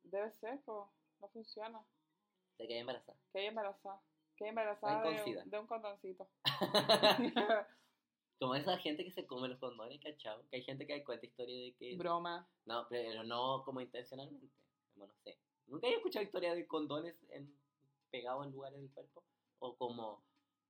Debe 0.04 0.30
ser, 0.32 0.60
po. 0.62 0.90
No 1.20 1.28
funciona. 1.28 1.84
Se 2.56 2.66
queda 2.66 2.78
embarazada. 2.80 3.18
Que 3.32 3.38
hay 3.40 3.46
embarazada. 3.46 4.00
Que 4.36 4.44
hay 4.44 4.50
embarazada 4.50 5.02
de, 5.02 5.22
un- 5.38 5.50
de 5.50 5.58
un 5.58 5.66
condoncito. 5.66 6.28
Como 8.38 8.54
esa 8.54 8.76
gente 8.78 9.02
que 9.04 9.10
se 9.12 9.26
come 9.26 9.48
los 9.48 9.58
condones, 9.58 9.98
¿cachao? 10.02 10.42
Que 10.50 10.56
hay 10.56 10.62
gente 10.62 10.86
que 10.86 11.02
cuenta 11.04 11.24
historia 11.24 11.56
de 11.58 11.74
que... 11.74 11.96
Broma. 11.96 12.46
No, 12.66 12.86
pero 12.88 13.24
no 13.24 13.62
como 13.64 13.80
intencionalmente. 13.80 14.46
Como 14.92 15.06
no 15.06 15.14
sé. 15.24 15.38
Nunca 15.66 15.88
he 15.88 15.94
escuchado 15.94 16.24
historia 16.24 16.54
de 16.54 16.66
condones 16.66 17.16
en, 17.30 17.52
pegados 18.10 18.46
en 18.46 18.52
lugares 18.52 18.78
del 18.78 18.90
cuerpo. 18.90 19.22
O 19.58 19.76
como 19.76 20.22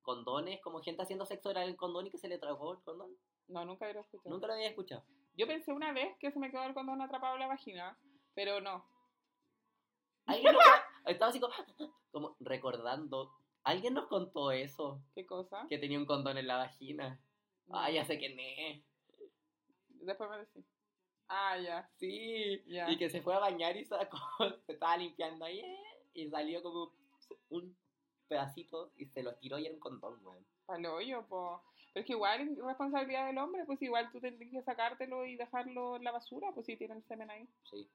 condones, 0.02 0.60
como 0.60 0.80
gente 0.80 1.02
haciendo 1.02 1.26
sexo 1.26 1.50
oral 1.50 1.68
en 1.68 1.76
condón 1.76 2.06
y 2.06 2.10
que 2.10 2.18
se 2.18 2.28
le 2.28 2.38
tragó 2.38 2.74
el 2.74 2.82
condón. 2.82 3.16
No, 3.48 3.64
nunca 3.64 3.92
lo 3.92 4.00
escuchado. 4.00 4.30
Nunca 4.30 4.46
lo 4.46 4.54
había 4.54 4.68
escuchado. 4.68 5.04
Yo 5.36 5.46
pensé 5.46 5.72
una 5.72 5.92
vez 5.92 6.16
que 6.18 6.30
se 6.30 6.38
me 6.38 6.50
quedó 6.50 6.64
el 6.64 6.74
condón 6.74 7.02
atrapado 7.02 7.34
en 7.34 7.40
la 7.40 7.46
vagina, 7.46 7.98
pero 8.34 8.60
no. 8.60 8.84
Alguien 10.26 10.52
nos, 10.52 10.62
estaba 11.06 11.30
así 11.30 11.40
como, 11.40 11.54
como 12.10 12.36
recordando. 12.40 13.32
Alguien 13.64 13.94
nos 13.94 14.06
contó 14.06 14.52
eso. 14.52 15.02
¿Qué 15.14 15.26
cosa? 15.26 15.66
Que 15.68 15.78
tenía 15.78 15.98
un 15.98 16.06
condón 16.06 16.38
en 16.38 16.46
la 16.46 16.56
vagina. 16.56 17.20
No. 17.66 17.78
Ah, 17.78 17.90
ya 17.90 18.04
sé 18.04 18.18
quién 18.18 18.38
es. 18.38 18.84
Después 19.88 20.30
me 20.30 20.38
decís. 20.38 20.64
Ah, 21.28 21.58
ya. 21.58 21.88
Sí. 21.96 22.62
Ya. 22.66 22.90
Y 22.90 22.96
que 22.96 23.10
se 23.10 23.22
fue 23.22 23.34
a 23.34 23.38
bañar 23.38 23.76
y 23.76 23.84
sacó, 23.84 24.18
se 24.66 24.72
estaba 24.72 24.96
limpiando 24.96 25.44
ahí. 25.44 25.62
Y 26.14 26.28
salió 26.30 26.62
como 26.62 26.92
un 27.50 27.76
pedacito 28.28 28.92
y 28.96 29.06
se 29.06 29.22
lo 29.22 29.34
tiró 29.34 29.58
y 29.58 29.66
era 29.66 29.74
un 29.74 29.80
condón, 29.80 30.18
weón. 30.24 30.46
Pa'l 30.66 30.86
hoyo, 30.86 31.26
po. 31.26 31.62
Pero 31.92 32.02
es 32.02 32.06
que 32.06 32.12
igual 32.12 32.40
es 32.40 32.58
responsabilidad 32.58 33.26
del 33.26 33.38
hombre, 33.38 33.64
pues 33.64 33.80
igual 33.82 34.10
tú 34.12 34.20
tendrías 34.20 34.52
que 34.52 34.62
sacártelo 34.62 35.24
y 35.24 35.36
dejarlo 35.36 35.96
en 35.96 36.04
la 36.04 36.12
basura, 36.12 36.52
pues 36.52 36.66
si 36.66 36.76
tienen 36.76 37.02
semen 37.04 37.30
ahí. 37.30 37.48
Sí. 37.70 37.88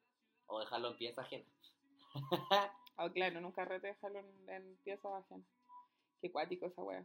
O 0.48 0.60
dejarlo 0.60 0.90
en 0.90 0.98
pieza 0.98 1.22
ajena. 1.22 1.46
Ah, 2.98 3.10
claro, 3.10 3.42
nunca 3.42 3.66
rete 3.66 3.88
dejarlo 3.88 4.20
en, 4.20 4.50
en 4.50 4.76
piezas 4.84 5.12
ajenas. 5.14 5.48
Qué 6.22 6.32
cuático 6.32 6.68
esa 6.68 6.84
wea. 6.84 7.04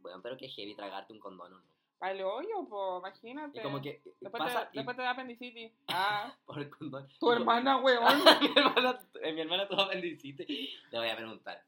Bueno, 0.00 0.20
pero 0.20 0.36
que 0.36 0.48
heavy 0.48 0.74
tragarte 0.74 1.12
un 1.12 1.20
condón 1.20 1.52
no. 1.52 1.62
Pa'l 2.02 2.20
hoyo, 2.20 2.66
po, 2.68 2.98
imagínate. 2.98 3.60
Y 3.60 3.62
como 3.62 3.80
que 3.80 4.02
Después, 4.20 4.42
pasa 4.42 4.64
te, 4.64 4.70
y- 4.74 4.78
después 4.78 4.96
te 4.96 5.02
da 5.04 5.10
apendicitis. 5.10 5.72
Ah, 5.86 6.36
por 6.46 6.58
el 6.58 6.68
condón. 6.68 7.08
tu 7.20 7.30
hermana, 7.30 7.76
weón. 7.80 8.18
mi 8.40 8.48
hermana, 8.56 8.98
eh, 9.22 9.32
mi 9.32 9.40
hermana 9.40 9.68
tuvo 9.68 9.82
apendicitis. 9.82 10.48
Le 10.90 10.98
voy 10.98 11.08
a 11.08 11.14
preguntar. 11.14 11.62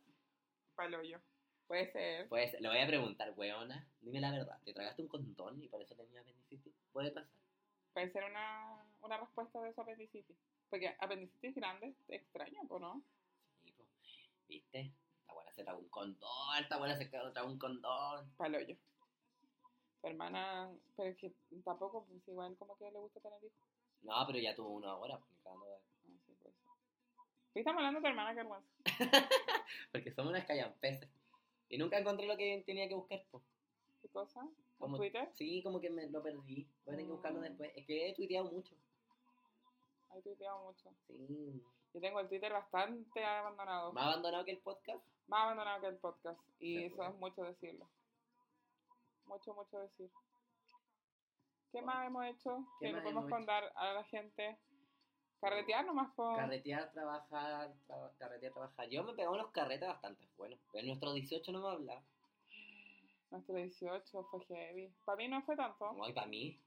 Pa'l 0.75 0.93
hoyo. 0.93 1.21
Puede 1.69 1.87
ser. 1.93 2.29
Pues 2.29 2.61
le 2.61 2.69
voy 2.69 2.79
a 2.79 2.87
preguntar, 2.89 3.33
weona, 3.37 3.87
dime 4.01 4.21
la 4.21 4.33
verdad, 4.33 4.59
¿te 4.65 4.73
tragaste 4.75 5.03
un 5.03 5.09
condón 5.09 5.63
y 5.63 5.69
por 5.69 5.81
eso 5.81 5.95
tenías 5.95 6.23
apendicitis? 6.23 6.75
Puede 6.93 7.13
pasar. 7.13 7.31
Puede 7.93 8.11
ser 8.11 8.25
una, 8.25 8.85
una 9.03 9.17
respuesta 9.19 9.61
de 9.61 9.73
su 9.73 9.81
apendicitis. 9.83 10.37
Porque 10.69 10.97
apendicitis 10.99 11.55
grande 11.55 11.95
te 12.09 12.17
extraña, 12.17 12.61
po, 12.67 12.81
¿no? 12.81 13.01
Sí, 13.63 13.71
po. 13.71 13.85
¿Viste? 14.49 14.91
Esta 15.21 15.33
buena 15.33 15.53
se 15.53 15.63
tragó 15.63 15.79
un 15.79 15.89
condón, 15.91 16.57
esta 16.61 16.77
buena 16.77 16.97
se 16.97 17.05
tragó 17.07 17.47
un 17.47 17.59
condón. 17.61 18.29
Pa'l 18.37 18.57
hoyo. 18.57 18.77
Tu 20.05 20.11
hermana, 20.11 20.71
pero 20.97 21.09
es 21.09 21.17
que 21.17 21.33
tampoco, 21.65 22.05
pues 22.05 22.29
igual 22.29 22.55
como 22.59 22.77
que 22.77 22.91
le 22.91 22.99
gusta 22.99 23.21
tener 23.21 23.43
hijos. 23.43 23.57
No, 24.03 24.13
pero 24.27 24.39
ya 24.39 24.55
tuvo 24.55 24.69
uno 24.69 24.87
ahora, 24.91 25.17
pues, 25.19 25.31
ni 25.33 25.39
cagando 25.43 25.65
de- 25.65 25.73
Ah, 25.77 26.19
sí, 26.27 26.35
puede 26.43 26.55
ser. 26.55 26.71
¿Qué 27.55 27.61
estamos 27.61 27.79
hablando 27.79 28.01
de 28.01 28.03
tu 28.03 28.09
hermana, 28.11 28.35
qué? 28.35 28.85
Porque 29.93 30.13
somos 30.13 30.31
unas 30.33 30.45
callampeces. 30.45 31.09
Y 31.71 31.79
nunca 31.79 31.99
encontré 31.99 32.27
lo 32.27 32.37
que 32.37 32.63
tenía 32.67 32.87
que 32.87 32.95
buscar, 32.95 33.25
pues. 33.31 33.43
¿Qué 34.03 34.09
cosa? 34.11 34.41
¿En 34.43 34.51
Como- 34.79 34.99
Twitter? 34.99 35.31
Sí, 35.33 35.63
como 35.63 35.81
que 35.81 35.89
me 35.89 36.07
lo 36.11 36.23
perdí. 36.23 36.69
Voy 36.85 36.93
a 36.93 36.97
tener 36.97 37.07
que 37.07 37.13
buscarlo 37.13 37.41
Mm. 37.41 37.45
después. 37.45 37.73
Es 37.75 37.87
que 37.87 38.11
he 38.11 38.15
tuiteado 38.15 38.51
mucho. 38.51 38.75
Ahí 40.11 40.21
tuiteado 40.21 40.65
mucho. 40.65 40.91
Sí. 41.07 41.63
Yo 41.95 42.01
tengo 42.03 42.21
el 42.21 42.29
Twitter 42.29 42.53
bastante 42.53 43.25
abandonado. 43.25 43.91
Más 43.95 44.05
abandonado 44.05 44.45
que 44.45 44.51
el 44.51 44.59
podcast. 44.59 45.03
Más 45.29 45.45
abandonado 45.45 45.81
que 45.81 45.87
el 45.87 45.97
podcast. 45.97 46.39
Y 46.59 46.85
eso 46.85 46.97
pues. 46.97 47.09
es 47.09 47.15
mucho 47.17 47.43
decirlo. 47.43 47.89
Mucho, 49.27 49.55
mucho 49.55 49.79
decir. 49.81 50.11
¿Qué 51.73 51.83
más 51.83 52.07
hemos 52.07 52.25
hecho? 52.27 52.65
¿Qué 52.79 52.87
Que 52.87 52.93
le 52.93 53.01
podemos 53.03 53.25
hecho? 53.25 53.35
contar 53.35 53.73
a 53.77 53.93
la 53.95 54.05
gente. 54.05 54.59
Carretear 55.41 55.85
nomás 55.85 56.15
por... 56.15 56.37
Carretear, 56.37 56.91
trabajar, 56.93 57.75
tra- 57.87 58.17
carretear, 58.17 58.53
trabajar. 58.53 58.89
Yo 58.89 59.03
me 59.05 59.13
pegaba 59.15 59.35
unos 59.35 59.51
carretes 59.51 59.89
bastante 59.89 60.27
buenos. 60.37 60.59
En 60.73 60.87
nuestro 60.87 61.13
18 61.13 61.53
no 61.53 61.61
me 61.63 61.69
hablaba. 61.69 62.03
Nuestro 63.31 63.55
18 63.57 64.25
fue 64.31 64.45
heavy. 64.47 64.95
Para 65.05 65.17
mí 65.17 65.29
no 65.29 65.43
fue 65.43 65.57
tanto. 65.57 65.93
No, 65.93 66.09
y 66.09 66.13
para 66.13 66.27
mí, 66.29 66.59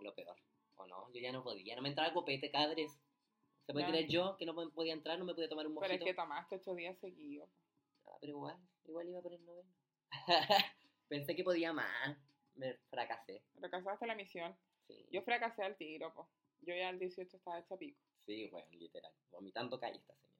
lo 0.00 0.14
peor. 0.14 0.36
¿O 0.76 0.86
no? 0.86 1.10
Yo 1.12 1.20
ya 1.20 1.32
no 1.32 1.42
podía. 1.42 1.74
No 1.76 1.82
me 1.82 1.88
entraba 1.88 2.12
copete, 2.12 2.50
cadres. 2.50 2.92
¿Se 3.66 3.72
puede 3.72 3.86
Ya. 3.86 3.90
creer 3.92 4.08
yo 4.08 4.36
que 4.36 4.44
no 4.44 4.54
podía 4.54 4.92
entrar? 4.92 5.18
No 5.18 5.24
me 5.24 5.32
podía 5.34 5.48
tomar 5.48 5.66
un 5.66 5.74
Pero 5.74 5.86
es 5.86 5.90
mojito. 5.92 6.04
que 6.04 6.14
tomaste 6.14 6.56
ocho 6.56 6.74
días 6.74 6.98
seguidos. 6.98 7.48
Ah, 8.06 8.16
pero 8.20 8.32
igual, 8.32 8.58
igual 8.84 9.08
iba 9.08 9.22
por 9.22 9.32
el 9.32 9.44
noveno. 9.44 9.70
Pensé 11.08 11.34
que 11.36 11.44
podía 11.44 11.72
más. 11.72 12.16
Me 12.54 12.74
fracasé. 12.90 13.42
Fracasaste 13.58 14.06
la 14.06 14.14
misión. 14.14 14.56
Sí, 14.86 15.06
Yo 15.10 15.22
fracasé 15.22 15.62
al 15.62 15.76
tiro, 15.76 16.12
po. 16.14 16.28
Yo 16.62 16.74
ya 16.74 16.88
al 16.88 16.98
18 16.98 17.36
estaba 17.36 17.58
hecha 17.58 17.76
pico. 17.76 17.98
sí 18.26 18.48
bueno, 18.50 18.68
literal. 18.72 19.12
Vomitando 19.30 19.78
calle 19.78 19.98
esta 19.98 20.14
señora. 20.14 20.34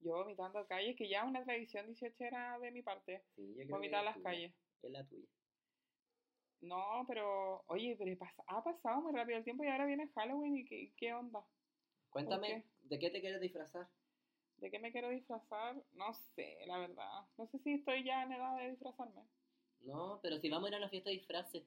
Yo 0.00 0.12
vomitando 0.12 0.66
calles, 0.66 0.96
que 0.96 1.08
ya 1.08 1.24
una 1.24 1.44
tradición 1.44 1.86
18 1.86 2.24
era 2.24 2.58
de 2.58 2.70
mi 2.70 2.82
parte. 2.82 3.22
Sí, 3.34 3.42
yo 3.48 3.54
creo 3.54 3.66
que 3.66 3.72
Vomitar 3.72 4.00
es 4.00 4.04
las 4.04 4.14
tuya. 4.16 4.24
calles. 4.24 4.52
Es 4.82 4.90
la 4.90 5.04
tuya. 5.06 5.26
No, 6.60 7.04
pero, 7.06 7.64
oye, 7.68 7.96
pero 7.98 8.10
pas- 8.18 8.44
ha 8.46 8.62
pasado 8.64 9.00
muy 9.02 9.12
rápido 9.14 9.38
el 9.38 9.44
tiempo 9.44 9.64
y 9.64 9.68
ahora 9.68 9.86
viene 9.86 10.08
Halloween 10.14 10.56
y 10.58 10.64
qué, 10.64 10.92
qué 10.96 11.12
onda. 11.14 11.44
Cuéntame? 12.10 12.64
¿de 12.82 12.98
qué 12.98 13.10
te 13.10 13.20
quieres 13.20 13.40
disfrazar? 13.40 13.88
¿De 14.56 14.70
qué 14.70 14.78
me 14.78 14.90
quiero 14.90 15.10
disfrazar? 15.10 15.76
No 15.92 16.14
sé, 16.14 16.64
la 16.66 16.78
verdad. 16.78 17.26
No 17.36 17.46
sé 17.48 17.58
si 17.58 17.74
estoy 17.74 18.04
ya 18.04 18.22
en 18.22 18.32
edad 18.32 18.56
de 18.56 18.70
disfrazarme. 18.70 19.22
No, 19.86 20.18
pero 20.22 20.38
si 20.38 20.48
vamos 20.48 20.66
a 20.66 20.68
ir 20.70 20.74
a 20.74 20.78
una 20.78 20.88
fiesta 20.88 21.10
de 21.10 21.16
disfraces. 21.16 21.62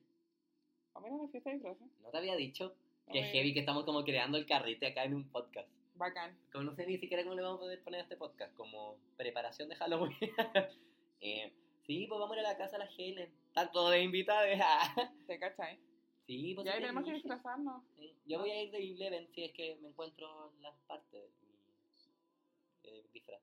Vamos 0.94 1.08
a 1.08 1.10
ir 1.10 1.14
a 1.14 1.22
una 1.24 1.32
fiesta 1.32 1.50
de 1.50 1.56
disfraces. 1.56 1.88
¿No 2.02 2.10
te 2.10 2.18
había 2.18 2.36
dicho? 2.36 2.76
No 3.08 3.14
que 3.14 3.22
me- 3.22 3.28
heavy 3.32 3.54
que 3.54 3.60
estamos 3.62 3.86
como 3.86 4.04
creando 4.04 4.38
el 4.38 4.46
carrete 4.46 4.88
acá 4.88 5.04
en 5.06 5.14
un 5.16 5.30
podcast. 5.30 5.70
Bacán. 5.96 6.38
Como 6.52 6.64
no 6.66 6.76
sé 6.76 6.86
ni 6.86 6.98
siquiera 6.98 7.24
cómo 7.24 7.36
le 7.36 7.42
vamos 7.42 7.58
a 7.58 7.62
poder 7.62 7.82
poner 7.84 8.00
a 8.02 8.04
este 8.04 8.16
podcast, 8.18 8.54
como 8.56 8.98
preparación 9.18 9.70
de 9.70 9.76
Halloween. 9.76 10.16
Eh, 11.22 11.52
sí, 11.86 12.06
pues 12.08 12.18
vamos 12.18 12.38
a 12.38 12.40
ir 12.40 12.46
a 12.46 12.52
la 12.54 12.58
casa 12.58 12.78
de 12.78 12.86
la 12.86 12.92
Helen. 12.98 13.30
Todos 13.74 13.92
de 13.92 14.02
invitados. 14.04 14.48
¿Te 15.28 15.38
cachai? 15.38 15.78
sí, 16.26 16.54
pues 16.56 16.66
Ya 16.66 16.76
sí 16.76 16.80
tenemos 16.80 17.04
que 17.04 17.12
disfrazarnos. 17.14 17.84
Sí, 17.98 18.16
Yo 18.26 18.40
voy 18.40 18.52
a 18.52 18.64
ir 18.64 18.72
de 18.72 18.78
Eleven 18.78 19.28
si 19.34 19.44
es 19.44 19.52
que 19.52 19.76
me 19.82 19.90
encuentro 19.90 20.54
las 20.62 20.74
partes 20.88 21.12
de 21.42 22.92
mi 22.92 23.00
eh, 23.00 23.06
disfraz. 23.12 23.42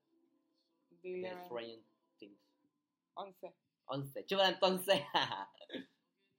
De 1.03 1.35
Stranger 1.45 1.79
Things. 2.17 2.39
11. 3.13 3.53
11. 3.87 4.25
Chúpala 4.25 4.49
entonces. 4.49 5.01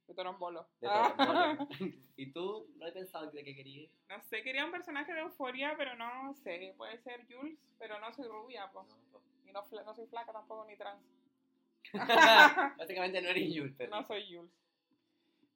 De 0.07 0.13
Torombolo. 0.15 0.67
De 0.81 0.87
Ah. 0.89 1.13
Torombolo. 1.17 1.67
¿Y 2.15 2.31
tú? 2.31 2.67
No 2.77 2.87
he 2.87 2.91
pensado 2.91 3.29
de 3.31 3.43
qué 3.43 3.55
querías. 3.55 3.91
No 4.09 4.21
sé, 4.23 4.41
quería 4.43 4.65
un 4.65 4.71
personaje 4.71 5.13
de 5.13 5.21
euforia, 5.21 5.75
pero 5.77 5.95
no 5.95 6.33
sé. 6.43 6.73
Puede 6.77 6.97
ser 6.99 7.25
Jules, 7.27 7.57
pero 7.77 7.99
no 7.99 8.11
soy 8.13 8.27
rubia, 8.27 8.69
pues. 8.73 8.87
No. 8.87 9.21
Y 9.45 9.51
no, 9.51 9.63
no 9.85 9.95
soy 9.95 10.07
flaca 10.07 10.31
tampoco, 10.31 10.65
ni 10.65 10.75
trans. 10.77 11.01
Básicamente 12.77 13.21
no 13.21 13.29
eres 13.29 13.53
Yul, 13.53 13.73
pero. 13.77 13.89
No 13.91 14.03
soy 14.05 14.25
Jules. 14.25 14.51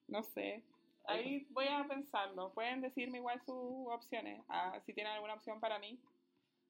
No 0.08 0.24
sé. 0.24 0.64
Ahí 1.06 1.46
voy 1.50 1.68
a 1.68 1.86
pensarlo. 1.88 2.54
Pueden 2.54 2.82
decirme 2.82 3.18
igual 3.18 3.40
sus 3.46 3.88
opciones. 3.92 4.42
Ah, 4.50 4.80
si 4.86 4.94
tienen 4.94 5.14
alguna 5.14 5.34
opción 5.34 5.60
para 5.60 5.78
mí. 5.80 6.00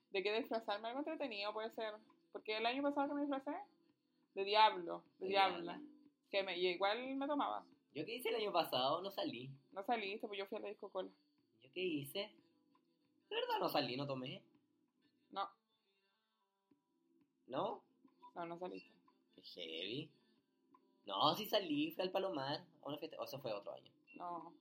De 0.09 0.23
qué 0.23 0.33
disfrazarme. 0.37 0.87
Algo 0.87 0.99
entretenido 0.99 1.53
puede 1.53 1.69
ser. 1.71 1.93
Porque 2.31 2.57
el 2.57 2.65
año 2.65 2.81
pasado 2.81 3.09
que 3.09 3.13
me 3.13 3.21
disfracé, 3.21 3.55
de 4.35 4.43
diablo. 4.43 5.03
De 5.19 5.25
De 5.25 5.29
diabla. 5.31 5.61
diabla. 5.73 5.81
Que 6.29 6.43
me, 6.43 6.57
y 6.57 6.67
igual 6.69 7.15
me 7.15 7.27
tomaba. 7.27 7.65
Yo 7.93 8.03
qué 8.05 8.15
hice 8.15 8.29
el 8.29 8.35
año 8.35 8.51
pasado, 8.51 9.01
no 9.01 9.11
salí. 9.11 9.51
No 9.71 9.83
saliste, 9.83 10.27
pues 10.27 10.39
yo 10.39 10.47
fui 10.47 10.57
a 10.57 10.61
la 10.61 10.69
disco 10.69 10.89
cola. 10.89 11.09
¿Yo 11.61 11.71
qué 11.73 11.81
hice? 11.81 12.19
De 13.29 13.35
verdad 13.35 13.59
no 13.59 13.69
salí, 13.69 13.95
no 13.95 14.07
tomé. 14.07 14.41
No, 15.31 15.49
¿No? 17.47 17.83
no, 18.35 18.45
no 18.45 18.57
saliste. 18.57 18.91
Qué 19.35 19.41
heavy. 19.41 20.11
No, 21.05 21.35
sí 21.35 21.45
salí, 21.45 21.91
fui 21.91 22.03
al 22.03 22.11
Palomar 22.11 22.63
a 22.81 22.87
una 22.87 22.97
fiesta. 22.97 23.17
O 23.19 23.25
eso 23.25 23.39
fue 23.39 23.53
otro 23.53 23.73
año. 23.73 23.91
No. 24.15 24.53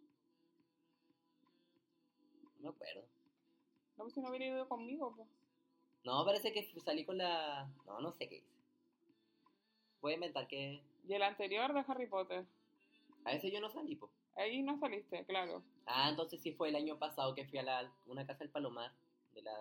No 2.58 2.60
me 2.60 2.68
acuerdo. 2.68 3.02
No, 3.96 4.04
pues 4.04 4.14
si 4.14 4.20
no 4.20 4.28
hubiera 4.28 4.46
ido 4.46 4.68
conmigo, 4.68 5.14
pues. 5.16 5.28
No, 6.04 6.24
parece 6.24 6.52
que 6.52 6.68
salí 6.80 7.04
con 7.04 7.16
la. 7.18 7.70
No, 7.86 8.00
no 8.00 8.12
sé 8.12 8.28
qué 8.28 8.36
hice. 8.38 8.61
Voy 10.02 10.12
a 10.12 10.14
inventar 10.16 10.46
que. 10.48 10.82
Y 11.08 11.14
el 11.14 11.22
anterior 11.22 11.72
de 11.72 11.84
Harry 11.86 12.06
Potter. 12.06 12.44
A 13.24 13.32
veces 13.32 13.52
yo 13.52 13.60
no 13.60 13.70
salí, 13.70 13.96
po. 13.96 14.10
Ahí 14.36 14.62
no 14.62 14.78
saliste, 14.78 15.24
claro. 15.26 15.62
Ah, 15.86 16.08
entonces 16.10 16.40
sí 16.40 16.52
fue 16.52 16.68
el 16.70 16.76
año 16.76 16.98
pasado 16.98 17.34
que 17.34 17.46
fui 17.46 17.58
a 17.58 17.62
la, 17.62 17.92
una 18.06 18.26
casa 18.26 18.40
del 18.40 18.48
Palomar, 18.50 18.90
de 19.34 19.42
la 19.42 19.52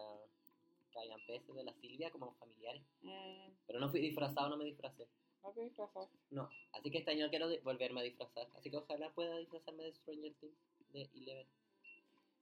Cayan 0.94 1.20
Pérez, 1.28 1.46
de 1.48 1.64
la 1.64 1.74
Silvia, 1.74 2.10
como 2.12 2.32
familiares. 2.34 2.82
Mm, 3.02 3.50
Pero 3.68 3.80
no 3.80 3.90
fui 3.90 4.00
disfrazado, 4.02 4.50
no 4.50 4.58
me 4.58 4.66
disfracé. 4.66 5.08
no 5.44 5.52
te 5.52 5.62
disfrazaste. 5.62 6.18
No, 6.32 6.50
así 6.74 6.90
que 6.90 7.00
este 7.00 7.12
año 7.12 7.30
quiero 7.30 7.48
volverme 7.64 8.00
a 8.02 8.04
disfrazar. 8.04 8.48
Así 8.58 8.70
que 8.72 8.78
ojalá 8.78 9.10
pueda 9.12 9.38
disfrazarme 9.38 9.84
de 9.84 9.94
Stranger 9.94 10.34
Things, 10.40 10.56
de 10.94 11.10
Eleven. 11.16 11.48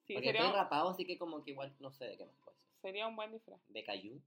Sí, 0.06 0.14
Porque 0.14 0.28
sería, 0.30 0.42
estoy 0.46 0.56
rapado, 0.60 0.90
así 0.90 1.06
que 1.06 1.18
como 1.18 1.44
que 1.44 1.52
igual 1.52 1.74
no 1.80 1.92
sé 1.92 2.06
de 2.06 2.18
qué 2.18 2.26
más 2.26 2.36
puede 2.44 2.58
ser. 2.58 2.66
sería 2.82 3.08
un 3.08 3.16
buen 3.16 3.32
disfraz. 3.32 3.60
De 3.70 3.84
Caillou, 3.84 4.20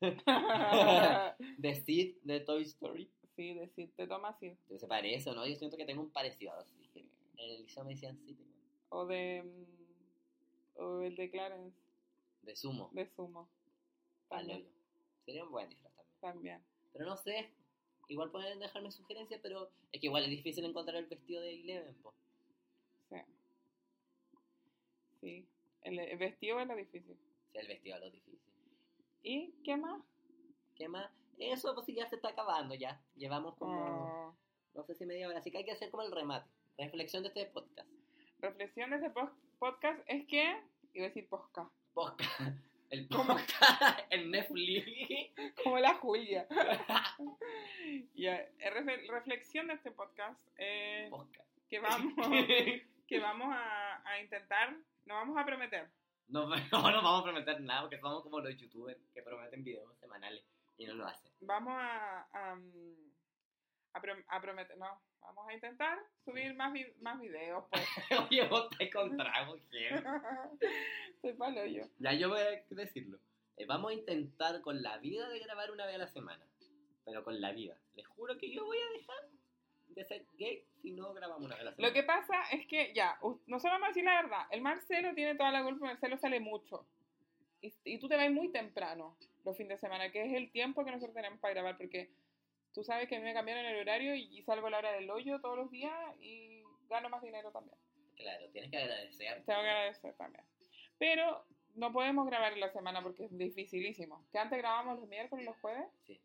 de 1.58 1.74
Sid, 1.74 2.16
de 2.22 2.40
Toy 2.40 2.62
Story. 2.62 3.10
Sí, 3.38 3.54
decir, 3.54 3.92
te 3.96 4.08
tomas 4.08 4.34
así. 4.34 4.56
Se 4.80 4.88
parece, 4.88 5.30
¿o 5.30 5.34
¿no? 5.34 5.46
Yo 5.46 5.54
siento 5.54 5.76
que 5.76 5.84
tengo 5.84 6.02
un 6.02 6.10
parecido 6.10 6.52
así. 6.54 6.74
En 7.36 7.50
el 7.50 7.62
liceo 7.62 7.84
me 7.84 7.90
decían 7.90 8.18
Sid, 8.18 8.30
igual. 8.36 8.48
O 8.88 9.06
de. 9.06 9.44
mm, 9.44 10.80
O 10.82 11.00
el 11.02 11.14
de 11.14 11.30
Clarence, 11.30 11.78
de 12.42 12.56
Sumo. 12.56 12.90
de 12.92 13.06
Sumo. 13.06 13.48
También. 14.28 14.58
Palolo. 14.62 14.70
Sería 15.24 15.44
un 15.44 15.52
buen 15.52 15.68
disfraz 15.68 15.92
también. 15.94 16.20
También. 16.20 16.62
Pero 16.92 17.04
no 17.06 17.16
sé, 17.16 17.48
igual 18.08 18.30
pueden 18.32 18.58
dejarme 18.58 18.90
sugerencias, 18.90 19.40
pero 19.40 19.70
es 19.92 20.00
que 20.00 20.08
igual 20.08 20.24
es 20.24 20.30
difícil 20.30 20.64
encontrar 20.64 20.96
el 20.96 21.06
vestido 21.06 21.40
de 21.40 21.54
Eleven, 21.60 21.94
po. 22.02 22.12
Sí. 23.08 23.16
Sí. 25.20 25.46
El, 25.82 25.98
el 26.00 26.18
vestido 26.18 26.58
es 26.60 26.66
lo 26.66 26.74
difícil. 26.74 27.16
Sí, 27.52 27.58
el 27.58 27.68
vestido 27.68 27.96
es 27.96 28.02
lo 28.02 28.10
difícil. 28.10 28.40
¿Y 29.22 29.52
qué 29.64 29.76
más? 29.76 30.02
¿Qué 30.74 30.88
más? 30.88 31.10
Eso 31.38 31.74
pues 31.74 31.86
ya 31.88 32.06
se 32.08 32.16
está 32.16 32.28
acabando 32.30 32.74
ya. 32.74 33.00
Llevamos 33.16 33.54
como, 33.56 34.36
no 34.74 34.82
sé 34.84 34.94
si 34.94 35.06
media 35.06 35.28
hora, 35.28 35.38
así 35.38 35.50
que 35.50 35.58
hay 35.58 35.64
que 35.64 35.72
hacer 35.72 35.90
como 35.90 36.02
el 36.02 36.12
remate. 36.12 36.48
Reflexión 36.76 37.22
de 37.22 37.28
este 37.28 37.46
podcast. 37.46 37.88
reflexión 38.40 38.90
de 38.90 39.10
pos- 39.10 39.30
podcast 39.58 40.00
es 40.06 40.26
que. 40.26 40.60
Iba 40.94 41.04
a 41.06 41.08
decir 41.08 41.28
podcast. 41.28 41.70
Podcast. 41.94 42.40
El 42.90 43.06
podcast 43.06 44.00
en 44.10 44.30
Netflix. 44.30 45.30
Como 45.62 45.78
la 45.78 45.92
Julia. 45.96 46.48
Refe- 48.16 49.06
reflexión 49.10 49.66
de 49.68 49.74
este 49.74 49.90
podcast 49.90 50.40
es 50.56 51.12
que 51.68 51.80
vamos, 51.80 52.14
que 53.06 53.20
vamos 53.20 53.48
a, 53.50 54.08
a 54.08 54.20
intentar, 54.22 54.74
no 55.04 55.14
vamos 55.14 55.36
a 55.36 55.44
prometer, 55.44 55.90
No, 56.28 56.46
no 56.48 56.56
nos 56.56 56.70
vamos 57.02 57.20
a 57.20 57.24
prometer 57.24 57.60
nada 57.60 57.82
porque 57.82 57.98
somos 58.00 58.22
como 58.22 58.40
los 58.40 58.56
youtubers 58.56 58.98
que 59.12 59.22
prometen 59.22 59.62
videos 59.64 59.94
semanales 59.98 60.42
y 60.78 60.86
no 60.86 60.94
lo 60.94 61.06
hacen. 61.06 61.30
vamos 61.40 61.74
a, 61.76 62.20
a, 62.32 62.52
a 62.52 64.00
a 64.28 64.40
prometer, 64.40 64.78
no, 64.78 65.00
vamos 65.20 65.48
a 65.48 65.52
intentar 65.54 65.98
subir 66.24 66.54
más, 66.54 66.72
vi- 66.72 66.92
más 67.00 67.18
videos, 67.20 67.64
pues. 67.70 67.84
Oye, 68.30 68.46
vos 68.48 68.68
te 68.78 68.88
con 68.90 69.16
trago, 69.16 69.56
¿quién? 69.70 70.02
Soy 71.20 71.32
palo 71.34 71.64
yo. 71.66 71.84
Ya 71.98 72.12
yo 72.14 72.28
voy 72.28 72.40
a 72.40 72.62
decirlo. 72.70 73.18
Eh, 73.56 73.66
vamos 73.66 73.90
a 73.90 73.94
intentar 73.94 74.60
con 74.60 74.82
la 74.82 74.98
vida 74.98 75.28
de 75.28 75.40
grabar 75.40 75.70
una 75.72 75.84
vez 75.86 75.96
a 75.96 75.98
la 75.98 76.08
semana. 76.08 76.44
Pero 77.04 77.24
con 77.24 77.40
la 77.40 77.52
vida. 77.52 77.76
Les 77.96 78.06
juro 78.06 78.36
que 78.38 78.50
yo 78.52 78.64
voy 78.64 78.76
a 78.78 78.90
dejar 78.98 79.16
de 79.88 80.04
ser 80.04 80.26
gay 80.34 80.64
si 80.82 80.92
no 80.92 81.12
grabamos 81.14 81.42
una 81.44 81.54
vez 81.56 81.62
a 81.62 81.64
la 81.64 81.74
semana. 81.74 81.88
Lo 81.88 81.94
que 81.94 82.02
pasa 82.04 82.34
es 82.52 82.66
que, 82.66 82.92
ya, 82.94 83.18
u- 83.22 83.40
nosotros 83.46 83.72
vamos 83.72 83.86
a 83.86 83.88
decir 83.88 84.04
la 84.04 84.22
verdad, 84.22 84.46
el 84.50 84.60
Marcelo 84.60 85.14
tiene 85.14 85.34
toda 85.34 85.50
la 85.50 85.64
culpa, 85.64 85.86
Marcelo 85.86 86.18
sale 86.18 86.38
mucho. 86.38 86.86
Y, 87.62 87.74
y 87.84 87.98
tú 87.98 88.06
te 88.08 88.16
vas 88.16 88.30
muy 88.30 88.52
temprano 88.52 89.16
los 89.48 89.56
fines 89.56 89.80
de 89.80 89.86
semana, 89.86 90.10
que 90.10 90.24
es 90.24 90.34
el 90.34 90.50
tiempo 90.50 90.84
que 90.84 90.90
nosotros 90.90 91.14
tenemos 91.14 91.40
para 91.40 91.54
grabar, 91.54 91.76
porque 91.76 92.10
tú 92.72 92.84
sabes 92.84 93.08
que 93.08 93.16
a 93.16 93.18
mí 93.18 93.24
me 93.24 93.34
cambiaron 93.34 93.64
el 93.64 93.80
horario 93.80 94.14
y, 94.14 94.42
salgo 94.42 94.66
a 94.66 94.70
la 94.70 94.78
hora 94.78 94.92
del 94.92 95.10
hoyo 95.10 95.40
todos 95.40 95.56
los 95.56 95.70
días 95.70 95.92
y 96.20 96.62
gano 96.88 97.08
más 97.08 97.22
dinero 97.22 97.50
también. 97.50 97.76
Claro, 98.16 98.48
tienes 98.50 98.70
que 98.70 98.78
agradecer. 98.78 99.44
Tengo 99.44 99.60
que 99.62 99.68
agradecer 99.68 100.14
también. 100.14 100.44
Pero 100.98 101.44
no 101.74 101.92
podemos 101.92 102.26
grabar 102.26 102.52
en 102.52 102.60
la 102.60 102.70
semana 102.70 103.02
porque 103.02 103.24
es 103.24 103.36
dificilísimo. 103.36 104.26
Que 104.32 104.38
antes 104.38 104.58
grabábamos 104.58 105.00
los 105.00 105.08
miércoles 105.08 105.44
y 105.44 105.46
los 105.46 105.56
jueves, 105.58 105.86
Sí. 106.06 106.20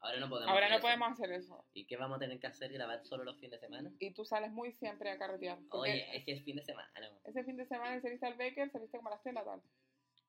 Ahora 0.00 0.18
no 0.18 0.28
podemos. 0.28 0.50
ahora 0.50 0.66
hacer 0.66 0.70
no 0.70 0.76
eso. 0.78 0.86
podemos 0.86 1.12
hacer 1.12 1.32
eso. 1.32 1.64
¿Y 1.74 1.86
qué 1.86 1.96
vamos 1.96 2.16
a 2.16 2.18
tener 2.18 2.40
que 2.40 2.48
hacer? 2.48 2.72
¿Grabar 2.72 3.04
solo 3.04 3.22
los 3.22 3.36
fines 3.36 3.52
de 3.52 3.58
semana? 3.60 3.92
Y 4.00 4.10
tú 4.10 4.24
sales 4.24 4.50
muy 4.50 4.72
siempre 4.72 5.10
a 5.10 5.16
carretear. 5.16 5.58
Oye, 5.70 6.16
es 6.16 6.24
que 6.24 6.32
es 6.32 6.42
fin 6.42 6.56
de 6.56 6.64
semana. 6.64 6.90
Ese 7.24 7.44
fin 7.44 7.56
de 7.56 7.66
semana 7.66 8.00
saliste 8.00 8.26
al 8.26 8.34
Baker, 8.34 8.68
saliste 8.68 8.96
como 8.96 9.10
a 9.10 9.12
las 9.12 9.22
3 9.22 9.32
de 9.32 9.40
la 9.40 9.44
tarde. 9.44 9.62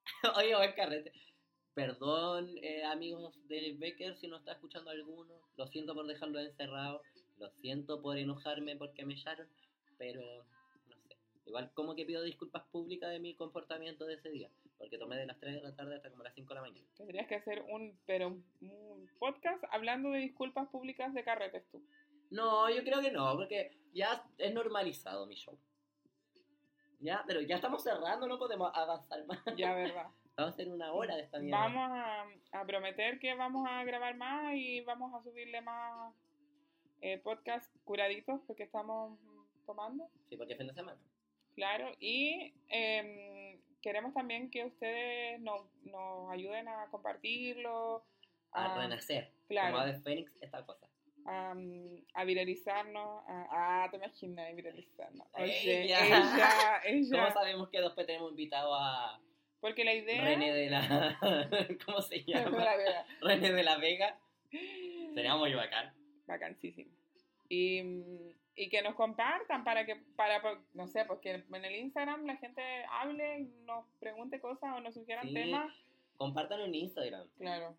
Oye, 0.38 0.56
buen 0.56 0.74
carrete. 0.74 1.12
Perdón, 1.74 2.52
eh, 2.62 2.84
amigos 2.84 3.36
del 3.48 3.78
Becker, 3.78 4.16
si 4.16 4.28
no 4.28 4.38
está 4.38 4.52
escuchando 4.54 4.92
alguno. 4.92 5.34
Lo 5.58 5.68
siento 5.68 5.96
por 5.96 6.06
dejarlo 6.06 6.40
encerrado. 6.40 7.02
Lo 7.38 7.50
siento 7.50 8.02
por 8.02 8.18
enojarme 8.18 8.76
porque 8.76 9.06
me 9.06 9.16
echaron. 9.16 9.48
Pero, 9.98 10.22
no 10.88 10.96
sé. 11.08 11.18
Igual 11.46 11.72
como 11.74 11.96
que 11.96 12.06
pido 12.06 12.22
disculpas 12.22 12.64
públicas 12.72 13.10
de 13.10 13.20
mi 13.20 13.36
comportamiento 13.36 14.06
de 14.06 14.16
ese 14.16 14.30
día. 14.30 14.50
Porque 14.78 14.98
tomé 14.98 15.18
de 15.18 15.26
las 15.26 15.40
3 15.40 15.56
de 15.56 15.62
la 15.62 15.76
tarde 15.76 15.96
hasta 15.96 16.12
como 16.12 16.24
las 16.24 16.36
5 16.36 16.48
de 16.50 16.56
la 16.56 16.62
mañana. 16.62 16.88
Tendrías 16.96 17.28
que 17.28 17.36
hacer 17.36 17.64
un, 17.70 17.98
pero 18.06 18.28
un, 18.28 18.46
un 18.62 19.10
podcast 19.18 19.64
hablando 19.72 20.12
de 20.12 20.20
disculpas 20.20 20.68
públicas 20.68 21.14
de 21.14 21.24
carretes 21.24 21.64
tú. 21.72 21.84
No, 22.30 22.70
yo 22.70 22.84
creo 22.84 23.02
que 23.02 23.12
no, 23.12 23.36
porque 23.36 23.78
ya 23.94 24.26
es 24.38 24.54
normalizado 24.54 25.26
mi 25.26 25.36
show. 25.36 25.58
Ya, 27.00 27.24
pero 27.28 27.42
ya 27.42 27.58
estamos 27.58 27.84
cerrando, 27.84 28.28
no 28.28 28.40
podemos 28.40 28.72
avanzar 28.74 29.26
más. 29.26 29.40
Ya, 29.56 29.74
verdad. 29.76 30.08
Vamos 30.36 30.52
a 30.52 30.54
hacer 30.56 30.68
una 30.70 30.92
hora 30.94 31.16
de 31.16 31.24
esta 31.24 31.40
mierda. 31.40 31.60
vamos 31.60 31.90
a, 31.92 32.60
a 32.60 32.66
prometer 32.66 33.20
que 33.20 33.36
vamos 33.36 33.68
a 33.70 33.84
grabar 33.84 34.16
más 34.18 34.54
y 34.56 34.82
vamos 34.82 35.14
a 35.14 35.22
subirle 35.24 35.62
más 35.62 36.14
eh, 37.02 37.20
podcasts 37.20 37.70
curaditos 37.84 38.42
porque 38.48 38.64
estamos 38.64 39.20
tomando, 39.66 40.10
Sí, 40.30 40.36
porque 40.38 40.54
es 40.54 40.58
fin 40.58 40.68
de 40.68 40.74
semana. 40.74 40.98
claro. 41.56 41.92
Y 42.00 42.54
em, 42.70 43.60
queremos 43.82 44.14
también 44.14 44.50
que 44.50 44.66
ustedes 44.66 45.40
nos, 45.42 45.62
nos 45.84 46.32
ayuden 46.32 46.68
a 46.68 46.88
compartirlo, 46.90 48.04
A 48.52 48.74
a, 48.74 48.78
renacer. 48.82 49.32
claro. 49.48 49.74
Como 49.74 49.84
Ave 49.84 50.00
Fénix, 50.02 50.36
esta 50.42 50.66
cosa. 50.66 50.88
a, 51.26 51.54
a 52.16 52.24
viralizarnos. 52.24 53.24
A, 53.28 53.84
ah, 53.84 53.88
te 53.92 53.98
imaginas, 53.98 54.56
viralizarnos. 54.56 55.28
Oye, 55.34 55.84
Ella. 55.84 56.00
ella, 56.08 56.82
ella. 56.86 57.22
¿Cómo 57.24 57.34
sabemos 57.34 57.70
que 57.70 57.82
después 57.82 58.08
tenemos 58.08 58.32
invitado 58.32 58.74
a 58.74 59.20
Porque 59.64 59.86
la 59.86 59.94
idea... 59.94 60.26
René 60.26 60.54
de 60.54 60.70
la... 60.70 61.18
¿Cómo 61.86 62.02
se 62.02 62.22
llama? 62.26 62.66
René 63.22 63.54
de 63.54 63.64
la 63.64 63.78
Vega. 63.78 64.20
Sería 65.14 65.38
muy 65.38 65.54
bacán. 65.54 65.94
Vacancísimo. 66.28 66.92
Y, 67.48 67.82
y 68.58 68.68
que 68.70 68.82
nos 68.82 68.96
compartan 68.96 69.64
para 69.64 69.86
que, 69.86 69.96
para, 70.18 70.42
no 70.74 70.88
sé, 70.88 71.06
porque 71.06 71.44
en 71.50 71.64
el 71.66 71.76
Instagram 71.78 72.26
la 72.26 72.36
gente 72.36 72.62
hable 72.92 73.48
nos 73.66 73.86
pregunte 74.02 74.42
cosas 74.42 74.76
o 74.76 74.82
nos 74.82 74.94
sugieran 74.96 75.30
Sí. 75.30 75.34
temas, 75.34 75.74
Compártanlo 76.18 76.66
en 76.66 76.76
Instagram. 76.76 77.26
claro. 77.38 77.74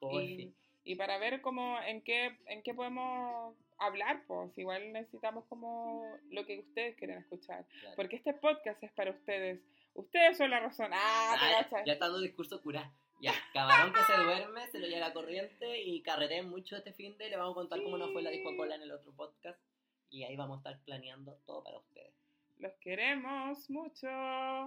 Por 0.00 0.20
Y, 0.20 0.52
y 0.82 0.96
para 0.96 1.18
ver 1.18 1.40
cómo, 1.40 1.78
en 1.82 2.02
qué, 2.02 2.36
en 2.46 2.62
qué 2.64 2.74
podemos 2.74 3.54
hablar, 3.78 4.24
pues 4.26 4.58
igual 4.58 4.92
necesitamos 4.92 5.44
como 5.46 6.04
lo 6.30 6.44
que 6.44 6.58
ustedes 6.58 6.96
quieren 6.96 7.18
escuchar. 7.18 7.64
Claro. 7.80 7.94
Porque 7.94 8.16
este 8.16 8.34
podcast 8.34 8.82
es 8.82 8.90
para 8.92 9.12
ustedes. 9.12 9.60
Ustedes 9.98 10.38
son 10.38 10.50
la 10.50 10.60
razón. 10.60 10.90
Ah, 10.92 11.34
Ah, 11.38 11.62
cachai. 11.62 11.84
ya 11.86 11.92
está 11.94 12.06
dando 12.06 12.20
discurso 12.20 12.62
cura. 12.62 12.92
Ya, 13.20 13.32
camarón 13.52 13.92
que 13.92 14.00
se 14.04 14.22
duerme, 14.22 14.66
se 14.68 14.78
lo 14.78 14.86
lleva 14.86 15.08
la 15.08 15.12
corriente 15.12 15.82
y 15.82 16.02
carreté 16.02 16.42
mucho 16.42 16.76
este 16.76 16.92
fin 16.92 17.18
de. 17.18 17.28
Le 17.28 17.36
vamos 17.36 17.52
a 17.52 17.54
contar 17.56 17.82
cómo 17.82 17.98
nos 17.98 18.12
fue 18.12 18.22
la 18.22 18.30
disco 18.30 18.56
cola 18.56 18.76
en 18.76 18.82
el 18.82 18.92
otro 18.92 19.12
podcast. 19.12 19.60
Y 20.08 20.22
ahí 20.22 20.36
vamos 20.36 20.56
a 20.56 20.70
estar 20.70 20.84
planeando 20.84 21.34
todo 21.44 21.64
para 21.64 21.78
ustedes. 21.78 22.14
Los 22.58 22.72
queremos 22.80 23.68
mucho. 23.70 24.06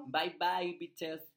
Bye 0.08 0.36
bye, 0.38 0.74
bitches. 0.78 1.31